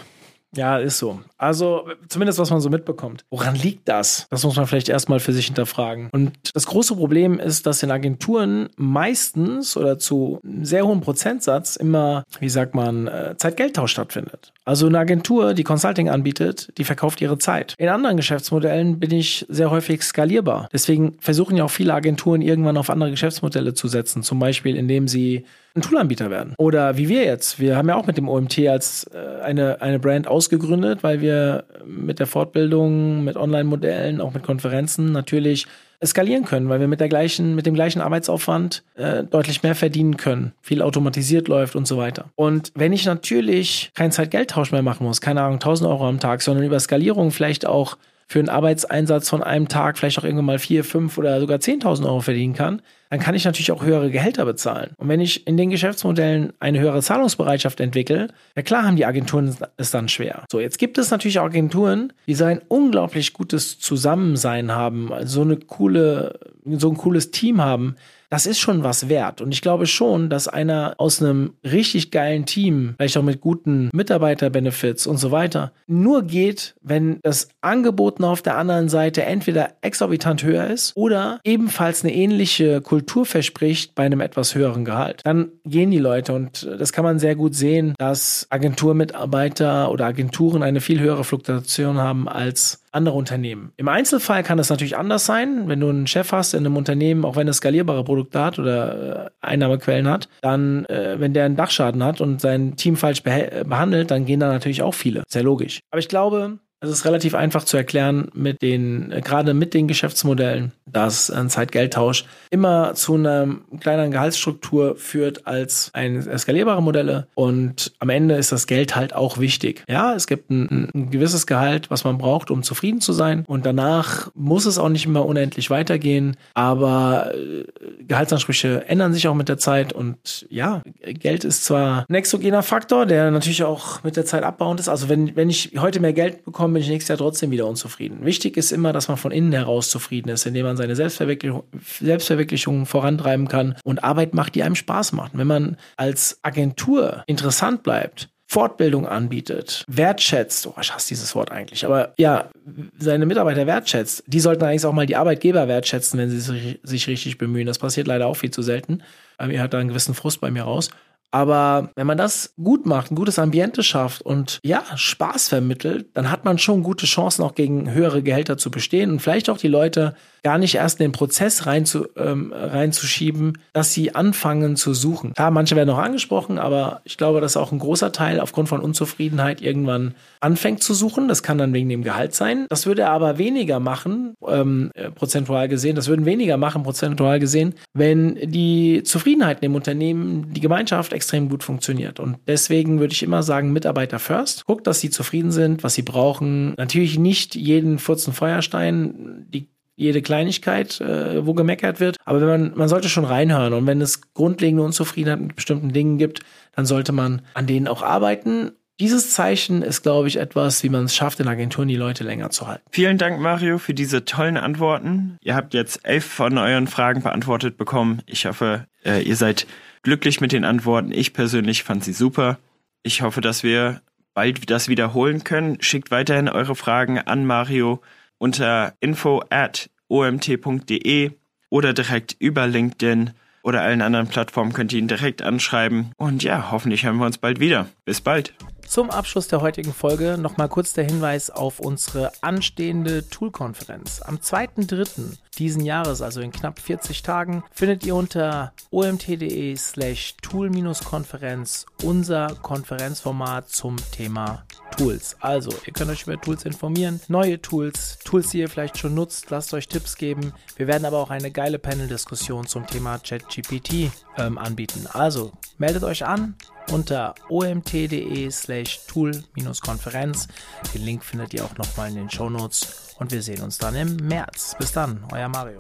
Ja, 0.57 0.79
ist 0.79 0.99
so. 0.99 1.21
Also 1.37 1.89
zumindest 2.09 2.39
was 2.39 2.51
man 2.51 2.61
so 2.61 2.71
mitbekommt. 2.71 3.25
Woran 3.31 3.55
liegt 3.55 3.89
das? 3.89 4.27
Das 4.31 4.43
muss 4.43 4.57
man 4.57 4.67
vielleicht 4.67 4.89
erstmal 4.89 5.21
für 5.21 5.33
sich 5.33 5.47
hinterfragen. 5.47 6.09
Und 6.13 6.33
das 6.55 6.67
große 6.67 6.97
Problem 6.97 7.39
ist, 7.39 7.67
dass 7.67 7.83
in 7.83 7.91
Agenturen 7.91 8.71
meistens 8.77 9.77
oder 9.77 9.99
zu 9.99 10.41
einem 10.45 10.65
sehr 10.65 10.87
hohen 10.87 11.01
Prozentsatz 11.01 11.77
immer, 11.77 12.25
wie 12.41 12.49
sagt 12.49 12.75
man, 12.75 13.07
äh, 13.07 13.35
Zeit-Geldtausch 13.37 13.93
stattfindet. 13.93 14.53
Also 14.67 14.87
eine 14.89 14.99
Agentur, 14.99 15.55
die 15.55 15.63
Consulting 15.63 16.09
anbietet, 16.09 16.77
die 16.77 16.83
verkauft 16.83 17.21
ihre 17.21 17.39
Zeit. 17.39 17.75
In 17.79 17.89
anderen 17.89 18.17
Geschäftsmodellen 18.17 18.99
bin 18.99 19.13
ich 19.13 19.47
sehr 19.49 19.71
häufig 19.71 20.03
skalierbar. 20.03 20.69
Deswegen 20.73 21.17
versuchen 21.21 21.57
ja 21.57 21.65
auch 21.65 21.71
viele 21.71 21.95
Agenturen 21.95 22.43
irgendwann 22.43 22.77
auf 22.77 22.91
andere 22.91 23.13
Geschäftsmodelle 23.13 23.75
zu 23.75 23.87
setzen. 23.87 24.25
Zum 24.25 24.41
Beispiel, 24.41 24.75
indem 24.75 25.07
sie 25.07 25.45
ein 25.77 25.83
Toolanbieter 25.83 26.31
werden. 26.31 26.55
Oder 26.59 26.97
wie 26.97 27.09
wir 27.09 27.25
jetzt. 27.25 27.61
Wir 27.61 27.77
haben 27.77 27.89
ja 27.89 27.95
auch 27.95 28.09
mit 28.09 28.17
dem 28.17 28.29
OMT 28.29 28.59
als 28.67 29.05
äh, 29.15 29.41
eine, 29.43 29.81
eine 29.83 30.01
Brand 30.01 30.27
ausgegründet, 30.27 31.05
weil 31.05 31.21
wir 31.21 31.65
mit 31.87 32.19
der 32.19 32.27
Fortbildung, 32.27 33.23
mit 33.23 33.37
Online-Modellen, 33.37 34.21
auch 34.21 34.35
mit 34.35 34.43
Konferenzen 34.43 35.13
natürlich 35.13 35.69
skalieren 36.05 36.45
können, 36.45 36.69
weil 36.69 36.81
wir 36.81 36.89
mit 36.89 37.01
der 37.01 37.09
gleichen, 37.09 37.55
mit 37.55 37.67
dem 37.67 37.75
gleichen 37.75 38.01
Arbeitsaufwand 38.01 38.85
äh, 38.97 39.25
deutlich 39.25 39.63
mehr 39.63 39.75
verdienen 39.75 40.17
können, 40.17 40.53
viel 40.61 40.83
automatisiert 40.83 41.49
läuft 41.49 41.77
und 41.77 41.87
so 41.87 41.97
weiter. 41.97 42.31
Und 42.35 42.73
wenn 42.75 42.93
ich 42.93 43.07
natürlich 43.07 43.91
keinen 43.95 44.13
Zeit-Geldtausch 44.13 44.73
mehr 44.73 44.83
machen 44.83 45.07
muss, 45.07 45.21
keine 45.21 45.43
Ahnung, 45.43 45.55
1000 45.55 45.89
Euro 45.89 46.07
am 46.09 46.21
Tag, 46.21 46.43
sondern 46.43 46.65
über 46.65 46.81
Skalierung 46.81 47.31
vielleicht 47.31 47.67
auch 47.67 47.97
für 48.27 48.41
einen 48.41 48.49
Arbeitseinsatz 48.49 49.29
von 49.29 49.43
einem 49.43 49.69
Tag 49.69 49.99
vielleicht 49.99 50.19
auch 50.19 50.25
irgendwann 50.25 50.47
mal 50.47 50.59
vier, 50.59 50.85
fünf 50.85 51.17
oder 51.17 51.41
sogar 51.41 51.59
10.000 51.59 52.05
Euro 52.05 52.21
verdienen 52.21 52.55
kann, 52.55 52.83
dann 53.11 53.21
kann 53.21 53.37
ich 53.37 53.45
natürlich 53.45 53.71
auch 53.71 53.85
höhere 53.85 54.11
Gehälter 54.11 54.45
bezahlen. 54.45 54.91
Und 54.97 55.09
wenn 55.09 55.21
ich 55.21 55.47
in 55.47 55.57
den 55.57 55.71
Geschäftsmodellen 55.71 56.53
eine 56.59 56.81
höhere 56.81 57.03
Zahlungsbereitschaft 57.03 57.79
entwickle, 57.81 58.29
ja 58.57 58.63
klar 58.63 58.85
haben 58.85 58.97
die 58.97 59.07
Agenturen 59.07 59.57
es 59.77 59.91
dann 59.93 60.09
schwer. 60.09 60.45
So, 60.51 60.59
jetzt 60.59 60.79
gibt 60.79 60.99
es 60.99 61.11
natürlich 61.11 61.39
auch 61.39 61.45
Agenturen, 61.45 62.13
die 62.27 62.35
so 62.35 62.45
ein 62.45 62.61
unglaublich 62.67 63.33
gutes 63.33 63.79
Zusammensein 63.79 64.73
haben, 64.73 65.11
so 65.23 65.43
eine 65.43 65.57
coole, 65.57 66.41
so 66.65 66.91
ein 66.91 66.97
cooles 66.97 67.31
Team 67.31 67.63
haben, 67.63 67.97
das 68.29 68.47
ist 68.47 68.59
schon 68.59 68.83
was 68.83 69.09
wert. 69.09 69.41
Und 69.41 69.53
ich 69.53 69.63
glaube 69.63 69.87
schon, 69.87 70.31
dass 70.31 70.49
einer 70.49 70.95
aus 70.99 71.23
einem 71.23 71.55
richtig 71.65 72.11
geilen 72.11 72.45
Team, 72.45 72.95
vielleicht 72.97 73.17
auch 73.17 73.23
mit 73.23 73.41
guten 73.41 73.89
Mitarbeiterbenefits 73.93 75.07
und 75.07 75.19
so 75.19 75.31
weiter, 75.31 75.73
nur 75.87 76.23
geht, 76.25 76.75
wenn 76.83 77.21
das 77.23 77.49
Angebot 77.67 78.17
auf 78.23 78.41
der 78.41 78.57
anderen 78.57 78.89
Seite 78.89 79.25
entweder 79.25 79.71
exorbitant 79.83 80.43
höher 80.43 80.69
ist 80.69 80.97
oder 80.97 81.41
ebenfalls 81.45 82.03
eine 82.03 82.15
ähnliche 82.15 82.81
Kultur 82.81 83.27
verspricht 83.27 83.95
bei 83.95 84.05
einem 84.05 84.21
etwas 84.21 84.55
höheren 84.55 84.85
Gehalt. 84.85 85.21
Dann 85.25 85.49
gehen 85.65 85.91
die 85.91 85.99
Leute 85.99 86.33
und 86.33 86.67
das 86.79 86.93
kann 86.93 87.05
man 87.05 87.19
sehr 87.19 87.35
gut 87.35 87.55
sehen, 87.55 87.95
dass 87.99 88.47
Agenturmitarbeiter 88.51 89.91
oder 89.91 90.07
Agenturen 90.07 90.63
eine 90.63 90.81
viel 90.81 91.01
höhere 91.01 91.25
Fluktuation 91.25 91.99
haben 91.99 92.29
als 92.29 92.83
andere 92.93 93.17
Unternehmen. 93.17 93.73
Im 93.77 93.89
Einzelfall 93.89 94.43
kann 94.43 94.59
es 94.59 94.71
natürlich 94.71 94.97
anders 94.97 95.27
sein. 95.27 95.69
Wenn 95.69 95.81
du 95.81 95.89
einen 95.89 96.07
Chef 96.07 96.33
hast 96.33 96.55
in 96.55 96.65
einem 96.65 96.77
Unternehmen, 96.77 97.25
auch 97.25 97.37
wenn 97.37 97.47
es 97.49 97.59
skalierbare 97.59 98.05
Produkte 98.05 98.41
hat 98.41 98.59
oder 98.59 99.27
äh, 99.27 99.31
Einnahmequellen 99.41 100.09
hat, 100.09 100.29
dann, 100.41 100.87
äh, 100.87 101.17
wenn 101.19 101.35
der 101.35 101.45
einen 101.45 101.57
Dachschaden 101.57 102.03
hat 102.03 102.21
und 102.21 102.41
sein 102.41 102.77
Team 102.77 102.97
falsch 102.97 103.23
behandelt, 103.23 104.11
dann 104.11 104.25
gehen 104.25 104.41
da 104.41 104.49
natürlich 104.49 104.83
auch 104.83 104.95
viele. 104.95 105.25
Sehr 105.29 105.43
logisch. 105.43 105.81
Aber 105.91 105.99
ich 105.99 106.09
glaube, 106.09 106.59
Es 106.87 107.01
ist 107.01 107.05
relativ 107.05 107.35
einfach 107.35 107.65
zu 107.65 107.77
erklären 107.77 108.29
mit 108.33 108.63
den, 108.63 109.11
äh, 109.11 109.21
gerade 109.21 109.55
mit 109.55 109.75
den 109.75 109.89
Geschäftsmodellen, 109.89 110.73
dass 110.87 111.31
ein 111.31 111.51
Zeit-Geld-Tausch 111.51 112.25
immer 112.51 112.95
zu 112.95 113.15
einer 113.15 113.49
kleineren 113.81 114.13
Gehaltsstruktur 114.13 114.97
führt 114.97 115.47
als 115.47 115.91
ein 115.95 116.27
eskalierbare 116.27 116.83
Modelle. 116.83 117.27
Und 117.35 117.93
am 117.99 118.09
Ende 118.09 118.37
ist 118.37 118.53
das 118.53 118.67
Geld 118.67 118.95
halt 118.95 119.15
auch 119.15 119.39
wichtig. 119.39 119.83
Ja, 119.89 120.15
es 120.15 120.27
gibt 120.27 120.51
ein, 120.51 120.91
ein 120.95 121.11
gewisses 121.11 121.47
Gehalt, 121.47 121.91
was 121.91 122.05
man 122.05 122.19
braucht, 122.19 122.51
um 122.51 122.63
zufrieden 122.63 123.01
zu 123.01 123.13
sein. 123.13 123.45
Und 123.47 123.67
danach 123.67 124.31
muss 124.35 124.65
es 124.65 124.79
auch 124.79 124.89
nicht 124.89 125.07
immer 125.07 125.27
unendlich 125.27 125.71
weitergehen. 125.71 126.37
Aber 126.55 127.35
äh, 127.35 127.65
Gehaltsansprüche 128.07 128.89
ändern 128.89 129.13
sich 129.13 129.27
auch 129.27 129.35
mit 129.35 129.49
der 129.49 129.59
Zeit. 129.59 129.93
Und 129.93 130.47
ja, 130.51 130.83
Geld 131.03 131.45
ist 131.45 131.65
zwar 131.65 132.07
ein 132.09 132.15
exogener 132.15 132.63
Faktor, 132.63 133.07
der 133.07 133.31
natürlich 133.33 133.65
auch 133.65 134.05
mit 134.05 134.17
der 134.17 134.25
Zeit 134.25 134.45
abbauend 134.45 134.79
ist. 134.79 134.89
Also 134.89 135.09
wenn, 135.09 135.35
wenn 135.35 135.51
ich 135.51 135.73
heute 135.79 135.99
mehr 135.99 136.13
Geld 136.13 136.45
bekomme, 136.45 136.76
bin 136.77 136.83
ich 136.83 136.91
nächstes 136.91 137.09
Jahr 137.09 137.17
trotzdem 137.17 137.51
wieder 137.51 137.67
unzufrieden. 137.67 138.27
Wichtig 138.27 138.59
ist 138.59 138.71
immer, 138.71 138.93
dass 138.93 139.09
man 139.09 139.17
von 139.17 139.33
innen 139.33 139.53
heraus 139.53 139.89
zufrieden 139.89 140.29
ist, 140.29 140.45
indem 140.45 140.67
man 140.67 140.77
seine 140.77 140.95
Selbstverwirklichung, 140.95 141.63
Selbstverwirklichung 142.01 142.85
vorantreiben 142.85 143.49
kann 143.49 143.77
und 143.83 144.05
Arbeit 144.05 144.35
macht, 144.35 144.55
die 144.55 144.63
einem 144.63 144.75
Spaß 144.75 145.13
macht. 145.13 145.33
wenn 145.39 145.47
man 145.47 145.79
als 145.97 146.39
Agentur 146.43 147.25
interessant 147.27 147.83
bleibt, 147.83 148.29
Fortbildung 148.47 149.09
anbietet, 149.09 149.85
wertschätzt, 149.89 150.67
oh, 150.67 150.75
ich 150.79 150.93
hasse 150.93 151.09
dieses 151.09 151.35
Wort 151.35 151.51
eigentlich, 151.51 151.87
aber 151.87 152.13
ja, 152.19 152.51
seine 152.99 153.25
Mitarbeiter 153.25 153.67
wertschätzt, 153.67 154.25
die 154.27 154.41
sollten 154.41 154.65
eigentlich 154.65 154.85
auch 154.85 154.93
mal 154.93 155.07
die 155.07 155.17
Arbeitgeber 155.17 155.67
wertschätzen, 155.69 156.21
wenn 156.21 156.29
sie 156.29 156.79
sich, 156.83 157.09
richtig 157.09 157.39
bemühen. 157.39 157.67
Das 157.67 157.79
passiert 157.79 158.07
leider 158.07 158.27
auch 158.27 158.37
viel 158.37 158.51
zu 158.51 158.61
selten. 158.61 159.03
Ähm, 159.39 159.51
ihr 159.51 159.63
hat 159.63 159.73
da 159.73 159.79
einen 159.79 159.89
gewissen 159.89 160.15
Frust 160.15 160.43
bei 160.43 160.51
mir 160.51 160.65
raus. 160.65 160.91
Aber 161.37 161.91
wenn 161.97 162.07
man 162.07 162.17
das 162.17 162.55
gut 162.57 162.87
macht, 162.87 163.13
ein 163.13 163.15
gutes 163.15 163.39
Ambiente 163.39 163.83
schafft 163.83 164.23
und 164.23 164.59
ja, 164.65 164.83
Spaß 164.95 165.49
vermittelt, 165.49 166.07
dann 166.15 166.31
hat 166.31 166.47
man 166.47 166.57
schon 166.57 166.83
gute 166.83 167.05
Chancen, 167.05 167.43
auch 167.43 167.55
gegen 167.55 167.93
höhere 167.93 168.23
Gehälter 168.23 168.57
zu 168.57 168.71
bestehen 168.71 169.11
und 169.11 169.21
vielleicht 169.21 169.51
auch 169.51 169.59
die 169.59 169.69
Leute 169.69 170.15
gar 170.43 170.57
nicht 170.57 170.77
erst 170.77 170.99
in 170.99 171.09
den 171.09 171.13
Prozess 171.13 171.67
rein 171.67 171.85
zu, 171.85 172.07
ähm, 172.17 172.55
reinzuschieben, 172.57 173.59
dass 173.75 173.93
sie 173.93 174.15
anfangen 174.15 174.77
zu 174.77 174.95
suchen. 174.95 175.35
Klar, 175.35 175.51
manche 175.51 175.77
werden 175.77 175.89
noch 175.89 175.99
angesprochen, 175.99 176.59
aber 176.59 177.03
ich 177.05 177.19
glaube, 177.19 177.43
dass 177.43 177.59
auch 177.59 177.71
ein 177.71 177.81
großer 177.81 178.13
Teil 178.13 178.41
aufgrund 178.41 178.71
von 178.71 178.81
Unzufriedenheit 178.81 179.61
irgendwann 179.61 180.15
anfängt 180.47 180.81
zu 180.81 180.95
suchen. 180.95 181.27
Das 181.27 181.43
kann 181.43 181.59
dann 181.59 181.75
wegen 181.75 181.89
dem 181.89 182.05
Gehalt 182.05 182.33
sein. 182.33 182.67
Das 182.69 182.87
würde 182.87 183.09
aber 183.09 183.37
weniger 183.37 183.81
machen, 183.81 184.35
ähm, 184.47 184.93
äh, 184.95 185.11
prozentual 185.11 185.69
gesehen, 185.69 185.97
das 185.97 186.07
würden 186.07 186.25
weniger 186.25 186.57
machen, 186.57 186.85
prozentual 186.85 187.41
gesehen, 187.41 187.75
wenn 187.95 188.37
die 188.37 189.03
Zufriedenheit 189.03 189.61
im 189.65 189.75
Unternehmen, 189.75 190.53
die 190.53 190.61
Gemeinschaft 190.61 191.13
extrem 191.13 191.49
gut 191.49 191.65
funktioniert. 191.65 192.21
Und 192.21 192.37
deswegen 192.47 193.01
würde 193.01 193.13
ich 193.13 193.25
immer 193.25 193.43
sagen, 193.43 193.73
Mitarbeiter 193.73 194.21
first. 194.21 194.67
Guckt, 194.67 194.87
dass 194.87 195.01
sie 195.01 195.11
zufrieden 195.11 195.51
sind, 195.51 195.83
was 195.83 195.95
sie 195.95 196.03
brauchen. 196.03 196.75
Natürlich 196.77 197.19
nicht 197.19 197.57
jeden 197.57 197.99
Furzen 197.99 198.33
Feuerstein. 198.33 199.47
Die 199.49 199.69
jede 199.97 200.21
Kleinigkeit, 200.21 201.01
äh, 201.01 201.45
wo 201.47 201.55
gemeckert 201.55 202.01
wird. 202.01 202.19
Aber 202.27 202.41
wenn 202.41 202.49
man, 202.49 202.73
man 202.77 202.89
sollte 202.89 203.09
schon 203.09 203.25
reinhören 203.25 203.73
und 203.73 203.87
wenn 203.87 204.03
es 204.03 204.35
grundlegende 204.35 204.85
Unzufriedenheit 204.85 205.41
mit 205.41 205.57
bestimmten 205.57 205.93
Dingen 205.93 206.19
gibt, 206.19 206.41
dann 206.73 206.85
sollte 206.85 207.13
man 207.13 207.41
an 207.55 207.67
denen 207.67 207.89
auch 207.89 208.03
arbeiten. 208.03 208.73
Dieses 208.99 209.31
Zeichen 209.31 209.83
ist, 209.83 210.03
glaube 210.03 210.29
ich, 210.29 210.37
etwas, 210.39 210.83
wie 210.83 210.89
man 210.89 211.05
es 211.05 211.15
schafft, 211.15 211.39
in 211.41 211.49
Agenturen 211.49 211.89
die 211.89 211.97
Leute 211.97 212.25
länger 212.25 212.49
zu 212.49 212.67
halten. 212.67 212.83
Vielen 212.91 213.19
Dank, 213.19 213.41
Mario, 213.41 213.77
für 213.77 213.93
diese 213.93 214.25
tollen 214.25 214.57
Antworten. 214.57 215.37
Ihr 215.43 215.55
habt 215.55 215.75
jetzt 215.75 216.01
elf 216.05 216.25
von 216.25 216.57
euren 216.57 216.87
Fragen 216.87 217.23
beantwortet 217.23 217.77
bekommen. 217.77 218.23
Ich 218.25 218.47
hoffe, 218.47 218.87
äh, 219.05 219.23
ihr 219.23 219.37
seid 219.37 219.67
glücklich 220.03 220.41
mit 220.41 220.53
den 220.53 220.65
Antworten. 220.65 221.13
Ich 221.13 221.35
persönlich 221.35 221.83
fand 221.83 222.05
sie 222.05 222.15
super. 222.15 222.59
Ich 223.03 223.21
hoffe, 223.21 223.43
dass 223.43 223.63
wir 223.63 224.01
bald 224.33 224.71
das 224.71 224.89
wiederholen 224.89 225.45
können. 225.45 225.77
Schickt 225.81 226.11
weiterhin 226.11 226.49
eure 226.49 226.75
Fragen 226.75 227.19
an 227.19 227.45
Mario 227.45 228.01
unter 228.39 228.95
info 229.01 229.43
at 229.51 229.91
omt.de 230.09 231.33
oder 231.69 231.93
direkt 231.93 232.37
über 232.39 232.67
LinkedIn 232.67 233.33
oder 233.63 233.83
allen 233.83 234.01
anderen 234.01 234.29
Plattformen 234.29 234.73
könnt 234.73 234.93
ihr 234.93 235.01
ihn 235.01 235.09
direkt 235.09 235.43
anschreiben. 235.43 236.13
Und 236.17 236.45
ja, 236.45 236.71
hoffentlich 236.71 237.05
hören 237.05 237.17
wir 237.17 237.27
uns 237.27 237.39
bald 237.39 237.59
wieder. 237.59 237.89
Bis 238.05 238.21
bald. 238.21 238.55
Zum 238.89 239.11
Abschluss 239.11 239.49
der 239.49 239.61
heutigen 239.61 239.93
Folge 239.93 240.39
nochmal 240.39 240.69
kurz 240.69 240.93
der 240.93 241.05
Hinweis 241.05 241.51
auf 241.51 241.81
unsere 241.81 242.33
anstehende 242.41 243.29
Tool-Konferenz. 243.29 244.23
Am 244.23 244.37
2.3. 244.37 245.37
diesen 245.59 245.85
Jahres, 245.85 246.23
also 246.23 246.41
in 246.41 246.53
knapp 246.53 246.79
40 246.79 247.23
Tagen, 247.23 247.65
findet 247.73 248.07
ihr 248.07 248.15
unter 248.15 248.73
omt.de 248.91 249.77
slash 249.77 250.37
tool-konferenz 250.41 251.87
unser 252.05 252.55
Konferenzformat 252.63 253.69
zum 253.69 253.97
Thema 254.13 254.65
Tools. 254.97 255.37
Also, 255.41 255.71
ihr 255.85 255.93
könnt 255.93 256.11
euch 256.11 256.23
über 256.23 256.41
Tools 256.41 256.65
informieren, 256.65 257.21
neue 257.29 257.61
Tools, 257.61 258.19
Tools, 258.25 258.51
die 258.51 258.61
ihr 258.61 258.69
vielleicht 258.69 258.99
schon 258.99 259.15
nutzt, 259.15 259.51
lasst 259.51 259.75
euch 259.75 259.89
Tipps 259.89 260.17
geben. 260.17 260.53
Wir 260.77 260.87
werden 260.87 261.05
aber 261.05 261.19
auch 261.19 261.31
eine 261.31 261.51
geile 261.51 261.79
Panel-Diskussion 261.79 262.67
zum 262.67 262.87
Thema 262.87 263.19
ChatGPT 263.19 264.13
ähm, 264.39 264.59
anbieten. 264.59 265.07
Also, 265.13 265.53
meldet 265.77 266.05
euch 266.05 266.25
an 266.25 266.55
unter 266.93 267.35
omt.de 267.49 268.51
slash 268.51 269.01
tool-konferenz. 269.07 270.49
Den 270.95 271.03
Link 271.03 271.25
findet 271.25 271.55
ihr 271.55 271.65
auch 271.65 271.77
nochmal 271.77 272.11
in 272.11 272.17
den 272.17 272.31
Show 272.31 272.51
Notes 272.51 273.15
und 273.19 273.33
wir 273.33 273.43
sehen 273.43 273.63
uns 273.63 273.79
dann 273.79 273.95
im 273.95 274.17
März. 274.17 274.77
Bis 274.79 274.93
dann, 274.93 275.23
euer 275.33 275.49
Mario. 275.49 275.77